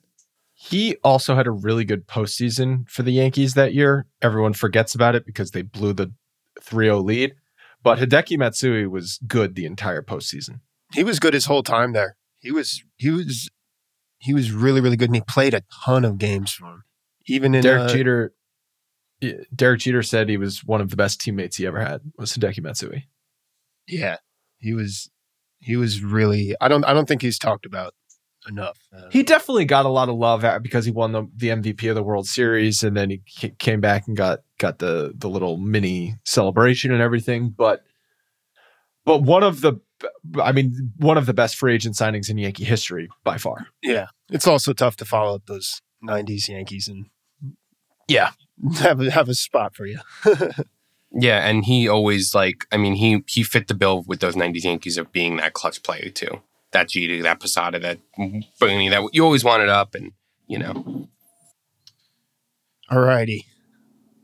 He 0.55 0.97
also 1.03 1.35
had 1.35 1.47
a 1.47 1.51
really 1.51 1.85
good 1.85 2.07
postseason 2.07 2.89
for 2.89 3.03
the 3.03 3.11
Yankees 3.11 3.55
that 3.55 3.75
year. 3.75 4.07
Everyone 4.21 4.53
forgets 4.53 4.95
about 4.95 5.15
it 5.15 5.27
because 5.27 5.51
they 5.51 5.63
blew 5.63 5.93
the 5.93 6.13
3-0 6.61 7.05
lead. 7.05 7.35
But 7.83 7.99
Hideki 7.99 8.39
Matsui 8.39 8.87
was 8.87 9.19
good 9.27 9.57
the 9.57 9.67
entire 9.67 10.03
postseason. 10.03 10.61
He 10.95 11.05
was 11.05 11.19
good 11.19 11.35
his 11.35 11.47
whole 11.47 11.63
time 11.63 11.93
there. 11.93 12.17
He 12.41 12.51
was 12.51 12.83
he 12.97 13.11
was 13.11 13.51
he 14.19 14.33
was 14.35 14.53
really 14.53 14.81
really 14.81 14.97
good, 14.97 15.09
and 15.09 15.17
he 15.17 15.23
played 15.23 15.55
a 15.55 15.63
ton 15.85 16.05
of 16.05 16.19
games 16.19 16.53
for 16.53 16.67
him. 16.67 16.85
Even 17.27 17.55
in 17.55 17.63
Derek 17.63 17.83
uh, 17.91 17.93
Jeter, 17.93 18.33
Derek 19.55 19.81
Jeter 19.81 20.03
said 20.03 20.29
he 20.29 20.37
was 20.37 20.65
one 20.65 20.81
of 20.81 20.91
the 20.91 20.97
best 20.97 21.21
teammates 21.21 21.57
he 21.57 21.67
ever 21.67 21.81
had. 21.81 22.01
Was 22.19 22.33
Hideki 22.33 22.63
Matsui? 22.63 23.09
yeah, 23.89 24.17
he 24.59 24.73
was 24.75 25.11
he 25.61 25.77
was 25.77 26.03
really. 26.03 26.55
I 26.61 26.69
don't 26.69 26.85
I 26.85 26.93
don't 26.93 27.07
think 27.07 27.23
he's 27.23 27.39
talked 27.39 27.65
about 27.67 27.95
enough. 28.49 28.77
Uh, 28.97 29.09
He 29.11 29.23
definitely 29.23 29.65
got 29.65 29.87
a 29.87 29.89
lot 29.91 30.09
of 30.09 30.17
love 30.17 30.45
because 30.63 30.85
he 30.85 30.91
won 30.91 31.13
the, 31.13 31.29
the 31.37 31.49
MVP 31.49 31.89
of 31.89 31.95
the 31.95 32.03
World 32.03 32.27
Series, 32.27 32.83
and 32.83 32.97
then 32.97 33.11
he 33.11 33.23
ca- 33.41 33.55
came 33.61 33.81
back 33.81 34.09
and 34.09 34.17
got 34.17 34.41
got 34.59 34.79
the 34.81 35.13
the 35.17 35.29
little 35.29 35.57
mini 35.59 36.17
celebration 36.25 36.91
and 36.93 37.01
everything. 37.01 37.51
But 37.57 37.85
but 39.05 39.23
one 39.23 39.43
of 39.45 39.61
the, 39.63 39.75
I 40.43 40.53
mean, 40.53 40.93
one 40.99 41.19
of 41.19 41.27
the 41.27 41.35
best 41.35 41.57
free 41.57 41.75
agent 41.75 41.95
signings 41.97 42.29
in 42.31 42.39
Yankee 42.39 42.65
history 42.65 43.09
by 43.25 43.39
far. 43.39 43.67
yeah, 43.83 44.07
it's 44.31 44.47
also 44.47 44.73
tough 44.73 44.97
to 44.97 45.05
follow 45.05 45.35
up 45.37 45.47
those 45.47 45.81
'90s 46.05 46.49
Yankees 46.49 46.89
and 46.89 47.07
Yeah. 48.09 48.31
have 48.81 49.01
a, 49.01 49.11
have 49.11 49.29
a 49.29 49.35
spot 49.35 49.75
for 49.75 49.87
you. 49.87 49.99
Yeah, 51.15 51.47
and 51.47 51.67
he 51.67 51.87
always 51.89 52.35
like 52.35 52.65
I 52.73 52.79
mean 52.79 52.95
he 52.95 53.23
he 53.29 53.43
fit 53.43 53.69
the 53.69 53.75
bill 53.75 54.03
with 54.07 54.21
those 54.21 54.35
'90s 54.35 54.65
Yankees 54.65 54.97
of 54.97 55.13
being 55.13 55.37
that 55.37 55.53
clutch 55.53 55.83
player 55.83 56.09
too. 56.09 56.41
That 56.71 56.89
Jeter, 56.89 57.23
that 57.23 57.39
Posada, 57.39 57.79
that 57.81 57.99
Bernie, 58.59 58.89
that 58.89 59.03
you 59.13 59.23
always 59.23 59.45
wanted 59.45 59.69
up, 59.69 59.95
and 59.95 60.13
you 60.47 60.57
know 60.59 61.09
Alrighty. 62.91 63.45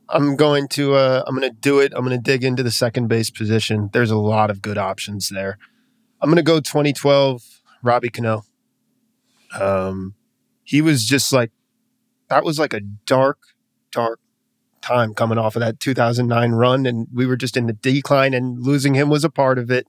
I'm 0.08 0.36
going 0.36 0.68
to 0.68 0.94
uh 0.94 1.22
I'm 1.26 1.34
gonna 1.34 1.50
do 1.50 1.80
it. 1.80 1.92
I'm 1.94 2.04
gonna 2.04 2.18
dig 2.18 2.44
into 2.44 2.62
the 2.62 2.70
second 2.70 3.08
base 3.08 3.30
position. 3.30 3.90
There's 3.92 4.10
a 4.10 4.16
lot 4.16 4.50
of 4.50 4.62
good 4.62 4.78
options 4.78 5.28
there. 5.28 5.58
I'm 6.20 6.30
gonna 6.30 6.42
go 6.42 6.60
2012, 6.60 7.42
Robbie 7.82 8.08
Cano. 8.08 8.42
Um 9.58 10.14
he 10.64 10.82
was 10.82 11.06
just 11.06 11.32
like 11.32 11.50
that 12.28 12.44
was 12.44 12.58
like 12.58 12.74
a 12.74 12.80
dark, 12.80 13.38
dark 13.90 14.20
time 14.80 15.14
coming 15.14 15.38
off 15.38 15.56
of 15.56 15.60
that 15.60 15.80
2009 15.80 16.52
run, 16.52 16.86
and 16.86 17.06
we 17.12 17.26
were 17.26 17.36
just 17.36 17.56
in 17.56 17.66
the 17.66 17.72
decline, 17.72 18.34
and 18.34 18.60
losing 18.60 18.94
him 18.94 19.08
was 19.08 19.24
a 19.24 19.30
part 19.30 19.58
of 19.58 19.70
it. 19.70 19.86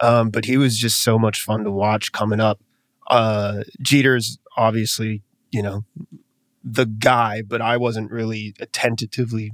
Um, 0.00 0.30
but 0.30 0.44
he 0.44 0.56
was 0.56 0.78
just 0.78 1.02
so 1.02 1.18
much 1.18 1.42
fun 1.42 1.64
to 1.64 1.70
watch 1.70 2.12
coming 2.12 2.40
up. 2.40 2.60
Uh, 3.08 3.62
Jeter's 3.82 4.38
obviously, 4.56 5.22
you 5.50 5.62
know, 5.62 5.84
the 6.62 6.86
guy, 6.86 7.42
but 7.42 7.60
I 7.60 7.76
wasn't 7.76 8.10
really 8.10 8.54
attentively 8.60 9.52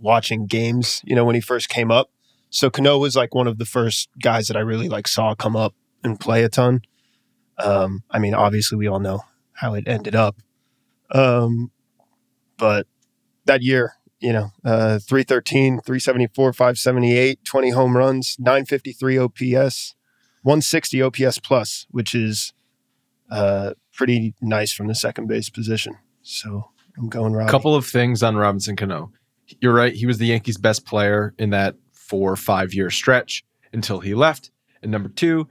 watching 0.00 0.46
games, 0.46 1.02
you 1.04 1.14
know, 1.14 1.24
when 1.24 1.34
he 1.34 1.40
first 1.40 1.68
came 1.68 1.90
up. 1.90 2.10
So 2.50 2.70
Cano 2.70 2.98
was 2.98 3.14
like 3.14 3.34
one 3.34 3.46
of 3.46 3.58
the 3.58 3.64
first 3.64 4.08
guys 4.20 4.48
that 4.48 4.56
I 4.56 4.60
really 4.60 4.88
like 4.88 5.06
saw 5.06 5.34
come 5.34 5.56
up 5.56 5.74
and 6.02 6.18
play 6.18 6.42
a 6.42 6.48
ton. 6.48 6.82
Um, 7.58 8.02
I 8.10 8.18
mean, 8.18 8.34
obviously 8.34 8.76
we 8.76 8.88
all 8.88 8.98
know 8.98 9.20
how 9.52 9.74
it 9.74 9.86
ended 9.86 10.14
up. 10.14 10.36
Um, 11.12 11.70
but 12.56 12.86
that 13.44 13.62
year, 13.62 13.94
you 14.20 14.32
know, 14.32 14.50
uh, 14.64 14.98
313, 14.98 15.80
374, 15.80 16.52
578, 16.52 17.44
20 17.44 17.70
home 17.70 17.96
runs, 17.96 18.36
953 18.38 19.18
OPS, 19.18 19.94
160 20.42 21.02
OPS 21.02 21.38
plus, 21.38 21.86
which 21.90 22.14
is 22.14 22.52
uh, 23.30 23.74
pretty 23.92 24.34
nice 24.40 24.72
from 24.72 24.88
the 24.88 24.94
second 24.94 25.26
base 25.26 25.50
position. 25.50 25.96
So 26.22 26.70
I'm 26.96 27.08
going 27.08 27.34
A 27.34 27.48
couple 27.48 27.74
of 27.74 27.86
things 27.86 28.22
on 28.22 28.36
Robinson 28.36 28.76
Cano. 28.76 29.12
You're 29.60 29.74
right. 29.74 29.94
He 29.94 30.06
was 30.06 30.18
the 30.18 30.26
Yankees' 30.26 30.58
best 30.58 30.86
player 30.86 31.34
in 31.38 31.50
that 31.50 31.76
four 31.92 32.32
or 32.32 32.36
five 32.36 32.74
year 32.74 32.90
stretch 32.90 33.44
until 33.72 34.00
he 34.00 34.14
left. 34.14 34.50
And 34.82 34.90
number 34.90 35.08
two, 35.08 35.48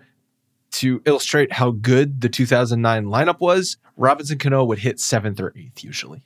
to 0.71 1.01
illustrate 1.05 1.53
how 1.53 1.71
good 1.71 2.21
the 2.21 2.29
2009 2.29 3.05
lineup 3.05 3.39
was, 3.39 3.77
Robinson 3.95 4.37
Cano 4.37 4.63
would 4.63 4.79
hit 4.79 4.99
seventh 4.99 5.39
or 5.39 5.53
eighth 5.55 5.83
usually. 5.83 6.23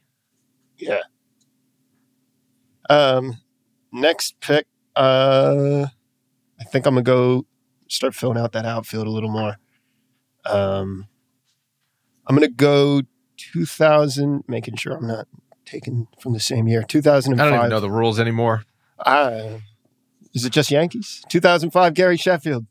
Yeah. 0.78 1.02
Um, 2.90 3.38
next 3.92 4.40
pick, 4.42 4.66
uh, 4.96 5.88
I 6.60 6.64
think 6.66 6.86
I'm 6.86 6.96
gonna 6.96 7.04
go 7.04 7.46
start 7.88 8.14
filling 8.14 8.38
out 8.38 8.52
that 8.52 8.66
outfield 8.66 9.08
a 9.08 9.10
little 9.10 9.32
more. 9.32 9.58
Um, 10.46 11.08
I'm 12.28 12.36
gonna 12.36 12.50
go 12.50 13.02
2000, 13.52 14.44
making 14.48 14.76
sure 14.78 14.94
I'm 14.94 15.08
not 15.08 15.28
taken 15.66 16.08
from 16.20 16.34
the 16.34 16.40
same 16.40 16.68
year. 16.68 16.84
2005. 16.84 17.40
I 17.46 17.50
don't 17.50 17.58
even 17.60 17.70
know 17.70 17.80
the 17.80 17.90
rules 17.92 18.20
anymore. 18.20 18.64
Uh, 19.00 19.60
is 20.34 20.46
it 20.46 20.52
just 20.52 20.72
Yankees? 20.72 21.24
2005, 21.30 21.94
Gary 21.94 22.18
Sheffield. 22.18 22.66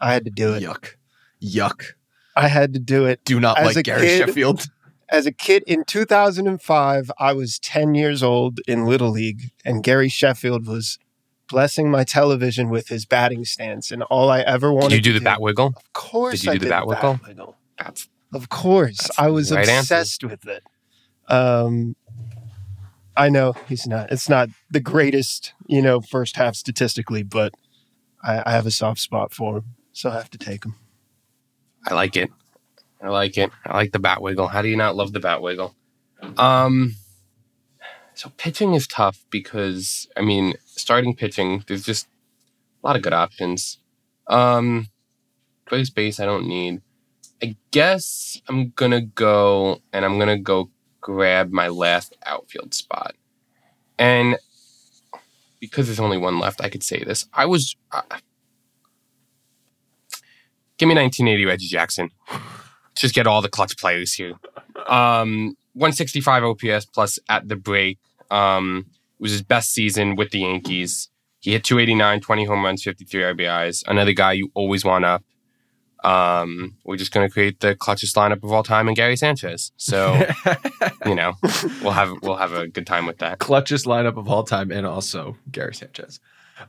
I 0.00 0.12
had 0.12 0.24
to 0.24 0.30
do 0.30 0.52
it. 0.54 0.62
Yuck. 0.62 0.94
Yuck. 1.42 1.92
I 2.34 2.48
had 2.48 2.74
to 2.74 2.78
do 2.80 3.06
it. 3.06 3.24
Do 3.24 3.40
not 3.40 3.58
As 3.58 3.66
like 3.66 3.76
a 3.76 3.82
Gary 3.82 4.06
kid- 4.06 4.26
Sheffield. 4.26 4.66
as 5.08 5.24
a 5.26 5.32
kid 5.32 5.62
in 5.66 5.84
2005, 5.84 7.10
I 7.18 7.32
was 7.32 7.58
10 7.58 7.94
years 7.94 8.22
old 8.22 8.60
in 8.68 8.84
Little 8.84 9.10
League, 9.10 9.50
and 9.64 9.82
Gary 9.82 10.08
Sheffield 10.10 10.66
was 10.66 10.98
blessing 11.48 11.90
my 11.90 12.04
television 12.04 12.68
with 12.68 12.88
his 12.88 13.06
batting 13.06 13.44
stance. 13.44 13.90
And 13.90 14.02
all 14.04 14.30
I 14.30 14.40
ever 14.40 14.72
wanted 14.72 14.90
did 14.90 15.06
you 15.06 15.12
do 15.12 15.18
the 15.18 15.24
bat 15.24 15.40
wiggle? 15.40 15.68
Of 15.76 15.92
course, 15.94 16.40
Did 16.40 16.44
you 16.44 16.50
I 16.50 16.54
do 16.54 16.58
the 16.64 16.70
bat 16.70 16.86
wiggle? 16.86 17.14
bat 17.14 17.26
wiggle. 17.28 17.56
That's 17.78 18.08
Of 18.36 18.48
course, 18.50 18.98
That's 18.98 19.18
I 19.18 19.28
was 19.28 19.50
right 19.50 19.68
answer. 19.68 19.94
obsessed 19.94 20.24
with 20.24 20.46
it. 20.46 20.62
Um, 21.28 21.96
I 23.16 23.30
know 23.30 23.54
he's 23.68 23.86
not. 23.86 24.12
It's 24.12 24.28
not 24.28 24.50
the 24.70 24.80
greatest, 24.80 25.54
you 25.66 25.80
know, 25.80 26.00
first 26.00 26.36
half 26.36 26.54
statistically, 26.54 27.22
but 27.22 27.54
I, 28.22 28.42
I 28.44 28.50
have 28.52 28.66
a 28.66 28.70
soft 28.70 29.00
spot 29.00 29.32
for 29.32 29.58
him, 29.58 29.64
so 29.92 30.10
I 30.10 30.14
have 30.14 30.30
to 30.30 30.38
take 30.38 30.64
him. 30.64 30.74
I 31.86 31.94
like 31.94 32.16
it. 32.16 32.30
I 33.02 33.08
like 33.08 33.38
it. 33.38 33.50
I 33.64 33.76
like 33.76 33.92
the 33.92 33.98
bat 33.98 34.20
wiggle. 34.20 34.48
How 34.48 34.60
do 34.60 34.68
you 34.68 34.76
not 34.76 34.96
love 34.96 35.12
the 35.12 35.20
bat 35.20 35.40
wiggle? 35.40 35.74
Um, 36.36 36.96
so 38.14 38.30
pitching 38.36 38.74
is 38.74 38.86
tough 38.86 39.24
because 39.30 40.08
I 40.16 40.20
mean, 40.20 40.54
starting 40.66 41.14
pitching, 41.14 41.64
there's 41.66 41.84
just 41.84 42.06
a 42.82 42.86
lot 42.86 42.96
of 42.96 43.02
good 43.02 43.12
options. 43.14 43.78
Um, 44.26 44.88
first 45.66 45.94
base, 45.94 46.20
I 46.20 46.26
don't 46.26 46.46
need. 46.46 46.82
I 47.42 47.56
guess 47.70 48.40
I'm 48.48 48.70
gonna 48.70 49.02
go 49.02 49.82
and 49.92 50.04
I'm 50.04 50.18
gonna 50.18 50.38
go 50.38 50.70
grab 51.00 51.50
my 51.50 51.68
last 51.68 52.16
outfield 52.24 52.74
spot, 52.74 53.14
and 53.98 54.36
because 55.60 55.86
there's 55.86 56.00
only 56.00 56.18
one 56.18 56.38
left, 56.38 56.60
I 56.62 56.68
could 56.68 56.82
say 56.82 57.02
this. 57.04 57.26
I 57.32 57.46
was. 57.46 57.76
Uh, 57.92 58.02
Give 60.78 60.88
me 60.88 60.94
1980 60.94 61.46
Reggie 61.46 61.68
Jackson. 61.68 62.10
Just 62.94 63.14
get 63.14 63.26
all 63.26 63.40
the 63.40 63.48
clutch 63.48 63.78
players 63.78 64.12
here. 64.12 64.34
Um, 64.86 65.56
165 65.72 66.44
OPS 66.44 66.84
plus 66.86 67.18
at 67.28 67.48
the 67.48 67.56
break. 67.56 67.98
Um, 68.30 68.84
it 68.88 69.22
was 69.22 69.32
his 69.32 69.42
best 69.42 69.72
season 69.72 70.16
with 70.16 70.30
the 70.32 70.40
Yankees. 70.40 71.08
He 71.40 71.52
hit 71.52 71.64
289, 71.64 72.20
20 72.20 72.44
home 72.44 72.64
runs, 72.64 72.82
53 72.82 73.22
RBIs. 73.22 73.84
Another 73.86 74.12
guy 74.12 74.32
you 74.32 74.50
always 74.54 74.84
want 74.84 75.04
up. 75.04 75.24
Um, 76.06 76.76
we're 76.84 76.96
just 76.96 77.12
going 77.12 77.28
to 77.28 77.32
create 77.32 77.58
the 77.58 77.74
clutchest 77.74 78.14
lineup 78.14 78.44
of 78.44 78.52
all 78.52 78.62
time 78.62 78.86
in 78.86 78.94
Gary 78.94 79.16
Sanchez. 79.16 79.72
So, 79.76 80.24
you 81.06 81.16
know, 81.16 81.34
we'll 81.82 81.90
have 81.90 82.12
we'll 82.22 82.36
have 82.36 82.52
a 82.52 82.68
good 82.68 82.86
time 82.86 83.06
with 83.06 83.18
that. 83.18 83.40
clutchest 83.40 83.86
lineup 83.86 84.16
of 84.16 84.28
all 84.28 84.44
time, 84.44 84.70
and 84.70 84.86
also 84.86 85.36
Gary 85.50 85.74
Sanchez. 85.74 86.20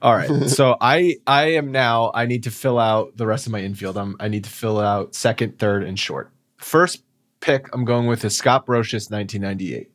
All 0.01 0.13
right, 0.13 0.29
so 0.49 0.75
I 0.81 1.17
I 1.27 1.51
am 1.51 1.71
now. 1.71 2.11
I 2.15 2.25
need 2.25 2.43
to 2.43 2.51
fill 2.51 2.79
out 2.79 3.15
the 3.15 3.27
rest 3.27 3.45
of 3.45 3.51
my 3.51 3.61
infield. 3.61 3.95
I'm, 3.95 4.15
I 4.19 4.27
need 4.27 4.43
to 4.43 4.49
fill 4.49 4.79
out 4.79 5.13
second, 5.13 5.59
third, 5.59 5.83
and 5.83 5.97
short. 5.99 6.31
First 6.57 7.03
pick 7.39 7.69
I'm 7.73 7.85
going 7.85 8.07
with 8.07 8.25
is 8.25 8.35
Scott 8.35 8.65
Brosius, 8.65 9.11
1998. 9.11 9.91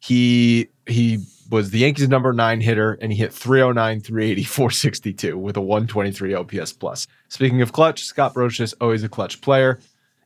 He 0.00 0.68
he 0.86 1.24
was 1.50 1.70
the 1.70 1.78
Yankees' 1.78 2.08
number 2.08 2.32
nine 2.32 2.60
hitter, 2.60 2.96
and 3.00 3.12
he 3.12 3.18
hit 3.18 3.32
309, 3.32 4.00
380, 4.00 4.44
462 4.44 5.36
with 5.36 5.56
a 5.56 5.60
123 5.60 6.34
OPS 6.34 6.72
plus. 6.72 7.06
Speaking 7.28 7.60
of 7.60 7.72
clutch, 7.72 8.04
Scott 8.04 8.34
Brosius 8.34 8.72
always 8.80 9.02
a 9.02 9.08
clutch 9.08 9.40
player. 9.40 9.80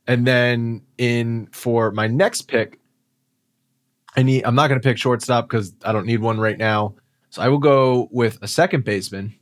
And 0.07 0.27
then 0.27 0.83
in 0.99 1.49
for 1.51 1.91
my 1.91 2.07
next 2.07 2.43
pick, 2.43 2.79
I 4.17 4.23
need. 4.23 4.45
I'm 4.45 4.55
not 4.55 4.69
going 4.69 4.81
to 4.81 4.87
pick 4.87 4.99
shortstop 4.99 5.49
because 5.49 5.75
I 5.83 5.93
don't 5.93 6.07
need 6.07 6.21
one 6.21 6.39
right 6.39 6.59
now. 6.59 6.95
So 7.31 7.43
I 7.43 7.49
will 7.49 7.59
go 7.59 8.09
with 8.13 8.39
a 8.43 8.47
second 8.47 8.85
baseman, 8.85 9.35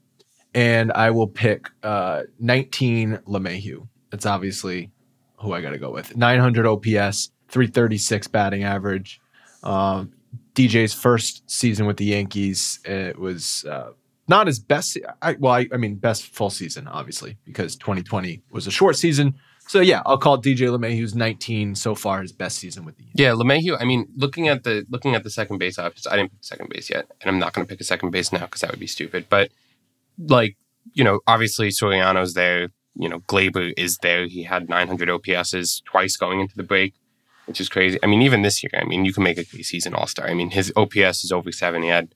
and 0.55 0.93
I 0.93 1.11
will 1.11 1.26
pick 1.26 1.68
uh, 1.83 2.22
19 2.39 3.18
LeMahieu. 3.26 3.87
That's 4.11 4.24
obviously 4.24 4.91
who 5.37 5.53
I 5.53 5.61
got 5.61 5.70
to 5.70 5.78
go 5.78 5.91
with. 5.91 6.16
900 6.16 6.64
OPS, 6.64 7.30
336 7.49 8.28
batting 8.28 8.62
average. 8.62 9.20
Um, 9.64 10.12
DJ's 10.55 10.93
first 10.93 11.49
season 11.51 11.87
with 11.87 11.97
the 11.97 12.05
Yankees, 12.07 12.81
it 12.85 13.19
was 13.19 13.65
uh, 13.65 13.93
not 14.29 14.47
his 14.47 14.59
best. 14.59 14.99
I, 15.21 15.33
well, 15.39 15.53
I, 15.53 15.67
I 15.73 15.77
mean, 15.77 15.97
best 15.97 16.27
full 16.27 16.51
season, 16.51 16.89
obviously, 16.89 17.39
because 17.45 17.77
2020 17.77 18.43
was 18.51 18.67
a 18.67 18.71
short 18.71 18.97
season. 18.97 19.35
So 19.69 19.81
yeah, 19.81 20.03
I'll 20.05 20.19
call 20.19 20.41
DJ 20.41 20.69
LeMahieu's 20.69 21.15
19 21.15 21.75
so 21.75 21.95
far 21.95 22.21
his 22.21 22.33
best 22.33 22.59
season 22.59 22.85
with 22.85 22.97
the 22.97 23.05
Yankees. 23.05 23.21
Yeah, 23.21 23.31
LeMahieu. 23.31 23.81
I 23.81 23.85
mean, 23.85 24.09
looking 24.17 24.49
at 24.49 24.65
the 24.65 24.85
looking 24.91 25.15
at 25.15 25.23
the 25.23 25.31
second 25.31 25.59
base 25.59 25.79
options, 25.79 26.07
I 26.07 26.17
didn't 26.17 26.33
pick 26.33 26.45
second 26.45 26.69
base 26.69 26.91
yet, 26.91 27.07
and 27.21 27.31
I'm 27.31 27.39
not 27.39 27.53
going 27.53 27.67
to 27.67 27.71
pick 27.71 27.81
a 27.81 27.85
second 27.85 28.11
base 28.11 28.33
now 28.33 28.41
because 28.41 28.61
that 28.63 28.71
would 28.71 28.81
be 28.81 28.87
stupid. 28.87 29.27
But 29.29 29.51
like, 30.19 30.57
you 30.93 31.05
know, 31.05 31.21
obviously 31.27 31.69
Soriano's 31.69 32.35
there. 32.35 32.69
You 32.95 33.09
know, 33.09 33.21
Gleyber 33.21 33.73
is 33.77 33.97
there. 34.03 34.27
He 34.27 34.43
had 34.43 34.69
900 34.69 35.09
OPSs 35.09 35.83
twice 35.85 36.17
going 36.17 36.41
into 36.41 36.57
the 36.57 36.63
break, 36.63 36.95
which 37.53 37.61
is 37.61 37.69
crazy. 37.69 37.99
I 38.03 38.07
mean, 38.07 38.23
even 38.23 38.41
this 38.41 38.63
year, 38.63 38.71
I 38.73 38.85
mean, 38.85 39.05
you 39.05 39.13
can 39.13 39.25
make 39.25 39.37
a 39.37 39.45
case 39.45 39.69
he's 39.69 39.85
an 39.85 39.93
all 39.93 40.07
star. 40.07 40.27
I 40.27 40.33
mean, 40.33 40.49
his 40.49 40.73
OPS 40.75 41.23
is 41.23 41.31
over 41.31 41.53
seven. 41.53 41.83
He 41.83 41.91
had 41.91 42.15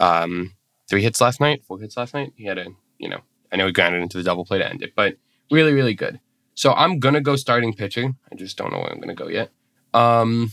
um, 0.00 0.54
three 0.88 1.02
hits 1.02 1.20
last 1.20 1.38
night, 1.38 1.62
four 1.66 1.78
hits 1.78 1.98
last 1.98 2.14
night. 2.14 2.32
He 2.34 2.46
had 2.46 2.56
a, 2.56 2.68
you 2.96 3.06
know, 3.06 3.20
I 3.52 3.56
know 3.56 3.66
he 3.66 3.72
grounded 3.72 4.00
into 4.00 4.16
the 4.16 4.22
double 4.22 4.46
play 4.46 4.56
to 4.56 4.66
end 4.66 4.82
it, 4.82 4.94
but 4.96 5.16
really, 5.50 5.74
really 5.74 5.92
good. 5.92 6.18
So 6.54 6.72
I'm 6.72 6.98
gonna 6.98 7.20
go 7.20 7.36
starting 7.36 7.74
pitching. 7.74 8.16
I 8.32 8.36
just 8.36 8.56
don't 8.56 8.72
know 8.72 8.78
where 8.78 8.90
I'm 8.90 9.00
gonna 9.00 9.14
go 9.14 9.28
yet. 9.28 9.50
Um, 9.92 10.50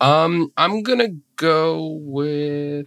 um, 0.00 0.52
I'm 0.56 0.84
gonna 0.84 1.08
go 1.34 1.98
with 2.00 2.86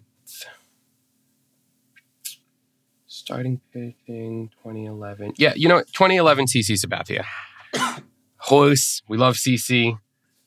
starting 3.08 3.60
pitching 3.74 4.50
2011. 4.64 5.34
Yeah, 5.36 5.52
you 5.58 5.68
know, 5.68 5.82
2011 5.82 6.46
CC 6.46 6.80
Sabathia. 6.82 7.26
Horse, 8.38 9.02
we 9.10 9.18
love 9.18 9.36
CC. 9.36 9.98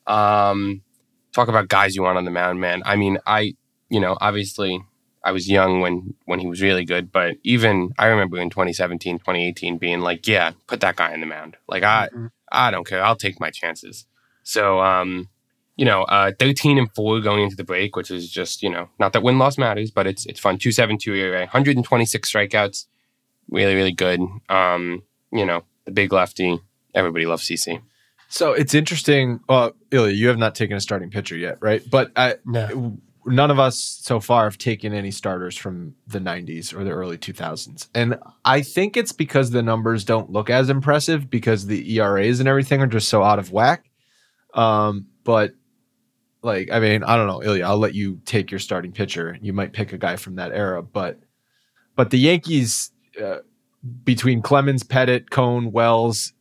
Um, 0.06 0.82
talk 1.32 1.48
about 1.48 1.68
guys 1.68 1.96
you 1.96 2.02
want 2.02 2.18
on 2.18 2.24
the 2.24 2.30
mound, 2.30 2.60
man. 2.60 2.82
I 2.84 2.96
mean, 2.96 3.18
I, 3.26 3.54
you 3.88 4.00
know, 4.00 4.16
obviously 4.20 4.82
I 5.24 5.32
was 5.32 5.48
young 5.48 5.80
when 5.80 6.14
when 6.26 6.38
he 6.38 6.46
was 6.46 6.60
really 6.60 6.84
good, 6.84 7.10
but 7.10 7.36
even 7.42 7.92
I 7.98 8.06
remember 8.06 8.38
in 8.38 8.50
2017, 8.50 9.18
2018 9.18 9.78
being 9.78 10.00
like, 10.00 10.26
yeah, 10.26 10.52
put 10.66 10.80
that 10.80 10.96
guy 10.96 11.12
in 11.14 11.20
the 11.20 11.26
mound. 11.26 11.56
Like 11.66 11.82
I 11.82 12.08
I 12.52 12.70
don't 12.70 12.86
care. 12.86 13.02
I'll 13.02 13.16
take 13.16 13.40
my 13.40 13.50
chances. 13.50 14.06
So 14.42 14.80
um, 14.80 15.28
you 15.76 15.84
know, 15.86 16.02
uh 16.02 16.32
13 16.38 16.78
and 16.78 16.92
4 16.94 17.20
going 17.20 17.42
into 17.42 17.56
the 17.56 17.64
break, 17.64 17.96
which 17.96 18.10
is 18.10 18.30
just, 18.30 18.62
you 18.62 18.68
know, 18.68 18.90
not 19.00 19.14
that 19.14 19.22
win 19.22 19.38
loss 19.38 19.56
matters, 19.56 19.90
but 19.90 20.06
it's 20.06 20.26
it's 20.26 20.40
fun. 20.40 20.58
272 20.58 21.14
ERA, 21.14 21.40
126 21.40 22.30
strikeouts. 22.30 22.86
Really, 23.50 23.74
really 23.74 23.92
good. 23.92 24.20
Um, 24.48 25.02
you 25.32 25.44
know, 25.46 25.64
the 25.86 25.90
big 25.90 26.12
lefty. 26.12 26.60
Everybody 26.94 27.26
loves 27.26 27.48
CC. 27.48 27.80
So 28.34 28.52
it's 28.52 28.74
interesting. 28.74 29.38
Well, 29.48 29.76
Ilya, 29.92 30.12
you 30.12 30.26
have 30.26 30.38
not 30.38 30.56
taken 30.56 30.76
a 30.76 30.80
starting 30.80 31.08
pitcher 31.08 31.36
yet, 31.36 31.56
right? 31.60 31.88
But 31.88 32.10
I, 32.16 32.34
No. 32.44 32.98
none 33.24 33.52
of 33.52 33.60
us 33.60 33.78
so 33.78 34.18
far 34.18 34.42
have 34.42 34.58
taken 34.58 34.92
any 34.92 35.12
starters 35.12 35.56
from 35.56 35.94
the 36.08 36.18
90s 36.18 36.74
or 36.74 36.82
the 36.82 36.90
early 36.90 37.16
2000s. 37.16 37.86
And 37.94 38.18
I 38.44 38.60
think 38.62 38.96
it's 38.96 39.12
because 39.12 39.52
the 39.52 39.62
numbers 39.62 40.04
don't 40.04 40.30
look 40.30 40.50
as 40.50 40.68
impressive 40.68 41.30
because 41.30 41.66
the 41.66 41.92
ERAs 41.94 42.40
and 42.40 42.48
everything 42.48 42.82
are 42.82 42.88
just 42.88 43.08
so 43.08 43.22
out 43.22 43.38
of 43.38 43.52
whack. 43.52 43.84
Um, 44.52 45.06
but 45.22 45.52
like, 46.42 46.72
I 46.72 46.80
mean, 46.80 47.04
I 47.04 47.14
don't 47.16 47.28
know, 47.28 47.40
Ilya, 47.40 47.64
I'll 47.64 47.78
let 47.78 47.94
you 47.94 48.20
take 48.24 48.50
your 48.50 48.58
starting 48.58 48.90
pitcher. 48.90 49.38
You 49.42 49.52
might 49.52 49.72
pick 49.72 49.92
a 49.92 49.98
guy 49.98 50.16
from 50.16 50.34
that 50.36 50.50
era, 50.50 50.82
but 50.82 51.20
but 51.94 52.10
the 52.10 52.18
Yankees 52.18 52.90
uh, 53.22 53.38
between 54.04 54.42
Clemens, 54.42 54.82
Pettitte, 54.82 55.30
Cone, 55.30 55.70
Wells, 55.70 56.32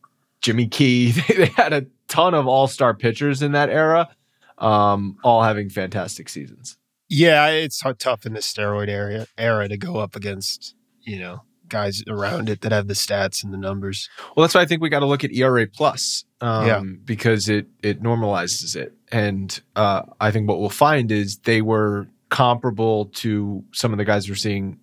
Jimmy 0.44 0.66
Key, 0.66 1.10
they, 1.28 1.46
had 1.46 1.72
a 1.72 1.86
ton 2.06 2.34
of 2.34 2.46
all-star 2.46 2.92
pitchers 2.92 3.40
in 3.40 3.52
that 3.52 3.70
era, 3.70 4.14
um, 4.58 5.16
all 5.24 5.42
having 5.42 5.70
fantastic 5.70 6.28
seasons. 6.28 6.76
Yeah, 7.08 7.48
it's 7.48 7.82
tough 7.98 8.26
in 8.26 8.34
the 8.34 8.40
steroid 8.40 8.88
area 8.88 9.26
era 9.38 9.68
to 9.68 9.78
go 9.78 9.96
up 9.96 10.14
against 10.14 10.74
you 11.00 11.18
know 11.18 11.42
guys 11.68 12.02
around 12.08 12.50
it 12.50 12.60
that 12.60 12.72
have 12.72 12.88
the 12.88 12.94
stats 12.94 13.42
and 13.42 13.54
the 13.54 13.56
numbers. 13.58 14.10
Well, 14.36 14.44
that's 14.44 14.54
why 14.54 14.60
I 14.60 14.66
think 14.66 14.82
we 14.82 14.90
got 14.90 15.00
to 15.00 15.06
look 15.06 15.24
at 15.24 15.32
ERA 15.32 15.66
plus, 15.66 16.24
um, 16.42 16.66
Yeah. 16.66 16.82
because 17.06 17.48
it 17.48 17.66
it 17.82 18.02
normalizes 18.02 18.76
it, 18.76 18.92
and 19.10 19.58
uh, 19.76 20.02
I 20.20 20.30
think 20.30 20.46
what 20.46 20.60
we'll 20.60 20.68
find 20.68 21.10
is 21.10 21.38
they 21.38 21.62
were 21.62 22.06
comparable 22.28 23.06
to 23.06 23.64
some 23.72 23.92
of 23.92 23.98
the 23.98 24.04
guys 24.04 24.28
we're 24.28 24.34
seeing 24.34 24.78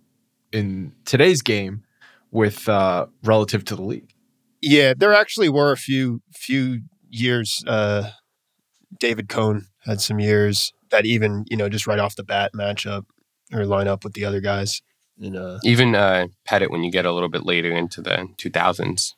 in 0.51 0.93
today's 1.05 1.43
game 1.43 1.84
with 2.32 2.68
uh, 2.68 3.05
relative 3.24 3.64
to 3.66 3.76
the 3.76 3.84
league. 3.84 4.12
Yeah, 4.62 4.93
there 4.95 5.14
actually 5.14 5.49
were 5.49 5.72
a 5.72 5.78
few 5.78 6.22
few 6.34 6.82
years. 7.09 7.64
Uh, 7.68 8.12
David 8.99 9.28
Cone 9.30 9.66
had 9.86 10.01
some 10.01 10.20
years 10.20 10.72
that 10.91 11.05
even 11.05 11.45
you 11.49 11.57
know 11.57 11.70
just 11.70 11.88
right 11.88 11.99
off 11.99 12.16
the 12.16 12.24
bat 12.24 12.51
match 12.53 12.86
up 12.86 13.05
or 13.53 13.66
line 13.66 13.88
up 13.88 14.03
with 14.03 14.14
the 14.14 14.26
other 14.26 14.39
guys. 14.41 14.82
And 15.20 15.36
uh, 15.38 15.59
Even 15.64 15.93
uh, 15.95 16.28
Pettitte 16.49 16.72
when 16.72 16.84
you 16.84 16.91
get 16.91 17.05
a 17.05 17.12
little 17.12 17.30
bit 17.30 17.45
later 17.45 17.72
into 17.72 18.01
the 18.01 18.28
2000s. 18.38 19.12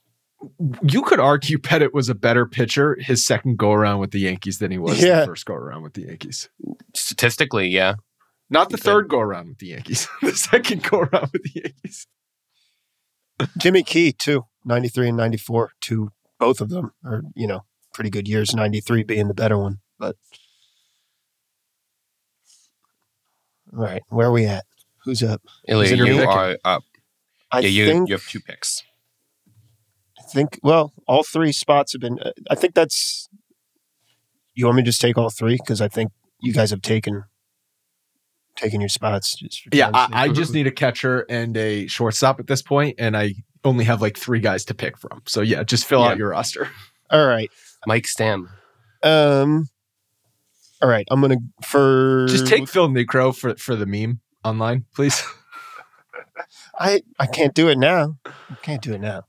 You 0.82 1.02
could 1.04 1.22
argue 1.22 1.58
Pettitte 1.58 1.94
was 1.94 2.10
a 2.10 2.16
better 2.16 2.46
pitcher 2.46 2.98
his 3.00 3.26
second 3.26 3.58
go 3.58 3.72
around 3.72 4.00
with 4.00 4.12
the 4.12 4.20
Yankees 4.20 4.60
than 4.60 4.72
he 4.72 4.78
was 4.78 5.02
Yeah. 5.02 5.22
the 5.22 5.28
first 5.28 5.46
go 5.46 5.54
around 5.54 5.84
with 5.84 5.94
the 5.94 6.02
Yankees. 6.02 6.50
Statistically, 6.94 7.70
yeah. 7.70 7.94
Not 8.50 8.70
the 8.70 8.78
You 8.78 8.84
third 8.84 9.08
go 9.08 9.20
around 9.22 9.48
with 9.50 9.60
the 9.60 9.68
Yankees, 9.68 10.08
the 10.22 10.34
second 10.34 10.84
go 10.84 11.00
around 11.00 11.30
with 11.32 11.44
the 11.44 11.62
Yankees. 11.64 12.08
Jimmy 13.58 13.84
Key 13.84 14.12
too, 14.12 14.46
ninety 14.66 14.88
three 14.88 15.08
and 15.08 15.18
ninety 15.18 15.38
four. 15.38 15.72
to 15.82 16.12
both 16.40 16.62
of 16.62 16.70
them 16.70 16.94
are 17.06 17.24
you 17.36 17.48
know 17.48 17.62
pretty 17.94 18.10
good 18.10 18.28
years. 18.28 18.54
Ninety 18.54 18.80
three 18.82 19.04
being 19.04 19.28
the 19.28 19.34
better 19.34 19.58
one, 19.58 19.80
but 20.00 20.16
all 23.74 23.80
right, 23.84 24.04
where 24.10 24.28
are 24.28 24.32
we 24.32 24.46
at? 24.46 24.66
Who's 25.04 25.24
up? 25.24 25.42
Ilya, 25.68 25.84
Is 25.84 25.92
it 25.92 25.98
your 25.98 26.08
you 26.08 26.18
pick? 26.18 26.28
are 26.28 26.58
up. 26.64 26.84
I 27.52 27.60
yeah, 27.60 27.68
you, 27.68 27.86
think 27.86 28.10
you 28.10 28.16
have 28.16 28.28
two 28.28 28.40
picks. 28.40 28.84
I 30.20 30.24
think 30.24 30.60
well, 30.64 30.94
all 31.08 31.24
three 31.24 31.52
spots 31.52 31.94
have 31.94 32.02
been. 32.02 32.20
uh, 32.20 32.32
I 32.50 32.56
think 32.56 32.74
that's. 32.74 33.28
You 34.56 34.66
want 34.66 34.78
me 34.78 34.84
to 34.84 34.88
just 34.88 35.02
take 35.02 35.18
all 35.18 35.30
three 35.30 35.58
because 35.58 35.82
I 35.82 35.88
think 35.88 36.12
you 36.40 36.54
guys 36.54 36.70
have 36.70 36.82
taken 36.82 37.24
taking 38.56 38.82
your 38.82 38.90
spots. 38.90 39.36
Just 39.36 39.68
Yeah, 39.74 39.90
I, 39.94 40.10
I 40.12 40.28
just 40.30 40.54
need 40.54 40.68
a 40.68 40.72
catcher 40.72 41.26
and 41.30 41.56
a 41.58 41.88
shortstop 41.88 42.40
at 42.40 42.48
this 42.48 42.62
point, 42.62 42.96
and 43.00 43.18
I 43.18 43.34
only 43.64 43.86
have 43.86 44.02
like 44.02 44.18
three 44.18 44.40
guys 44.40 44.66
to 44.66 44.74
pick 44.74 44.98
from. 44.98 45.22
So 45.26 45.42
yeah, 45.42 45.64
just 45.64 45.86
fill 45.86 46.02
Yeah. 46.02 46.08
out 46.10 46.18
your 46.18 46.30
roster. 46.30 46.70
all 47.10 47.26
right. 47.26 47.50
Mike 47.88 48.08
Stanley. 48.08 48.50
Um. 49.04 49.68
All 50.82 50.90
right, 50.90 51.08
I'm 51.12 51.22
gonna 51.22 51.38
for 51.64 52.26
Just 52.28 52.48
take 52.48 52.68
Phil 52.68 52.90
Niekro 52.90 53.34
for 53.36 53.56
for 53.56 53.76
the 53.76 53.86
meme 53.86 54.20
online, 54.44 54.86
please. 54.94 55.24
I 56.80 57.04
I 57.20 57.26
can't 57.26 57.54
do 57.54 57.70
it 57.70 57.78
now. 57.78 58.18
I 58.26 58.56
can't 58.62 58.82
do 58.82 58.94
it 58.94 59.00
now. 59.00 59.24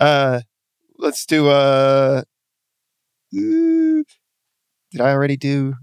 Uh, 0.00 0.40
let's 0.98 1.24
do 1.26 1.48
uh. 1.48 2.22
Did 3.32 4.04
I 5.00 5.10
already 5.12 5.36
do? 5.36 5.74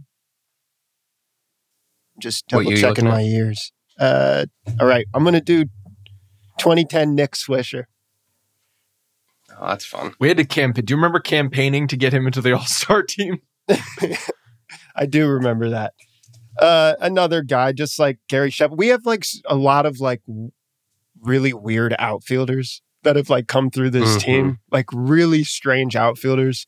Just 2.19 2.47
double 2.47 2.63
year 2.63 2.75
checking 2.77 3.05
looking 3.05 3.07
my 3.09 3.21
ears. 3.21 3.71
Uh, 3.99 4.45
all 4.79 4.87
right, 4.87 5.05
I'm 5.13 5.23
gonna 5.23 5.39
do 5.41 5.65
2010 6.59 7.15
Nick 7.15 7.31
Swisher. 7.31 7.83
Oh, 9.59 9.67
that's 9.67 9.85
fun. 9.85 10.13
We 10.19 10.27
had 10.27 10.37
to 10.37 10.45
campaign. 10.45 10.85
Do 10.85 10.91
you 10.93 10.97
remember 10.97 11.19
campaigning 11.19 11.87
to 11.87 11.97
get 11.97 12.13
him 12.13 12.25
into 12.25 12.41
the 12.41 12.53
All 12.53 12.65
Star 12.65 13.03
team? 13.07 13.41
I 14.95 15.05
do 15.05 15.27
remember 15.27 15.69
that. 15.69 15.93
Uh, 16.59 16.95
another 17.01 17.41
guy, 17.41 17.71
just 17.73 17.99
like 17.99 18.19
Gary 18.29 18.49
Sheffield. 18.49 18.79
We 18.79 18.87
have 18.87 19.05
like 19.05 19.25
a 19.45 19.55
lot 19.55 19.85
of 19.85 19.99
like 19.99 20.21
really 21.21 21.53
weird 21.53 21.95
outfielders 21.99 22.81
that 23.03 23.15
have 23.15 23.29
like 23.29 23.47
come 23.47 23.69
through 23.69 23.89
this 23.91 24.15
Mhm. 24.17 24.19
team, 24.21 24.59
like 24.71 24.85
really 24.93 25.43
strange 25.43 25.95
outfielders. 25.95 26.65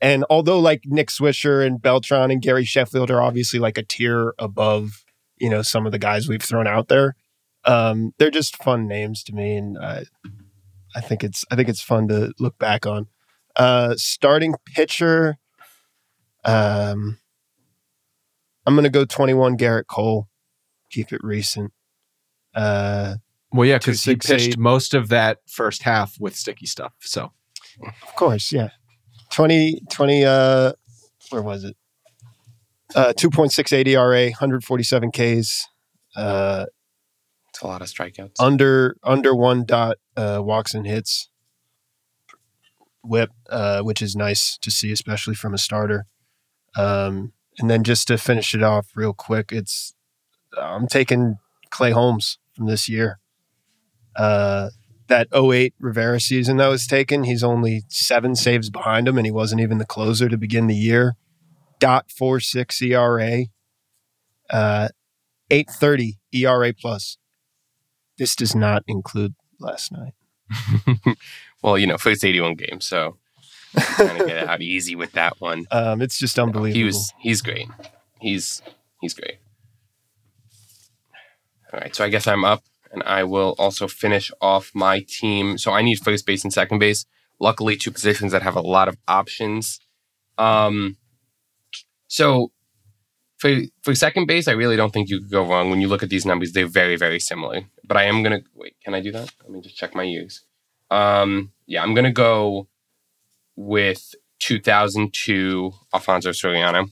And 0.00 0.24
although 0.30 0.58
like 0.60 0.82
Nick 0.84 1.08
Swisher 1.08 1.64
and 1.66 1.80
Beltran 1.80 2.30
and 2.30 2.42
Gary 2.42 2.64
Sheffield 2.64 3.10
are 3.10 3.22
obviously 3.22 3.58
like 3.58 3.78
a 3.78 3.82
tier 3.82 4.34
above, 4.38 5.04
you 5.38 5.48
know, 5.48 5.62
some 5.62 5.86
of 5.86 5.92
the 5.92 5.98
guys 5.98 6.28
we've 6.28 6.42
thrown 6.42 6.66
out 6.66 6.88
there, 6.88 7.14
um, 7.64 8.12
they're 8.18 8.30
just 8.30 8.62
fun 8.62 8.86
names 8.88 9.22
to 9.24 9.34
me, 9.34 9.56
and 9.56 9.78
uh, 9.78 10.00
I 10.94 11.00
think 11.00 11.22
it's 11.24 11.44
I 11.50 11.56
think 11.56 11.68
it's 11.68 11.82
fun 11.82 12.08
to 12.08 12.32
look 12.38 12.58
back 12.58 12.86
on. 12.86 13.06
Uh, 13.56 13.94
starting 13.96 14.54
pitcher. 14.74 15.36
Um, 16.44 17.18
I'm 18.66 18.74
gonna 18.74 18.90
go 18.90 19.04
21 19.04 19.56
Gerrit 19.58 19.86
Cole. 19.86 20.28
Keep 20.90 21.12
it 21.12 21.20
recent. 21.22 21.72
Uh, 22.54 23.16
Well, 23.52 23.66
yeah, 23.68 23.78
because 23.78 24.02
he 24.04 24.16
pitched 24.16 24.30
eight. 24.30 24.58
most 24.58 24.94
of 24.94 25.08
that 25.08 25.38
first 25.46 25.82
half 25.82 26.18
with 26.20 26.34
sticky 26.36 26.66
stuff. 26.66 26.92
So 27.00 27.32
of 27.86 28.14
course, 28.16 28.52
yeah. 28.52 28.70
20 29.30 29.80
20 29.90 30.24
uh 30.26 30.72
where 31.30 31.40
was 31.42 31.64
it? 31.64 31.74
Uh 32.94 33.12
2.68 33.16 33.86
ERA, 33.88 34.24
147 34.26 35.10
Ks, 35.10 35.66
uh 36.16 36.66
a 37.62 37.66
lot 37.66 37.82
of 37.82 37.88
strikeouts. 37.88 38.34
under 38.38 38.96
under 39.02 39.34
one 39.34 39.64
dot 39.64 39.98
uh 40.16 40.40
walks 40.42 40.74
and 40.74 40.86
hits 40.86 41.28
whip, 43.04 43.30
uh, 43.50 43.82
which 43.82 44.00
is 44.00 44.14
nice 44.14 44.56
to 44.58 44.70
see, 44.70 44.92
especially 44.92 45.34
from 45.34 45.54
a 45.54 45.58
starter. 45.58 46.06
Um 46.76 47.32
and 47.58 47.68
then 47.70 47.82
just 47.84 48.08
to 48.08 48.16
finish 48.18 48.54
it 48.54 48.62
off 48.62 48.88
real 48.94 49.12
quick, 49.12 49.52
it's 49.52 49.94
I'm 50.58 50.86
taking 50.86 51.36
Clay 51.70 51.90
Holmes 51.90 52.38
from 52.54 52.66
this 52.66 52.88
year. 52.88 53.18
Uh 54.16 54.70
that 55.08 55.28
08 55.34 55.74
Rivera 55.78 56.20
season 56.20 56.56
that 56.56 56.68
was 56.68 56.86
taken, 56.86 57.24
he's 57.24 57.44
only 57.44 57.82
seven 57.88 58.34
saves 58.34 58.70
behind 58.70 59.06
him, 59.06 59.18
and 59.18 59.26
he 59.26 59.32
wasn't 59.32 59.60
even 59.60 59.76
the 59.76 59.84
closer 59.84 60.28
to 60.28 60.38
begin 60.38 60.68
the 60.68 60.74
year. 60.74 61.16
Dot 61.80 62.10
four 62.10 62.40
six 62.40 62.80
ERA, 62.80 63.46
uh, 64.48 64.88
eight 65.50 65.68
thirty 65.68 66.18
ERA 66.32 66.72
plus. 66.72 67.18
This 68.18 68.36
does 68.36 68.54
not 68.54 68.82
include 68.86 69.34
last 69.58 69.92
night. 69.92 70.14
well, 71.62 71.78
you 71.78 71.86
know, 71.86 71.98
first 71.98 72.24
81 72.24 72.54
games, 72.54 72.86
so 72.86 73.16
kind 73.74 74.20
of 74.20 74.26
get 74.26 74.36
it 74.36 74.48
out 74.48 74.62
easy 74.62 74.94
with 74.94 75.12
that 75.12 75.40
one. 75.40 75.66
Um, 75.70 76.02
it's 76.02 76.18
just 76.18 76.38
unbelievable. 76.38 76.78
He 76.78 76.84
was 76.84 77.12
he's 77.18 77.42
great. 77.42 77.68
He's 78.20 78.62
he's 79.00 79.14
great. 79.14 79.38
All 81.72 81.80
right, 81.80 81.94
so 81.94 82.04
I 82.04 82.10
guess 82.10 82.26
I'm 82.26 82.44
up, 82.44 82.62
and 82.92 83.02
I 83.04 83.24
will 83.24 83.54
also 83.58 83.88
finish 83.88 84.30
off 84.40 84.70
my 84.74 85.04
team. 85.08 85.56
So 85.56 85.72
I 85.72 85.80
need 85.80 86.00
first 86.00 86.26
base 86.26 86.44
and 86.44 86.52
second 86.52 86.78
base. 86.78 87.06
Luckily, 87.40 87.76
two 87.76 87.90
positions 87.90 88.32
that 88.32 88.42
have 88.42 88.56
a 88.56 88.60
lot 88.60 88.88
of 88.88 88.96
options. 89.08 89.80
Um, 90.38 90.96
so 92.08 92.51
for 93.42 93.60
for 93.82 93.92
second 93.96 94.26
base, 94.26 94.46
I 94.46 94.52
really 94.52 94.76
don't 94.76 94.92
think 94.92 95.08
you 95.08 95.18
could 95.18 95.30
go 95.30 95.44
wrong. 95.44 95.68
When 95.68 95.80
you 95.80 95.88
look 95.88 96.04
at 96.04 96.10
these 96.10 96.24
numbers, 96.24 96.52
they're 96.52 96.74
very 96.82 96.96
very 96.96 97.18
similar. 97.18 97.62
But 97.84 97.96
I 97.96 98.04
am 98.04 98.22
gonna 98.22 98.42
wait. 98.54 98.76
Can 98.84 98.94
I 98.94 99.00
do 99.00 99.10
that? 99.10 99.32
Let 99.42 99.50
me 99.50 99.60
just 99.60 99.76
check 99.76 99.96
my 99.96 100.04
years. 100.04 100.44
Um, 100.92 101.50
yeah, 101.66 101.82
I'm 101.82 101.92
gonna 101.92 102.12
go 102.12 102.68
with 103.56 104.14
2002 104.38 105.72
Alfonso 105.92 106.30
Soriano. 106.30 106.88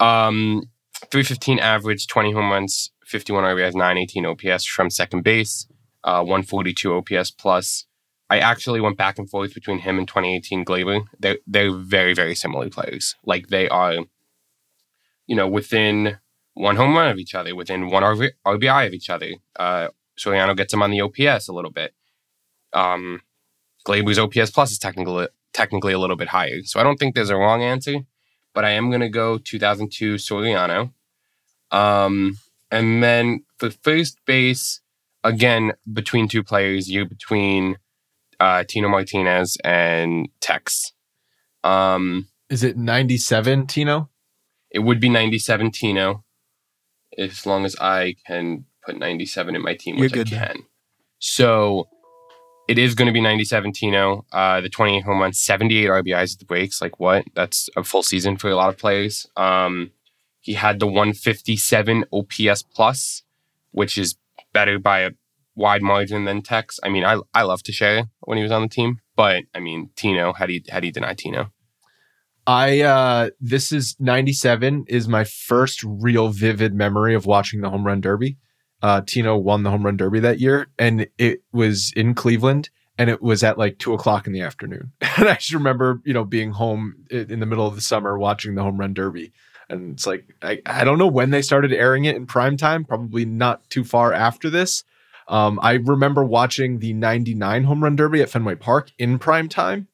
Um, 0.00 0.64
315 1.12 1.60
average, 1.60 2.08
20 2.08 2.32
home 2.32 2.50
runs, 2.50 2.90
51 3.06 3.44
RBIs, 3.44 3.74
918 3.74 4.26
OPS 4.26 4.64
from 4.64 4.90
second 4.90 5.22
base, 5.22 5.68
uh, 6.02 6.22
142 6.22 6.92
OPS 6.92 7.30
plus. 7.30 7.84
I 8.30 8.40
actually 8.40 8.80
went 8.80 8.98
back 8.98 9.18
and 9.18 9.30
forth 9.30 9.54
between 9.54 9.78
him 9.78 9.96
and 9.98 10.08
2018 10.08 10.64
Gleyber. 10.64 11.04
They're, 11.18 11.38
they're 11.46 11.72
very, 11.72 12.14
very 12.14 12.34
similar 12.34 12.68
players. 12.68 13.14
Like 13.24 13.46
they 13.48 13.68
are, 13.68 13.98
you 15.28 15.36
know, 15.36 15.46
within 15.46 16.18
one 16.54 16.74
home 16.74 16.96
run 16.96 17.08
of 17.08 17.18
each 17.18 17.36
other, 17.36 17.54
within 17.54 17.88
one 17.88 18.02
RB, 18.02 18.30
RBI 18.44 18.86
of 18.88 18.92
each 18.92 19.08
other. 19.08 19.34
Uh, 19.56 19.88
Soriano 20.18 20.56
gets 20.56 20.74
him 20.74 20.82
on 20.82 20.90
the 20.90 21.00
OPS 21.00 21.46
a 21.46 21.52
little 21.52 21.70
bit. 21.70 21.94
Um, 22.72 23.22
Gleyber's 23.86 24.18
OPS 24.18 24.50
plus 24.50 24.72
is 24.72 24.78
technically 24.78 25.28
technically 25.52 25.92
a 25.92 25.98
little 25.98 26.16
bit 26.16 26.28
higher. 26.28 26.62
So 26.64 26.80
I 26.80 26.82
don't 26.82 26.98
think 26.98 27.14
there's 27.14 27.30
a 27.30 27.36
wrong 27.36 27.62
answer, 27.62 28.00
but 28.54 28.64
I 28.64 28.70
am 28.70 28.90
going 28.90 29.00
to 29.00 29.08
go 29.08 29.38
2002 29.38 30.16
Soriano. 30.16 30.92
Um, 31.70 32.38
and 32.70 33.02
then 33.02 33.44
for 33.58 33.70
first 33.70 34.18
base, 34.26 34.80
again, 35.24 35.72
between 35.90 36.28
two 36.28 36.42
players, 36.42 36.90
you're 36.90 37.06
between 37.06 37.78
uh, 38.40 38.64
Tino 38.68 38.88
Martinez 38.88 39.56
and 39.64 40.28
Tex. 40.40 40.92
Um, 41.64 42.28
is 42.50 42.62
it 42.62 42.76
97, 42.76 43.66
Tino? 43.66 44.10
It 44.70 44.80
would 44.80 45.00
be 45.00 45.08
97 45.08 45.70
Tino, 45.70 46.24
as 47.16 47.46
long 47.46 47.64
as 47.64 47.76
I 47.80 48.16
can 48.26 48.66
put 48.84 48.98
97 48.98 49.56
in 49.56 49.62
my 49.62 49.74
team, 49.74 49.96
You're 49.96 50.04
which 50.04 50.12
good 50.12 50.34
I 50.34 50.46
can. 50.46 50.56
So 51.18 51.88
it 52.68 52.78
is 52.78 52.94
going 52.94 53.06
to 53.06 53.12
be 53.12 53.20
97 53.20 53.72
Tino. 53.72 54.26
Uh, 54.32 54.60
the 54.60 54.68
28 54.68 55.04
home 55.04 55.20
runs, 55.20 55.40
78 55.40 55.88
RBIs 55.88 56.34
at 56.34 56.38
the 56.38 56.44
breaks. 56.44 56.82
Like 56.82 57.00
what? 57.00 57.24
That's 57.34 57.68
a 57.76 57.82
full 57.82 58.02
season 58.02 58.36
for 58.36 58.50
a 58.50 58.56
lot 58.56 58.68
of 58.68 58.78
players. 58.78 59.26
Um, 59.36 59.90
he 60.40 60.54
had 60.54 60.78
the 60.78 60.86
157 60.86 62.04
OPS 62.12 62.62
plus, 62.62 63.22
which 63.72 63.98
is 63.98 64.16
better 64.52 64.78
by 64.78 65.00
a 65.00 65.10
wide 65.54 65.82
margin 65.82 66.24
than 66.24 66.42
Tex. 66.42 66.78
I 66.82 66.88
mean, 66.88 67.04
I 67.04 67.18
I 67.34 67.42
love 67.42 67.62
Teixeira 67.62 68.08
when 68.20 68.38
he 68.38 68.42
was 68.42 68.52
on 68.52 68.62
the 68.62 68.68
team, 68.68 69.00
but 69.16 69.44
I 69.54 69.60
mean, 69.60 69.90
Tino, 69.96 70.32
how 70.32 70.46
do 70.46 70.52
you 70.52 70.62
how 70.70 70.80
do 70.80 70.86
you 70.86 70.92
deny 70.92 71.14
Tino? 71.14 71.52
I 72.48 72.80
uh 72.80 73.28
this 73.42 73.72
is 73.72 73.94
97 74.00 74.86
is 74.88 75.06
my 75.06 75.24
first 75.24 75.82
real 75.84 76.30
vivid 76.30 76.72
memory 76.72 77.14
of 77.14 77.26
watching 77.26 77.60
the 77.60 77.68
home 77.68 77.86
run 77.86 78.00
derby. 78.00 78.38
Uh 78.80 79.02
Tino 79.02 79.36
won 79.36 79.64
the 79.64 79.70
home 79.70 79.84
run 79.84 79.98
derby 79.98 80.18
that 80.20 80.40
year 80.40 80.68
and 80.78 81.06
it 81.18 81.42
was 81.52 81.92
in 81.94 82.14
Cleveland 82.14 82.70
and 82.96 83.10
it 83.10 83.20
was 83.20 83.44
at 83.44 83.58
like 83.58 83.78
two 83.78 83.92
o'clock 83.92 84.26
in 84.26 84.32
the 84.32 84.40
afternoon. 84.40 84.92
And 85.18 85.28
I 85.28 85.34
just 85.34 85.52
remember, 85.52 86.00
you 86.04 86.14
know, 86.14 86.24
being 86.24 86.52
home 86.52 86.94
in 87.10 87.40
the 87.40 87.46
middle 87.46 87.66
of 87.66 87.74
the 87.74 87.80
summer 87.80 88.16
watching 88.16 88.54
the 88.54 88.62
home 88.62 88.78
run 88.78 88.94
derby. 88.94 89.32
And 89.68 89.92
it's 89.92 90.06
like 90.06 90.24
I, 90.40 90.62
I 90.64 90.84
don't 90.84 90.98
know 90.98 91.06
when 91.06 91.30
they 91.30 91.42
started 91.42 91.72
airing 91.72 92.06
it 92.06 92.16
in 92.16 92.24
prime 92.24 92.56
time, 92.56 92.84
probably 92.84 93.26
not 93.26 93.68
too 93.68 93.84
far 93.84 94.14
after 94.14 94.48
this. 94.48 94.84
Um, 95.26 95.60
I 95.60 95.72
remember 95.74 96.24
watching 96.24 96.78
the 96.78 96.94
99 96.94 97.64
home 97.64 97.84
run 97.84 97.96
derby 97.96 98.22
at 98.22 98.30
Fenway 98.30 98.54
Park 98.54 98.92
in 98.98 99.18
prime 99.18 99.50
time. 99.50 99.88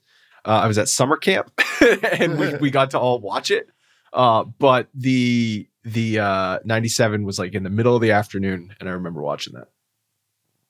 Uh, 0.45 0.61
I 0.63 0.67
was 0.67 0.79
at 0.79 0.89
summer 0.89 1.17
camp 1.17 1.51
and 2.13 2.39
we, 2.39 2.55
we 2.57 2.71
got 2.71 2.91
to 2.91 2.99
all 2.99 3.19
watch 3.21 3.51
it. 3.51 3.69
Uh, 4.13 4.45
but 4.45 4.89
the 4.95 5.69
the 5.85 6.19
uh, 6.19 6.59
97 6.65 7.25
was 7.25 7.39
like 7.39 7.55
in 7.55 7.63
the 7.63 7.71
middle 7.71 7.95
of 7.95 8.01
the 8.01 8.13
afternoon, 8.13 8.75
and 8.81 8.89
I 8.89 8.93
remember 8.93 9.21
watching 9.21 9.55
that. 9.55 9.69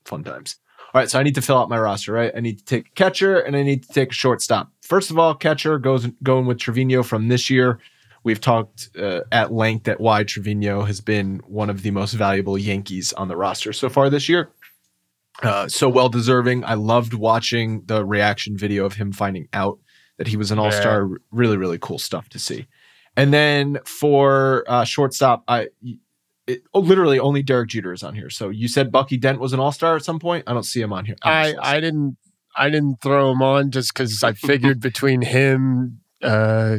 Fun 0.04 0.24
times. 0.24 0.56
All 0.92 1.00
right, 1.00 1.10
so 1.10 1.18
I 1.18 1.22
need 1.22 1.34
to 1.36 1.42
fill 1.42 1.58
out 1.58 1.68
my 1.68 1.78
roster, 1.78 2.12
right? 2.12 2.32
I 2.36 2.40
need 2.40 2.58
to 2.58 2.64
take 2.64 2.88
a 2.88 2.90
catcher 2.90 3.40
and 3.40 3.56
I 3.56 3.62
need 3.62 3.82
to 3.82 3.88
take 3.88 4.10
a 4.10 4.14
shortstop. 4.14 4.70
First 4.80 5.10
of 5.10 5.18
all, 5.18 5.34
catcher 5.34 5.78
goes 5.78 6.06
going 6.22 6.46
with 6.46 6.58
Trevino 6.58 7.02
from 7.02 7.28
this 7.28 7.50
year. 7.50 7.80
We've 8.22 8.40
talked 8.40 8.90
uh, 8.96 9.22
at 9.32 9.52
length 9.52 9.88
at 9.88 10.00
why 10.00 10.22
Trevino 10.22 10.84
has 10.84 11.00
been 11.00 11.40
one 11.46 11.68
of 11.68 11.82
the 11.82 11.90
most 11.90 12.12
valuable 12.12 12.56
Yankees 12.56 13.12
on 13.12 13.26
the 13.26 13.36
roster 13.36 13.72
so 13.72 13.88
far 13.88 14.08
this 14.08 14.28
year. 14.28 14.50
Uh, 15.42 15.68
so 15.68 15.88
well 15.88 16.08
deserving. 16.08 16.64
I 16.64 16.74
loved 16.74 17.14
watching 17.14 17.82
the 17.86 18.04
reaction 18.04 18.56
video 18.56 18.84
of 18.84 18.94
him 18.94 19.12
finding 19.12 19.48
out 19.52 19.78
that 20.18 20.28
he 20.28 20.36
was 20.36 20.50
an 20.50 20.58
all 20.58 20.70
star. 20.70 21.08
Really, 21.30 21.56
really 21.56 21.78
cool 21.78 21.98
stuff 21.98 22.28
to 22.30 22.38
see. 22.38 22.66
And 23.16 23.32
then 23.32 23.78
for 23.84 24.64
uh, 24.68 24.84
shortstop, 24.84 25.44
I 25.48 25.68
it, 26.46 26.62
oh, 26.72 26.80
literally 26.80 27.18
only 27.18 27.42
Derek 27.42 27.70
Jeter 27.70 27.92
is 27.92 28.02
on 28.02 28.14
here. 28.14 28.30
So 28.30 28.48
you 28.48 28.68
said 28.68 28.92
Bucky 28.92 29.16
Dent 29.16 29.40
was 29.40 29.52
an 29.52 29.60
all 29.60 29.72
star 29.72 29.96
at 29.96 30.04
some 30.04 30.18
point. 30.18 30.44
I 30.46 30.52
don't 30.52 30.64
see 30.64 30.80
him 30.80 30.92
on 30.92 31.04
here. 31.04 31.16
I. 31.22 31.54
I 31.60 31.80
didn't 31.80 32.16
I 32.56 32.70
didn't 32.70 33.00
throw 33.00 33.32
him 33.32 33.42
on 33.42 33.70
just 33.70 33.92
because 33.92 34.22
I 34.22 34.32
figured 34.32 34.80
between 34.80 35.22
him, 35.22 36.00
uh, 36.22 36.78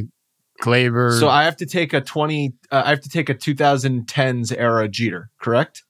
Gleyber. 0.62 1.20
so 1.20 1.28
I 1.28 1.44
have 1.44 1.58
to 1.58 1.66
take 1.66 1.94
a 1.94 2.00
twenty. 2.00 2.54
Uh, 2.72 2.84
I 2.86 2.90
have 2.90 3.02
to 3.02 3.10
take 3.10 3.30
a 3.30 3.36
2010s 3.36 4.56
era 4.58 4.88
Jeter. 4.88 5.30
Correct. 5.40 5.84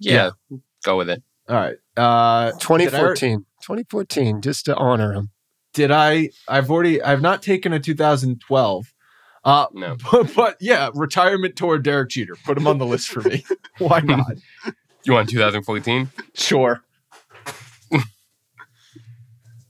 Yeah, 0.00 0.30
go 0.84 0.96
with 0.96 1.08
it. 1.08 1.22
All 1.48 1.54
right. 1.56 1.76
Uh, 1.96 2.46
did 2.50 2.54
I- 2.54 2.58
2014, 2.58 3.46
2014, 3.62 4.40
just 4.40 4.64
to 4.66 4.76
honor 4.76 5.12
him. 5.12 5.30
Did 5.74 5.90
I? 5.90 6.30
I've 6.48 6.70
already. 6.70 7.02
I've 7.02 7.22
not 7.22 7.42
taken 7.42 7.72
a 7.72 7.80
2012. 7.80 8.92
Uh, 9.44 9.66
No. 9.72 9.96
but, 10.12 10.34
but 10.34 10.56
yeah, 10.60 10.90
retirement 10.94 11.56
tour 11.56 11.78
Derek 11.78 12.10
Jeter. 12.10 12.36
Put 12.44 12.56
him 12.58 12.66
on 12.66 12.78
the 12.78 12.86
list 12.86 13.08
for 13.08 13.22
me. 13.22 13.44
Why 13.78 14.00
not? 14.04 14.34
You 15.04 15.14
want 15.14 15.30
2014? 15.30 16.10
Sure. 16.34 16.82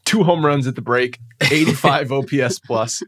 two 0.04 0.22
home 0.24 0.44
runs 0.44 0.66
at 0.66 0.74
the 0.74 0.82
break, 0.82 1.18
85 1.40 2.12
OPS 2.12 2.58
plus, 2.58 3.02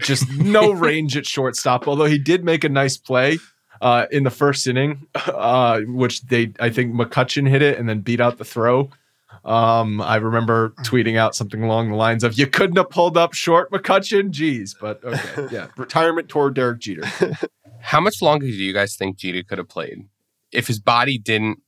just 0.00 0.30
no 0.38 0.70
range 0.70 1.16
at 1.16 1.26
shortstop. 1.26 1.86
Although 1.86 2.06
he 2.06 2.18
did 2.18 2.44
make 2.44 2.64
a 2.64 2.68
nice 2.68 2.96
play 2.96 3.38
uh, 3.80 4.06
in 4.10 4.24
the 4.24 4.30
first 4.30 4.66
inning, 4.66 5.06
uh, 5.14 5.80
which 5.86 6.22
they 6.22 6.52
I 6.60 6.70
think 6.70 6.94
McCutchen 6.94 7.48
hit 7.48 7.62
it 7.62 7.78
and 7.78 7.88
then 7.88 8.00
beat 8.00 8.20
out 8.20 8.38
the 8.38 8.44
throw. 8.44 8.90
Um, 9.44 10.02
I 10.02 10.16
remember 10.16 10.74
tweeting 10.84 11.16
out 11.16 11.34
something 11.34 11.62
along 11.62 11.90
the 11.90 11.96
lines 11.96 12.24
of 12.24 12.38
"You 12.38 12.46
couldn't 12.46 12.76
have 12.76 12.90
pulled 12.90 13.16
up 13.16 13.32
short, 13.32 13.70
McCutchen." 13.70 14.30
Jeez, 14.30 14.74
but 14.78 15.02
okay, 15.04 15.48
yeah. 15.54 15.68
Retirement 15.76 16.28
tour, 16.28 16.50
Derek 16.50 16.80
Jeter. 16.80 17.06
How 17.80 18.00
much 18.00 18.20
longer 18.20 18.46
do 18.46 18.52
you 18.52 18.74
guys 18.74 18.96
think 18.96 19.16
Jeter 19.16 19.42
could 19.42 19.58
have 19.58 19.68
played 19.68 20.06
if 20.52 20.66
his 20.66 20.78
body 20.78 21.16
didn't 21.16 21.62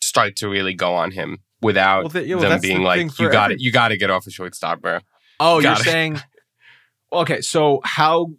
start 0.00 0.36
to 0.36 0.48
really 0.48 0.74
go 0.74 0.94
on 0.94 1.10
him 1.10 1.38
without 1.60 2.04
Well, 2.04 2.10
th- 2.10 2.26
yeah, 2.26 2.34
well, 2.36 2.42
them 2.42 2.50
that's 2.50 2.62
the 2.62 2.68
being 2.68 2.82
like, 2.82 3.18
"You 3.18 3.30
got 3.30 3.44
every- 3.44 3.54
it, 3.56 3.60
you 3.60 3.72
got 3.72 3.88
to 3.88 3.96
get 3.96 4.10
off 4.10 4.26
a 4.26 4.30
shortstop, 4.30 4.80
bro." 4.80 5.00
Oh, 5.40 5.60
Got 5.60 5.78
you're 5.78 5.84
saying 5.92 6.20
okay. 7.12 7.40
So 7.40 7.80
how? 7.82 8.30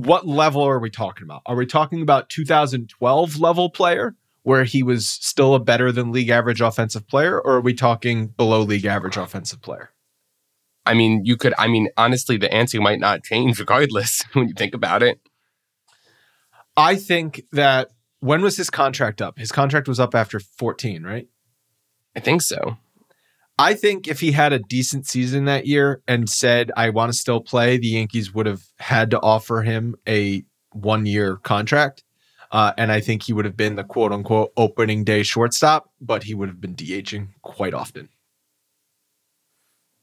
What 0.00 0.26
level 0.26 0.62
are 0.62 0.78
we 0.78 0.88
talking 0.88 1.24
about? 1.24 1.42
Are 1.44 1.56
we 1.56 1.66
talking 1.66 2.00
about 2.00 2.30
2012 2.30 3.38
level 3.38 3.68
player 3.68 4.16
where 4.42 4.64
he 4.64 4.82
was 4.82 5.06
still 5.06 5.54
a 5.54 5.60
better 5.60 5.92
than 5.92 6.10
league 6.10 6.30
average 6.30 6.62
offensive 6.62 7.06
player, 7.06 7.38
or 7.38 7.56
are 7.56 7.60
we 7.60 7.74
talking 7.74 8.28
below 8.28 8.62
league 8.62 8.86
average 8.86 9.18
offensive 9.18 9.60
player? 9.60 9.90
I 10.86 10.94
mean, 10.94 11.26
you 11.26 11.36
could. 11.36 11.52
I 11.58 11.68
mean, 11.68 11.90
honestly, 11.98 12.38
the 12.38 12.52
answer 12.52 12.80
might 12.80 13.00
not 13.00 13.22
change 13.24 13.58
regardless 13.60 14.24
when 14.32 14.48
you 14.48 14.54
think 14.54 14.74
about 14.74 15.02
it. 15.02 15.20
I 16.76 16.96
think 16.96 17.42
that 17.52 17.90
when 18.20 18.40
was 18.40 18.56
his 18.56 18.70
contract 18.70 19.20
up? 19.20 19.38
His 19.38 19.52
contract 19.52 19.86
was 19.86 20.00
up 20.00 20.14
after 20.14 20.40
14, 20.40 21.02
right? 21.02 21.28
I 22.16 22.20
think 22.20 22.40
so. 22.40 22.78
I 23.60 23.74
think 23.74 24.08
if 24.08 24.20
he 24.20 24.32
had 24.32 24.54
a 24.54 24.58
decent 24.58 25.06
season 25.06 25.44
that 25.44 25.66
year 25.66 26.00
and 26.08 26.30
said, 26.30 26.72
I 26.78 26.88
want 26.88 27.12
to 27.12 27.18
still 27.18 27.40
play, 27.42 27.76
the 27.76 27.88
Yankees 27.88 28.32
would 28.32 28.46
have 28.46 28.62
had 28.78 29.10
to 29.10 29.20
offer 29.20 29.60
him 29.60 29.96
a 30.08 30.44
one 30.72 31.04
year 31.04 31.36
contract. 31.36 32.02
Uh, 32.50 32.72
and 32.78 32.90
I 32.90 33.00
think 33.00 33.24
he 33.24 33.34
would 33.34 33.44
have 33.44 33.58
been 33.58 33.76
the 33.76 33.84
quote 33.84 34.12
unquote 34.12 34.52
opening 34.56 35.04
day 35.04 35.22
shortstop, 35.22 35.90
but 36.00 36.22
he 36.22 36.34
would 36.34 36.48
have 36.48 36.58
been 36.58 36.74
DHing 36.74 37.28
quite 37.42 37.74
often. 37.74 38.08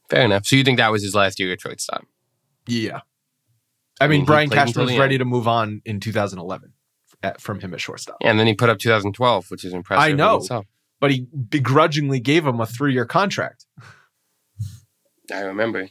Fair 0.08 0.24
enough. 0.24 0.46
So 0.46 0.54
you 0.54 0.62
think 0.62 0.78
that 0.78 0.92
was 0.92 1.02
his 1.02 1.16
last 1.16 1.40
year 1.40 1.52
at 1.52 1.60
shortstop? 1.60 2.06
Yeah. 2.68 3.00
I 4.00 4.04
I 4.04 4.08
mean, 4.08 4.20
mean, 4.20 4.26
Brian 4.26 4.50
Cashman 4.50 4.86
was 4.86 4.96
ready 4.96 5.16
end. 5.16 5.20
to 5.20 5.24
move 5.24 5.48
on 5.48 5.82
in 5.84 5.98
2011 5.98 6.72
at, 7.24 7.40
from 7.40 7.58
him 7.58 7.74
at 7.74 7.80
shortstop. 7.80 8.18
Yeah, 8.20 8.30
and 8.30 8.38
then 8.38 8.46
he 8.46 8.54
put 8.54 8.70
up 8.70 8.78
2012, 8.78 9.50
which 9.50 9.64
is 9.64 9.74
impressive. 9.74 10.04
I 10.04 10.12
know. 10.12 10.40
Itself. 11.00 11.00
But 11.00 11.10
he 11.12 11.26
begrudgingly 11.48 12.20
gave 12.20 12.46
him 12.46 12.60
a 12.60 12.66
three 12.66 12.92
year 12.92 13.06
contract. 13.06 13.66
I 15.32 15.40
remember. 15.40 15.88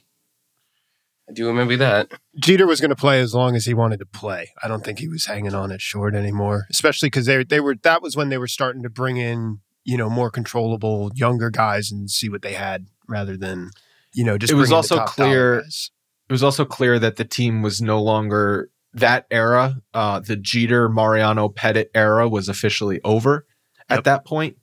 I 1.30 1.34
do 1.34 1.48
remember 1.48 1.76
that. 1.78 2.10
Jeter 2.40 2.66
was 2.66 2.80
going 2.80 2.90
to 2.90 2.96
play 2.96 3.20
as 3.20 3.34
long 3.34 3.56
as 3.56 3.66
he 3.66 3.74
wanted 3.74 4.00
to 4.00 4.06
play. 4.06 4.52
I 4.64 4.70
don't 4.70 4.84
think 4.84 5.00
he 5.00 5.10
was 5.10 5.26
hanging 5.26 5.54
on 5.54 5.72
it 5.72 5.82
short 5.82 6.16
anymore, 6.16 6.66
especially 6.70 7.08
because 7.08 7.26
they 7.26 7.44
they 7.44 7.60
were 7.60 7.76
that 7.84 8.02
was 8.02 8.16
when 8.16 8.30
they 8.30 8.38
were 8.38 8.48
starting 8.48 8.84
to 8.84 8.90
bring 8.90 9.18
in 9.18 9.60
you 9.84 9.98
know 9.98 10.10
more 10.10 10.32
controllable 10.32 11.12
younger 11.16 11.50
guys 11.50 11.92
and 11.92 12.10
see 12.10 12.30
what 12.30 12.44
they 12.44 12.54
had 12.54 12.88
rather 13.08 13.36
than 13.36 13.72
you 14.14 14.24
know 14.24 14.38
just. 14.38 14.52
It 14.52 14.56
was 14.56 14.70
bringing 14.70 14.72
the 14.72 14.76
also 14.78 14.96
top 14.98 15.10
clear- 15.10 15.60
it 15.60 16.34
was 16.34 16.44
also 16.44 16.66
clear 16.66 17.00
that 17.00 17.16
the 17.18 17.26
team 17.26 17.62
was 17.62 17.82
no 17.82 18.02
longer 18.02 18.70
that 18.94 19.28
era. 19.30 19.82
Uh, 19.94 20.20
the 20.20 20.36
Jeter 20.36 20.90
Mariano 20.90 21.50
Pettitte 21.50 21.90
era 21.94 22.28
was 22.28 22.50
officially 22.50 23.00
over 23.04 23.46
at 23.90 24.04
that 24.06 24.26
point, 24.26 24.58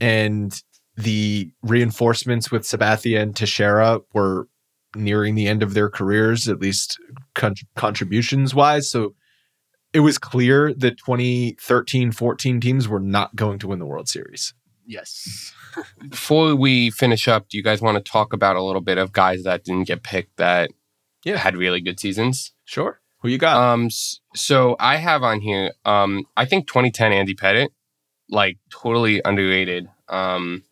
and 0.00 0.62
the 0.96 1.50
reinforcements 1.62 2.50
with 2.50 2.62
Sabathia 2.62 3.20
and 3.22 3.34
Teixeira 3.34 4.00
were 4.12 4.48
nearing 4.96 5.34
the 5.34 5.46
end 5.48 5.62
of 5.62 5.74
their 5.74 5.88
careers, 5.88 6.48
at 6.48 6.60
least 6.60 6.98
con- 7.34 7.54
contributions 7.76 8.54
wise. 8.54 8.90
So 8.90 9.14
it 9.92 10.00
was 10.00 10.18
clear 10.18 10.74
that 10.74 10.98
2013 10.98 12.12
14 12.12 12.60
teams 12.60 12.88
were 12.88 13.00
not 13.00 13.34
going 13.36 13.58
to 13.60 13.68
win 13.68 13.78
the 13.78 13.86
World 13.86 14.08
Series. 14.08 14.52
Yes. 14.86 15.52
Before 16.08 16.54
we 16.56 16.90
finish 16.90 17.28
up, 17.28 17.48
do 17.48 17.56
you 17.56 17.62
guys 17.62 17.80
want 17.80 17.96
to 18.04 18.10
talk 18.12 18.32
about 18.32 18.56
a 18.56 18.62
little 18.62 18.80
bit 18.80 18.98
of 18.98 19.12
guys 19.12 19.44
that 19.44 19.64
didn't 19.64 19.86
get 19.86 20.02
picked 20.02 20.36
that 20.38 20.70
Yeah. 21.24 21.36
had 21.36 21.56
really 21.56 21.80
good 21.80 22.00
seasons? 22.00 22.52
Sure. 22.64 23.00
Who 23.22 23.28
you 23.28 23.38
got? 23.38 23.56
Um, 23.56 23.88
so 24.34 24.76
I 24.80 24.96
have 24.96 25.22
on 25.22 25.40
here. 25.40 25.72
Um, 25.84 26.24
I 26.36 26.44
think 26.46 26.66
2010 26.66 27.12
Andy 27.12 27.34
Pettitte, 27.34 27.68
like 28.30 28.58
totally 28.70 29.20
underrated. 29.24 29.88
Um, 30.08 30.64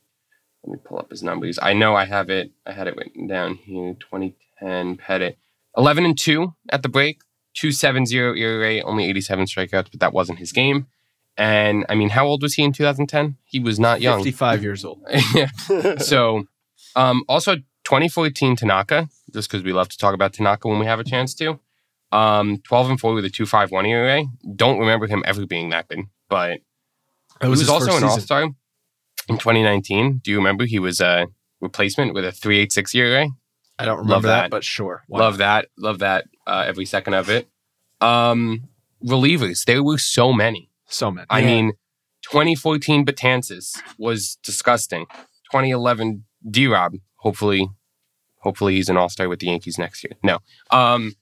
let 0.65 0.73
me 0.73 0.79
pull 0.85 0.99
up 0.99 1.11
his 1.11 1.23
numbers. 1.23 1.59
I 1.61 1.73
know 1.73 1.95
I 1.95 2.05
have 2.05 2.31
it. 2.31 2.51
I 2.67 2.73
had 2.73 2.89
it 2.89 2.97
written 2.97 3.27
down 3.27 3.57
here. 3.57 3.95
2010 3.95 4.97
Pettitte, 4.97 5.37
11 5.77 6.05
and 6.05 6.19
two 6.19 6.55
at 6.71 6.83
the 6.83 6.89
break, 6.89 7.21
2.70 7.57 8.39
ERA, 8.39 8.83
only 8.83 9.09
87 9.09 9.47
strikeouts, 9.47 9.91
but 9.91 10.01
that 10.01 10.13
wasn't 10.13 10.39
his 10.39 10.53
game. 10.53 10.87
And 11.37 11.87
I 11.89 11.95
mean, 11.95 12.11
how 12.11 12.27
old 12.27 12.43
was 12.43 12.55
he 12.55 12.65
in 12.65 12.73
2010? 12.73 13.37
He 13.45 13.61
was 13.61 13.79
not 13.79 14.01
young. 14.01 14.19
55 14.19 14.63
years 14.63 14.85
old. 14.85 15.01
yeah. 15.35 15.49
So, 15.99 16.49
um, 16.97 17.23
also 17.29 17.57
2014 17.85 18.57
Tanaka, 18.57 19.09
just 19.33 19.49
because 19.49 19.63
we 19.63 19.73
love 19.73 19.89
to 19.89 19.97
talk 19.97 20.15
about 20.15 20.33
Tanaka 20.33 20.69
when 20.69 20.81
we 20.81 20.87
have 20.87 20.99
a 20.99 21.05
chance 21.05 21.35
to. 21.37 21.61
Um, 22.11 22.59
12 22.65 22.91
and 22.91 23.01
4 23.01 23.15
with 23.15 23.25
a 23.25 23.31
2.51 23.31 23.87
ERA. 23.87 24.25
Don't 24.57 24.79
remember 24.79 25.07
him 25.07 25.23
ever 25.27 25.47
being 25.47 25.71
that 25.71 25.89
good, 25.89 26.07
but 26.29 26.61
It 27.41 27.45
he 27.45 27.51
was 27.51 27.69
also 27.69 27.97
an 27.97 28.05
All 28.05 28.19
Star 28.19 28.43
in 28.43 29.39
2019. 29.39 30.21
Do 30.25 30.31
you 30.31 30.37
remember 30.37 30.65
he 30.65 30.79
was 30.79 31.01
a 31.01 31.27
replacement 31.61 32.15
with 32.15 32.25
a 32.25 32.31
3.86 32.31 32.95
ERA? 32.95 33.29
I 33.79 33.85
don't 33.85 33.99
remember 33.99 34.29
that. 34.29 34.43
that, 34.43 34.51
but 34.51 34.65
sure. 34.65 35.05
Why 35.07 35.21
Love 35.21 35.39
that. 35.39 35.67
Love 35.77 36.01
that. 36.01 36.25
Uh, 36.47 36.65
every 36.67 36.85
second 36.85 37.15
of 37.15 37.31
it. 37.31 37.49
Um, 38.01 38.69
relievers. 39.05 39.65
There 39.65 39.85
were 39.85 39.99
so 39.99 40.33
many. 40.33 40.71
So 40.87 41.11
many. 41.11 41.27
I 41.31 41.43
mean, 41.43 41.73
2014 42.23 43.05
Betances 43.05 43.81
was 43.99 44.39
disgusting. 44.43 45.07
2011 45.53 46.25
D 46.49 46.67
Rob, 46.67 46.95
hopefully, 47.17 47.69
hopefully 48.39 48.77
he's 48.77 48.89
an 48.89 48.97
all 48.97 49.09
star 49.09 49.29
with 49.29 49.41
the 49.41 49.47
Yankees 49.47 49.79
next 49.79 50.05
year. 50.05 50.13
No, 50.23 50.39
um, 50.71 51.15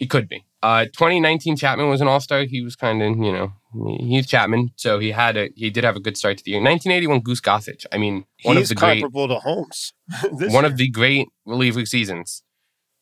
he 0.00 0.06
could 0.08 0.28
be. 0.28 0.44
Uh, 0.62 0.84
2019 0.86 1.56
Chapman 1.56 1.88
was 1.88 2.00
an 2.00 2.08
all 2.08 2.20
star. 2.20 2.42
He 2.44 2.60
was 2.62 2.74
kind 2.76 3.00
of, 3.02 3.16
you 3.16 3.32
know, 3.32 3.52
he's 4.00 4.26
Chapman, 4.26 4.70
so 4.76 4.98
he 4.98 5.10
had 5.12 5.36
a 5.36 5.50
he 5.54 5.70
did 5.70 5.84
have 5.84 5.96
a 5.96 6.00
good 6.00 6.16
start 6.16 6.36
to 6.38 6.44
the 6.44 6.50
year. 6.50 6.60
1981 6.60 7.20
Goose 7.20 7.40
Gossage. 7.40 7.86
I 7.92 7.98
mean, 7.98 8.24
one 8.42 8.56
He's 8.56 8.70
of 8.70 8.76
the 8.76 8.80
great 8.80 9.02
comparable 9.02 9.28
to 9.28 9.36
Holmes. 9.36 9.92
one 10.30 10.50
year. 10.50 10.64
of 10.66 10.76
the 10.76 10.88
great 10.90 11.28
reliever 11.46 11.86
seasons. 11.86 12.42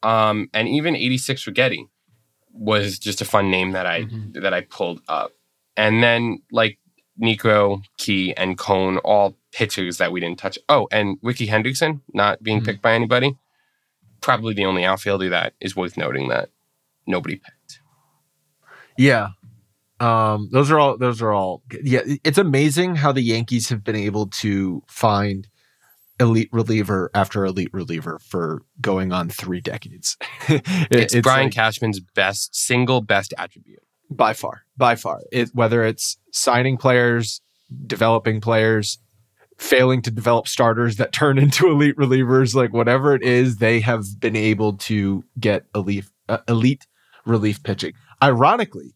Um, 0.03 0.49
and 0.53 0.69
even 0.69 0.95
86 0.95 1.45
Righetti 1.47 1.89
was 2.53 2.99
just 2.99 3.21
a 3.21 3.25
fun 3.25 3.51
name 3.51 3.73
that 3.73 3.87
I 3.87 4.03
Mhm. 4.03 4.35
that 4.43 4.53
I 4.55 4.61
pulled 4.61 5.01
up. 5.09 5.33
And 5.77 6.03
then 6.03 6.43
like 6.53 6.79
Niekro, 7.21 7.83
Key, 7.97 8.33
and 8.37 8.57
Cone, 8.57 8.99
all 8.99 9.37
pitchers 9.53 9.99
that 9.99 10.13
we 10.13 10.21
didn't 10.21 10.39
touch. 10.39 10.59
Oh, 10.69 10.87
and 10.93 11.19
Ricky 11.23 11.49
Hendrickson, 11.49 12.03
not 12.13 12.43
being 12.43 12.61
Mhm. 12.61 12.65
picked 12.67 12.83
by 12.83 12.93
anybody. 12.95 13.37
Probably 14.21 14.55
the 14.55 14.65
only 14.65 14.85
outfielder 14.85 15.29
that 15.31 15.55
is 15.61 15.75
worth 15.75 15.97
noting 15.97 16.29
that 16.29 16.51
nobody 17.09 17.37
picked. 17.37 17.81
Yeah. 18.97 19.29
Um, 20.01 20.49
those 20.53 20.71
are 20.71 20.79
all 20.79 20.97
those 20.97 21.21
are 21.21 21.33
all 21.33 21.63
yeah, 21.83 22.01
it's 22.23 22.39
amazing 22.39 22.95
how 22.95 23.11
the 23.11 23.21
Yankees 23.23 23.69
have 23.71 23.83
been 23.83 23.97
able 23.97 24.29
to 24.29 24.83
find 24.87 25.49
elite 26.21 26.49
reliever 26.53 27.11
after 27.15 27.45
elite 27.45 27.71
reliever 27.73 28.19
for 28.21 28.63
going 28.81 29.13
on 29.13 29.29
three 29.29 29.61
decades. 29.61 30.17
It- 30.49 30.63
It's, 30.91 31.15
Brian 31.21 31.47
like- 31.47 31.55
Cashman's 31.55 32.01
best 32.01 32.55
single 32.55 33.01
best 33.01 33.35
attribute. 33.39 33.81
by 34.11 34.35
far, 34.35 34.63
by 34.77 34.95
far. 34.95 35.21
It 35.33 35.51
whether 35.53 35.83
it's 35.85 36.17
signing 36.33 36.77
players, 36.77 37.41
developing 37.87 38.41
players, 38.41 38.99
failing 39.59 40.01
to 40.03 40.11
develop 40.13 40.47
starters 40.47 40.97
that 40.97 41.13
turn 41.21 41.39
into 41.39 41.69
elite 41.71 41.97
relievers, 41.97 42.55
like 42.55 42.73
whatever 42.73 43.15
it 43.17 43.23
is, 43.23 43.57
they 43.57 43.81
have 43.81 44.05
been 44.21 44.37
able 44.37 44.75
to 44.75 45.25
get 45.41 45.65
elite 45.75 46.07
uh, 46.29 46.39
elite 46.49 46.87
relief 47.29 47.63
pitching. 47.63 47.93
Ironically, 48.23 48.95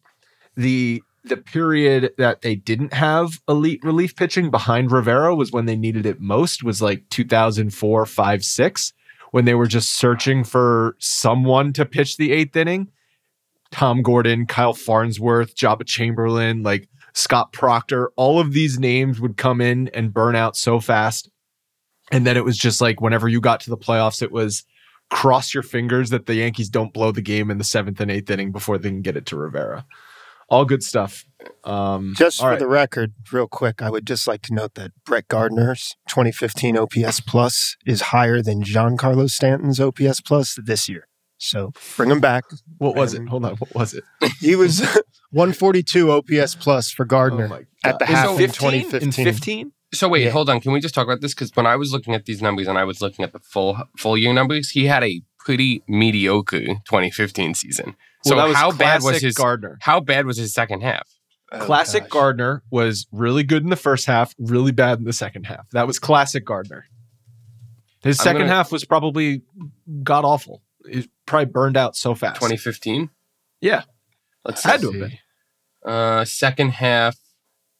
the 0.55 1.01
the 1.25 1.37
period 1.37 2.11
that 2.17 2.41
they 2.41 2.53
didn't 2.53 2.93
have 2.93 3.39
elite 3.47 3.79
relief 3.81 4.13
pitching 4.15 4.51
behind 4.51 4.91
Rivera 4.91 5.33
was 5.33 5.53
when 5.53 5.65
they 5.65 5.77
needed 5.77 6.05
it 6.05 6.19
most 6.19 6.63
was 6.63 6.81
like 6.81 7.07
2004 7.11 8.05
5 8.05 8.43
6 8.43 8.93
when 9.31 9.45
they 9.45 9.55
were 9.55 9.67
just 9.67 9.93
searching 9.93 10.43
for 10.43 10.97
someone 10.99 11.71
to 11.73 11.85
pitch 11.85 12.17
the 12.17 12.31
8th 12.31 12.55
inning 12.57 12.91
Tom 13.73 14.03
Gordon, 14.03 14.45
Kyle 14.45 14.75
Farnsworth, 14.75 15.55
Joba 15.55 15.83
Chamberlain, 15.83 16.61
like 16.61 16.87
Scott 17.13 17.51
Proctor, 17.51 18.11
all 18.15 18.39
of 18.39 18.53
these 18.53 18.77
names 18.77 19.19
would 19.19 19.35
come 19.35 19.61
in 19.61 19.87
and 19.95 20.13
burn 20.13 20.35
out 20.35 20.55
so 20.55 20.79
fast. 20.79 21.29
And 22.11 22.25
then 22.25 22.37
it 22.37 22.45
was 22.45 22.57
just 22.57 22.81
like 22.81 23.01
whenever 23.01 23.27
you 23.27 23.41
got 23.41 23.61
to 23.61 23.71
the 23.71 23.77
playoffs, 23.77 24.21
it 24.21 24.31
was 24.31 24.63
cross 25.13 25.53
your 25.53 25.63
fingers 25.63 26.09
that 26.09 26.25
the 26.25 26.35
Yankees 26.35 26.69
don't 26.69 26.91
blow 26.93 27.11
the 27.11 27.21
game 27.21 27.51
in 27.51 27.57
the 27.57 27.63
seventh 27.63 27.99
and 28.01 28.09
eighth 28.11 28.29
inning 28.29 28.51
before 28.51 28.77
they 28.77 28.89
can 28.89 29.01
get 29.01 29.15
it 29.15 29.25
to 29.27 29.35
Rivera. 29.37 29.85
all 30.49 30.65
good 30.65 30.83
stuff. 30.83 31.25
Um, 31.63 32.13
Just 32.17 32.39
for 32.39 32.49
right. 32.51 32.59
the 32.59 32.67
record, 32.67 33.13
real 33.31 33.47
quick, 33.47 33.81
I 33.81 33.89
would 33.89 34.05
just 34.05 34.27
like 34.27 34.41
to 34.43 34.53
note 34.53 34.75
that 34.75 34.91
Brett 35.05 35.27
Gardner's 35.27 35.95
2015 36.07 36.77
OPS 36.77 37.19
plus 37.21 37.75
is 37.85 38.01
higher 38.13 38.41
than 38.41 38.63
Giancarlo 38.63 39.29
Stanton's 39.29 39.79
OPS 39.79 40.21
plus 40.21 40.57
this 40.63 40.87
year. 40.89 41.07
So 41.37 41.73
bring 41.97 42.09
him 42.11 42.19
back. 42.21 42.43
what 42.77 42.95
was 42.95 43.13
it? 43.13 43.27
Hold 43.27 43.45
on, 43.45 43.55
what 43.55 43.73
was 43.75 43.93
it? 43.93 44.03
He 44.39 44.55
was 44.55 44.79
142 45.31 46.11
OPS 46.11 46.55
plus 46.55 46.91
for 46.91 47.05
Gardner 47.05 47.49
Oh 47.51 47.59
at 47.89 47.99
the 47.99 48.05
half 48.05 48.25
So 48.27 48.31
in 48.33 48.37
15? 48.49 48.81
2015. 48.89 49.27
In 49.27 49.33
15? 49.33 49.71
So 49.93 50.09
wait, 50.09 50.23
Yeah. 50.23 50.31
hold 50.31 50.49
on. 50.49 50.59
Can 50.59 50.71
we 50.73 50.79
just 50.79 50.95
talk 50.95 51.05
about 51.05 51.21
this? 51.21 51.33
Because 51.33 51.51
when 51.55 51.65
I 51.67 51.75
was 51.75 51.91
looking 51.93 52.13
at 52.15 52.25
these 52.25 52.41
numbers 52.41 52.67
and 52.67 52.77
I 52.77 52.83
was 52.83 53.01
looking 53.01 53.23
at 53.23 53.31
the 53.31 53.39
full 53.39 53.77
full 53.97 54.17
year 54.17 54.33
numbers, 54.33 54.71
he 54.71 54.85
had 54.85 55.03
a 55.03 55.21
pretty 55.39 55.83
mediocre 55.87 56.59
2015 56.85 57.53
season. 57.53 57.95
So 58.23 58.35
Well, 58.35 58.45
that 58.45 58.49
was 58.49 58.57
how 58.57 58.71
bad 58.71 59.03
was 59.03 59.21
his 59.21 59.35
Gardner? 59.35 59.77
how 59.81 59.99
bad 59.99 60.25
was 60.25 60.37
his 60.37 60.53
second 60.53 60.81
half? 60.81 61.07
Oh, 61.51 61.59
classic 61.65 62.03
gosh. 62.03 62.09
Gardner 62.11 62.63
was 62.71 63.05
really 63.11 63.43
good 63.43 63.61
in 63.63 63.69
the 63.69 63.75
first 63.75 64.05
half, 64.07 64.33
really 64.39 64.71
bad 64.71 64.97
in 64.97 65.03
the 65.03 65.13
second 65.13 65.45
half. 65.45 65.69
That 65.71 65.85
was 65.85 65.99
classic 65.99 66.45
Gardner. 66.45 66.85
His 68.01 68.19
I'm 68.21 68.25
2nd 68.35 68.39
gonna- 68.39 68.47
half 68.53 68.71
was 68.71 68.83
probably 68.85 69.43
god 70.03 70.25
awful. 70.25 70.61
It 70.85 71.09
probably 71.25 71.45
burned 71.45 71.77
out 71.77 71.95
so 71.95 72.15
fast. 72.15 72.35
2015. 72.41 73.09
Yeah. 73.61 73.83
Let's 74.43 74.63
Had 74.63 74.81
to 74.81 74.91
see. 74.91 74.99
have 74.99 75.09
been. 75.09 75.17
Uh, 75.91 76.25
second 76.25 76.69
half, 76.71 77.15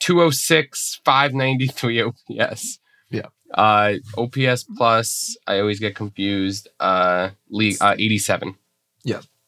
206, 0.04 1.00
593 1.06 2.02
OPS. 2.02 2.80
Yeah. 3.10 3.28
Uh, 3.54 3.94
OPS 4.18 4.66
plus, 4.76 5.38
I 5.48 5.60
always 5.60 5.80
get 5.80 5.96
confused. 5.96 6.68
Uh, 6.78 7.30
league, 7.50 7.78
uh, 7.80 7.96
87. 7.98 8.54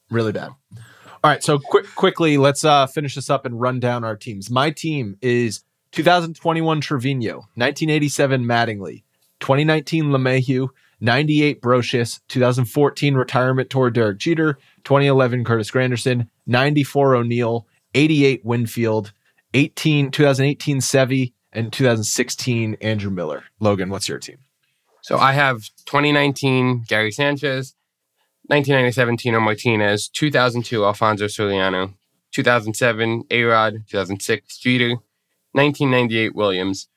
really 0.09 0.31
bad. 0.31 0.51
All 0.71 1.31
right, 1.31 1.43
so 1.43 1.59
quick, 1.59 1.93
quickly, 1.95 2.37
let's 2.37 2.63
uh, 2.63 2.87
finish 2.87 3.15
this 3.15 3.29
up 3.29 3.45
and 3.45 3.59
run 3.59 3.81
down 3.81 4.05
our 4.05 4.15
teams. 4.15 4.49
My 4.49 4.69
team 4.71 5.17
is 5.21 5.65
2021 5.91 6.79
Trevino, 6.79 7.33
1987 7.55 8.45
Mattingly, 8.45 9.03
2019 9.41 10.05
LeMahieu, 10.05 10.69
98 11.01 11.61
Brosius, 11.61 12.21
2014 12.29 13.15
retirement 13.15 13.69
tour 13.69 13.89
Derek 13.89 14.19
Jeter, 14.19 14.57
2011 14.85 15.43
Curtis 15.43 15.69
Granderson, 15.69 16.29
94 16.47 17.15
O'Neill, 17.15 17.67
88 17.93 18.45
Winfield, 18.45 19.11
18 19.55 20.11
2018 20.11 20.79
Sevy, 20.79 21.31
and 21.53 21.71
2016 21.71 22.75
Andrew 22.81 23.09
Miller. 23.09 23.45
Logan, 23.59 23.89
what's 23.89 24.09
your 24.09 24.19
team? 24.19 24.37
So 25.01 25.17
I 25.17 25.31
have 25.31 25.69
2019 25.85 26.83
Gary 26.87 27.11
Sanchez, 27.11 27.75
1997 28.47 29.17
Tino 29.17 29.39
Martinez, 29.39 30.09
2002 30.09 30.83
Alfonso 30.83 31.25
Soriano, 31.25 31.93
2007 32.31 33.23
A-Rod, 33.31 33.83
2006 33.87 34.57
Jeter, 34.57 34.95
1998 35.53 36.35
Williams, 36.35 36.89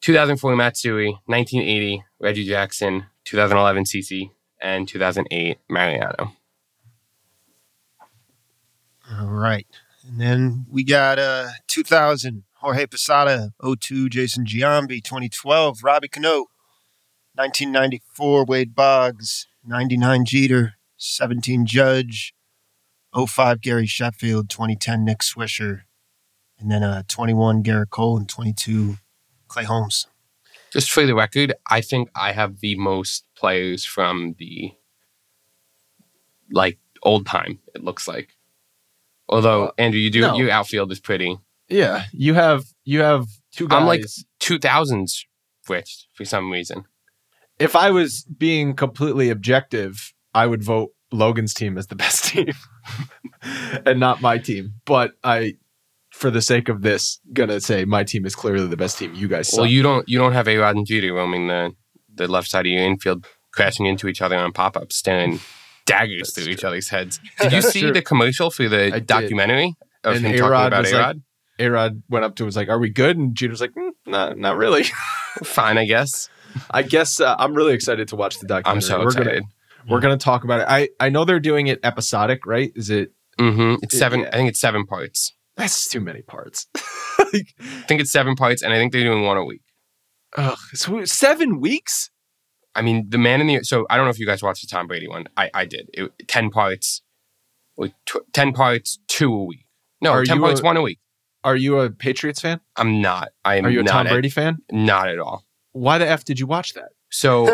2004 0.00 0.56
Matsui, 0.56 1.10
1980 1.26 2.04
Reggie 2.18 2.46
Jackson, 2.46 3.06
2011 3.24 3.84
CC, 3.84 4.30
and 4.60 4.88
2008 4.88 5.58
Mariano. 5.68 6.32
All 9.12 9.26
right. 9.28 9.66
And 10.06 10.20
then 10.20 10.66
we 10.70 10.84
got 10.84 11.18
uh 11.18 11.48
2000 11.68 12.44
Jorge 12.54 12.86
Posada, 12.86 13.52
02 13.62 14.08
Jason 14.08 14.44
Giambi, 14.44 15.02
2012 15.02 15.82
Robbie 15.82 16.08
Cano, 16.08 16.46
1994 17.34 18.44
Wade 18.44 18.74
Boggs, 18.74 19.46
99 19.64 20.24
Jeter, 20.26 20.74
17 20.96 21.64
Judge, 21.64 22.34
05 23.14 23.60
Gary 23.60 23.86
Sheffield, 23.86 24.50
2010 24.50 25.04
Nick 25.04 25.18
Swisher, 25.18 25.82
and 26.58 26.70
then 26.70 26.82
uh 26.82 27.02
21 27.08 27.62
Gerrit 27.62 27.90
Cole 27.90 28.16
and 28.16 28.28
22 28.28 28.96
Clay 29.48 29.64
Holmes. 29.64 30.06
Just 30.72 30.90
for 30.92 31.04
the 31.04 31.14
record, 31.14 31.52
I 31.68 31.80
think 31.80 32.10
I 32.14 32.32
have 32.32 32.60
the 32.60 32.76
most 32.76 33.24
players 33.36 33.84
from 33.84 34.36
the 34.38 34.72
like 36.52 36.78
old 37.02 37.26
time. 37.26 37.58
It 37.74 37.82
looks 37.82 38.06
like. 38.06 38.36
Although 39.30 39.66
Uh, 39.68 39.72
Andrew, 39.78 40.00
you 40.00 40.10
do 40.10 40.20
no. 40.20 40.36
your 40.36 40.50
outfield 40.50 40.92
is 40.92 41.00
pretty 41.00 41.38
Yeah, 41.68 42.04
you 42.12 42.34
have 42.34 42.64
you 42.84 43.00
have 43.00 43.26
two 43.56 43.66
guys. 43.68 43.80
I'm 43.80 43.86
like- 43.86 44.04
two 44.40 44.58
thousands 44.58 45.24
switched 45.64 46.06
for 46.14 46.24
some 46.24 46.50
reason. 46.50 46.84
if 47.58 47.74
I 47.76 47.90
was 47.90 48.24
being 48.38 48.74
completely 48.74 49.30
objective, 49.30 50.12
I 50.34 50.46
would 50.46 50.62
vote 50.64 50.90
Logan's 51.12 51.54
team 51.54 51.76
as 51.78 51.86
the 51.88 51.94
best 51.96 52.24
team 52.32 52.52
and 53.86 54.00
not 54.00 54.20
my 54.20 54.38
team. 54.38 54.74
But 54.84 55.12
I, 55.24 55.54
for 56.10 56.30
the 56.30 56.42
sake 56.42 56.68
of 56.68 56.82
this, 56.82 57.20
gonna 57.32 57.60
say 57.60 57.84
my 57.84 58.04
team 58.04 58.26
is 58.26 58.34
clearly 58.34 58.66
the 58.66 58.76
best 58.76 58.98
team. 58.98 59.14
You 59.14 59.28
guys 59.28 59.48
suck. 59.48 59.58
Well, 59.58 59.66
you 59.66 59.82
don't 59.82 60.08
you 60.08 60.18
don't 60.18 60.32
have 60.32 60.48
A 60.48 60.56
Rod 60.56 60.76
and 60.76 60.86
Jeter 60.86 61.12
roaming 61.14 61.48
the 61.48 61.72
the 62.14 62.26
left 62.28 62.48
side 62.50 62.66
of 62.66 62.72
your 62.72 62.82
infield, 62.82 63.26
crashing 63.52 63.86
into 63.86 64.08
each 64.08 64.20
other 64.22 64.36
on 64.36 64.52
pop 64.52 64.76
ups, 64.76 64.96
staring 64.96 65.40
daggers 65.86 66.32
through 66.34 66.46
each 66.52 66.64
other's 66.64 66.88
heads. 66.88 67.20
Did 67.40 67.52
you 67.52 67.62
see 67.62 67.80
true. 67.82 67.92
the 67.92 68.02
commercial 68.02 68.50
for 68.50 68.64
I 68.64 68.68
the 68.68 68.90
did. 68.92 69.06
documentary 69.06 69.74
of 70.04 70.16
And 70.16 70.26
him 70.26 70.44
A-Rod 70.44 70.68
about 70.68 70.82
was 70.82 70.92
A 70.92 70.96
like- 70.96 71.22
Rod? 71.72 72.02
Went 72.08 72.24
up 72.24 72.36
to 72.36 72.44
him 72.44 72.46
was 72.46 72.56
like, 72.56 72.68
"Are 72.70 72.78
we 72.78 72.88
good?" 72.88 73.18
And 73.18 73.34
Jeter's 73.34 73.60
like, 73.60 73.72
mm, 73.74 73.90
"Not, 74.06 74.38
not 74.38 74.56
really." 74.56 74.84
Fine, 75.44 75.76
I 75.76 75.84
guess. 75.84 76.28
I 76.70 76.82
guess 76.82 77.20
uh, 77.20 77.36
I'm 77.38 77.52
really 77.54 77.74
excited 77.74 78.08
to 78.08 78.16
watch 78.16 78.38
the 78.38 78.46
documentary. 78.46 78.76
I'm 78.76 78.80
so 78.80 78.98
we're 79.00 79.08
excited. 79.08 79.42
Gonna, 79.42 79.90
we're 79.92 80.00
gonna 80.00 80.16
talk 80.16 80.44
about 80.44 80.60
it. 80.60 80.66
I 80.68 80.88
I 80.98 81.10
know 81.10 81.24
they're 81.26 81.38
doing 81.38 81.66
it 81.66 81.78
episodic, 81.84 82.46
right? 82.46 82.72
Is 82.74 82.88
it? 82.88 83.12
hmm 83.38 83.74
It's 83.82 83.94
It- 83.94 83.98
seven. 83.98 84.20
yeah. 84.20 84.30
I 84.32 84.36
think 84.36 84.48
it's 84.48 84.60
seven 84.60 84.86
parts. 84.86 85.34
That's 85.56 85.86
too 85.88 86.00
many 86.00 86.22
parts. 86.22 86.66
I 87.18 87.42
think 87.86 88.00
it's 88.00 88.10
seven 88.10 88.34
parts, 88.36 88.62
and 88.62 88.72
I 88.72 88.76
think 88.76 88.92
they're 88.92 89.04
doing 89.04 89.24
one 89.24 89.36
a 89.36 89.44
week. 89.44 89.60
Ugh, 90.38 90.56
so 90.72 91.04
seven 91.04 91.60
weeks. 91.60 92.09
I 92.74 92.82
mean, 92.82 93.06
the 93.08 93.18
man 93.18 93.40
in 93.40 93.46
the 93.46 93.60
so 93.62 93.86
I 93.90 93.96
don't 93.96 94.06
know 94.06 94.10
if 94.10 94.18
you 94.18 94.26
guys 94.26 94.42
watched 94.42 94.62
the 94.62 94.68
Tom 94.68 94.86
Brady 94.86 95.08
one. 95.08 95.26
I 95.36 95.50
I 95.54 95.64
did. 95.64 95.88
It, 95.92 96.12
ten 96.28 96.50
parts, 96.50 97.02
like 97.76 97.92
tw- 98.06 98.32
ten 98.32 98.52
parts, 98.52 98.98
two 99.08 99.32
a 99.32 99.44
week. 99.44 99.66
No, 100.00 100.12
Are 100.12 100.24
ten 100.24 100.40
parts, 100.40 100.60
a- 100.60 100.64
one 100.64 100.76
a 100.76 100.82
week. 100.82 100.98
Are 101.42 101.56
you 101.56 101.80
a 101.80 101.90
Patriots 101.90 102.40
fan? 102.40 102.60
I'm 102.76 103.00
not. 103.00 103.30
I 103.44 103.56
am 103.56 103.64
Are 103.66 103.70
you 103.70 103.80
a 103.80 103.84
Tom 103.84 104.06
at- 104.06 104.12
Brady 104.12 104.28
fan? 104.28 104.58
Not 104.70 105.08
at 105.08 105.18
all. 105.18 105.46
Why 105.72 105.98
the 105.98 106.08
f 106.08 106.24
did 106.24 106.38
you 106.38 106.46
watch 106.46 106.74
that? 106.74 106.90
So 107.10 107.46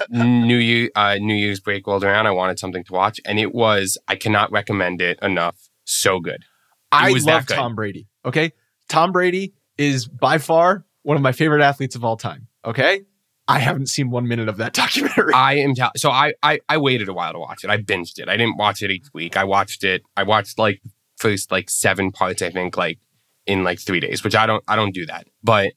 New 0.10 0.56
Year, 0.56 0.90
uh, 0.94 1.16
New 1.16 1.34
Year's 1.34 1.60
break 1.60 1.86
rolled 1.86 2.04
around. 2.04 2.26
I 2.26 2.30
wanted 2.30 2.58
something 2.58 2.84
to 2.84 2.92
watch, 2.92 3.20
and 3.26 3.38
it 3.38 3.52
was. 3.54 3.98
I 4.08 4.16
cannot 4.16 4.50
recommend 4.52 5.02
it 5.02 5.18
enough. 5.22 5.68
So 5.84 6.20
good. 6.20 6.44
I 6.92 7.10
love 7.10 7.46
good. 7.46 7.54
Tom 7.54 7.74
Brady. 7.74 8.06
Okay, 8.24 8.52
Tom 8.88 9.12
Brady 9.12 9.54
is 9.76 10.06
by 10.06 10.38
far 10.38 10.84
one 11.02 11.16
of 11.16 11.22
my 11.22 11.32
favorite 11.32 11.62
athletes 11.62 11.94
of 11.96 12.04
all 12.04 12.16
time. 12.16 12.46
Okay, 12.64 13.02
I 13.48 13.58
haven't 13.58 13.88
seen 13.88 14.10
one 14.10 14.28
minute 14.28 14.48
of 14.48 14.56
that 14.58 14.72
documentary. 14.82 15.32
I 15.34 15.54
am. 15.54 15.74
T- 15.74 15.82
so 15.96 16.10
I, 16.10 16.34
I 16.42 16.60
I 16.68 16.78
waited 16.78 17.08
a 17.08 17.12
while 17.12 17.32
to 17.32 17.38
watch 17.38 17.64
it. 17.64 17.70
I 17.70 17.78
binged 17.78 18.18
it. 18.18 18.28
I 18.28 18.36
didn't 18.36 18.56
watch 18.56 18.82
it 18.82 18.90
each 18.90 19.06
week. 19.12 19.36
I 19.36 19.44
watched 19.44 19.84
it. 19.84 20.02
I 20.16 20.22
watched 20.22 20.58
like 20.58 20.80
first 21.16 21.50
like 21.50 21.68
seven 21.70 22.12
parts. 22.12 22.42
I 22.42 22.50
think 22.50 22.76
like 22.76 22.98
in 23.46 23.64
like 23.64 23.80
three 23.80 24.00
days, 24.00 24.22
which 24.22 24.34
I 24.36 24.46
don't. 24.46 24.62
I 24.68 24.76
don't 24.76 24.94
do 24.94 25.06
that. 25.06 25.26
But 25.42 25.72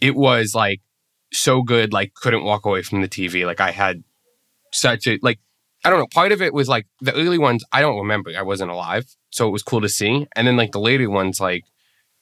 it 0.00 0.14
was 0.14 0.54
like 0.54 0.80
so 1.32 1.62
good. 1.62 1.92
Like 1.92 2.14
couldn't 2.14 2.44
walk 2.44 2.64
away 2.64 2.82
from 2.82 3.02
the 3.02 3.08
TV. 3.08 3.44
Like 3.44 3.60
I 3.60 3.70
had 3.72 4.02
such 4.72 5.06
a 5.06 5.18
like. 5.22 5.40
I 5.82 5.88
don't 5.88 5.98
know. 5.98 6.06
Part 6.12 6.30
of 6.32 6.42
it 6.42 6.52
was 6.52 6.68
like 6.68 6.86
the 7.00 7.14
early 7.14 7.38
ones. 7.38 7.64
I 7.72 7.80
don't 7.80 7.96
remember. 7.98 8.30
I 8.36 8.42
wasn't 8.42 8.70
alive, 8.70 9.06
so 9.30 9.48
it 9.48 9.50
was 9.50 9.62
cool 9.62 9.80
to 9.80 9.88
see. 9.88 10.26
And 10.36 10.46
then 10.46 10.56
like 10.56 10.72
the 10.72 10.80
later 10.80 11.08
ones, 11.08 11.40
like 11.40 11.64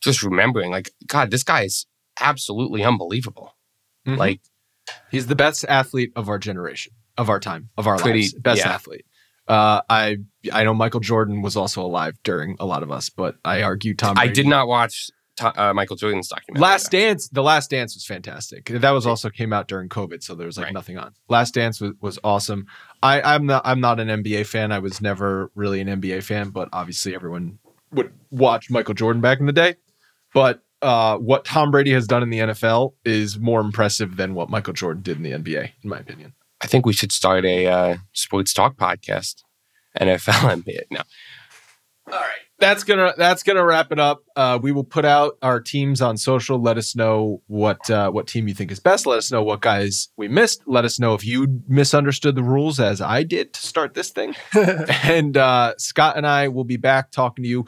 just 0.00 0.22
remembering, 0.22 0.70
like 0.70 0.92
God, 1.08 1.30
this 1.32 1.42
guy 1.42 1.62
is 1.64 1.84
absolutely 2.20 2.84
unbelievable. 2.84 3.56
Mhm. 4.06 4.16
Like 4.16 4.40
He's 5.10 5.26
the 5.26 5.36
best 5.36 5.64
athlete 5.68 6.12
of 6.16 6.28
our 6.28 6.38
generation, 6.38 6.92
of 7.16 7.28
our 7.28 7.40
time, 7.40 7.70
of 7.76 7.86
our 7.86 7.96
Pretty- 7.98 8.20
lives. 8.22 8.34
Best 8.34 8.60
yeah. 8.64 8.72
athlete. 8.72 9.04
Uh, 9.46 9.80
I 9.88 10.18
I 10.52 10.64
know 10.64 10.74
Michael 10.74 11.00
Jordan 11.00 11.40
was 11.42 11.56
also 11.56 11.82
alive 11.82 12.18
during 12.22 12.56
a 12.60 12.66
lot 12.66 12.82
of 12.82 12.90
us, 12.90 13.08
but 13.08 13.36
I 13.44 13.62
argue 13.62 13.94
Tom. 13.94 14.16
I 14.18 14.26
did 14.28 14.46
not 14.46 14.68
watch 14.68 15.10
uh, 15.40 15.72
Michael 15.72 15.96
Jordan's 15.96 16.28
documentary. 16.28 16.60
Last. 16.60 16.90
Dance, 16.90 17.28
the 17.30 17.42
Last 17.42 17.70
Dance 17.70 17.94
was 17.94 18.04
fantastic. 18.04 18.66
That 18.66 18.90
was 18.90 19.06
also 19.06 19.30
came 19.30 19.52
out 19.54 19.66
during 19.68 19.88
COVID, 19.88 20.22
so 20.22 20.34
there 20.34 20.46
was 20.46 20.58
like 20.58 20.64
Right. 20.66 20.74
nothing 20.74 20.98
on. 20.98 21.14
Last 21.28 21.54
Dance 21.54 21.80
was, 21.80 21.92
was 22.00 22.18
awesome. 22.24 22.66
I, 23.02 23.22
I'm 23.22 23.46
not 23.46 23.62
I'm 23.64 23.80
not 23.80 24.00
an 24.00 24.08
NBA 24.08 24.46
fan. 24.46 24.70
I 24.70 24.80
was 24.80 25.00
never 25.00 25.50
really 25.54 25.80
an 25.80 25.88
NBA 25.88 26.24
fan, 26.24 26.50
but 26.50 26.68
obviously 26.72 27.14
everyone 27.14 27.58
would 27.92 28.12
watch 28.30 28.68
Michael 28.68 28.94
Jordan 28.94 29.22
back 29.22 29.40
in 29.40 29.46
the 29.46 29.52
day. 29.52 29.76
But 30.34 30.60
uh, 30.82 31.16
what 31.18 31.44
Tom 31.44 31.70
Brady 31.70 31.92
has 31.92 32.06
done 32.06 32.22
in 32.22 32.30
the 32.30 32.38
NFL 32.38 32.94
is 33.04 33.38
more 33.38 33.60
impressive 33.60 34.16
than 34.16 34.34
what 34.34 34.50
Michael 34.50 34.72
Jordan 34.72 35.02
did 35.02 35.16
in 35.16 35.22
the 35.22 35.32
NBA, 35.32 35.72
in 35.82 35.90
my 35.90 35.98
opinion. 35.98 36.34
I 36.60 36.66
think 36.66 36.86
we 36.86 36.92
should 36.92 37.12
start 37.12 37.44
a 37.44 37.66
uh, 37.66 37.96
sports 38.12 38.52
talk 38.52 38.76
podcast. 38.76 39.42
NFL 39.98 40.62
NBA. 40.62 40.82
No, 40.90 41.02
all 42.10 42.18
right, 42.18 42.40
that's 42.58 42.84
gonna 42.84 43.14
that's 43.16 43.42
gonna 43.42 43.64
wrap 43.64 43.92
it 43.92 43.98
up. 43.98 44.22
Uh, 44.36 44.58
we 44.60 44.72
will 44.72 44.84
put 44.84 45.04
out 45.04 45.36
our 45.42 45.60
teams 45.60 46.00
on 46.00 46.16
social. 46.16 46.60
Let 46.60 46.78
us 46.78 46.94
know 46.96 47.42
what 47.46 47.90
uh, 47.90 48.10
what 48.10 48.26
team 48.26 48.48
you 48.48 48.54
think 48.54 48.70
is 48.70 48.80
best. 48.80 49.06
Let 49.06 49.18
us 49.18 49.30
know 49.30 49.42
what 49.42 49.60
guys 49.60 50.08
we 50.16 50.28
missed. 50.28 50.62
Let 50.66 50.84
us 50.84 50.98
know 50.98 51.14
if 51.14 51.24
you 51.24 51.62
misunderstood 51.68 52.34
the 52.34 52.42
rules 52.42 52.80
as 52.80 53.00
I 53.00 53.24
did 53.24 53.52
to 53.54 53.60
start 53.60 53.94
this 53.94 54.10
thing. 54.10 54.34
and 55.04 55.36
uh, 55.36 55.74
Scott 55.78 56.16
and 56.16 56.26
I 56.26 56.48
will 56.48 56.64
be 56.64 56.76
back 56.76 57.10
talking 57.10 57.42
to 57.42 57.48
you 57.48 57.66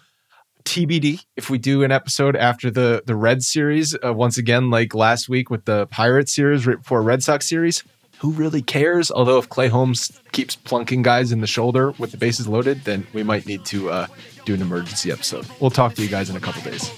TBD 0.64 1.24
if 1.36 1.50
we 1.50 1.58
do 1.58 1.82
an 1.82 1.92
episode 1.92 2.36
after 2.36 2.70
the 2.70 3.02
the 3.06 3.14
Red 3.14 3.42
series 3.42 3.96
uh, 4.04 4.12
once 4.12 4.38
again 4.38 4.70
like 4.70 4.94
last 4.94 5.28
week 5.28 5.50
with 5.50 5.64
the 5.64 5.86
Pirates 5.86 6.34
series 6.34 6.66
right 6.66 6.78
before 6.78 7.02
Red 7.02 7.22
Sox 7.22 7.48
series. 7.48 7.84
Who 8.20 8.32
really 8.32 8.60
cares? 8.60 9.10
Although 9.10 9.38
if 9.38 9.48
Clay 9.48 9.68
Holmes 9.68 10.12
keeps 10.32 10.54
plunking 10.54 11.02
guys 11.02 11.32
in 11.32 11.40
the 11.40 11.46
shoulder 11.46 11.92
with 11.92 12.10
the 12.10 12.18
bases 12.18 12.46
loaded, 12.46 12.84
then 12.84 13.06
we 13.14 13.22
might 13.22 13.46
need 13.46 13.64
to 13.66 13.90
uh, 13.90 14.06
do 14.44 14.52
an 14.52 14.60
emergency 14.60 15.10
episode. 15.10 15.46
We'll 15.58 15.70
talk 15.70 15.94
to 15.94 16.02
you 16.02 16.08
guys 16.08 16.28
in 16.28 16.36
a 16.36 16.40
couple 16.40 16.60
days. 16.62 16.88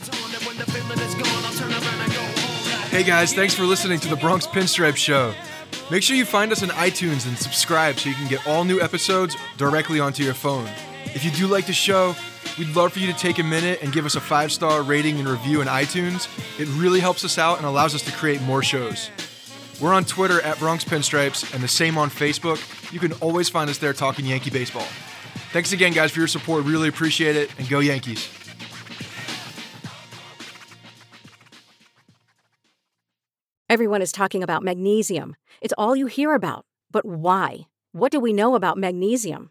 Hey 2.90 3.04
guys, 3.04 3.32
thanks 3.32 3.54
for 3.54 3.62
listening 3.62 4.00
to 4.00 4.08
the 4.08 4.16
Bronx 4.16 4.46
Pinstripe 4.46 4.96
Show. 4.96 5.32
Make 5.90 6.02
sure 6.02 6.16
you 6.16 6.24
find 6.24 6.50
us 6.52 6.62
on 6.62 6.70
iTunes 6.70 7.26
and 7.26 7.38
subscribe 7.38 7.98
so 7.98 8.08
you 8.08 8.14
can 8.14 8.28
get 8.28 8.46
all 8.46 8.64
new 8.64 8.80
episodes 8.80 9.36
directly 9.56 10.00
onto 10.00 10.22
your 10.22 10.34
phone. 10.34 10.68
If 11.06 11.24
you 11.24 11.30
do 11.30 11.46
like 11.46 11.66
the 11.66 11.72
show, 11.72 12.14
we'd 12.58 12.74
love 12.74 12.92
for 12.92 12.98
you 12.98 13.12
to 13.12 13.18
take 13.18 13.38
a 13.38 13.42
minute 13.42 13.80
and 13.82 13.92
give 13.92 14.06
us 14.06 14.14
a 14.14 14.20
five 14.20 14.52
star 14.52 14.82
rating 14.82 15.18
and 15.18 15.28
review 15.28 15.60
in 15.60 15.68
iTunes. 15.68 16.28
It 16.60 16.68
really 16.80 17.00
helps 17.00 17.24
us 17.24 17.38
out 17.38 17.58
and 17.58 17.66
allows 17.66 17.94
us 17.94 18.02
to 18.02 18.12
create 18.12 18.42
more 18.42 18.62
shows. 18.62 19.10
We're 19.80 19.94
on 19.94 20.04
Twitter 20.04 20.40
at 20.42 20.58
Bronx 20.58 20.84
Pinstripes 20.84 21.52
and 21.54 21.62
the 21.62 21.68
same 21.68 21.98
on 21.98 22.10
Facebook. 22.10 22.60
You 22.92 23.00
can 23.00 23.12
always 23.14 23.48
find 23.48 23.68
us 23.68 23.78
there 23.78 23.92
talking 23.92 24.24
Yankee 24.26 24.50
baseball. 24.50 24.86
Thanks 25.52 25.72
again, 25.72 25.92
guys, 25.92 26.12
for 26.12 26.20
your 26.20 26.28
support. 26.28 26.64
Really 26.64 26.88
appreciate 26.88 27.36
it, 27.36 27.50
and 27.58 27.68
go 27.68 27.80
Yankees. 27.80 28.28
Everyone 33.68 34.02
is 34.02 34.12
talking 34.12 34.42
about 34.42 34.62
magnesium. 34.62 35.34
It's 35.60 35.74
all 35.78 35.96
you 35.96 36.06
hear 36.06 36.34
about. 36.34 36.66
But 36.90 37.06
why? 37.06 37.68
What 37.92 38.12
do 38.12 38.20
we 38.20 38.32
know 38.32 38.54
about 38.54 38.76
magnesium? 38.76 39.50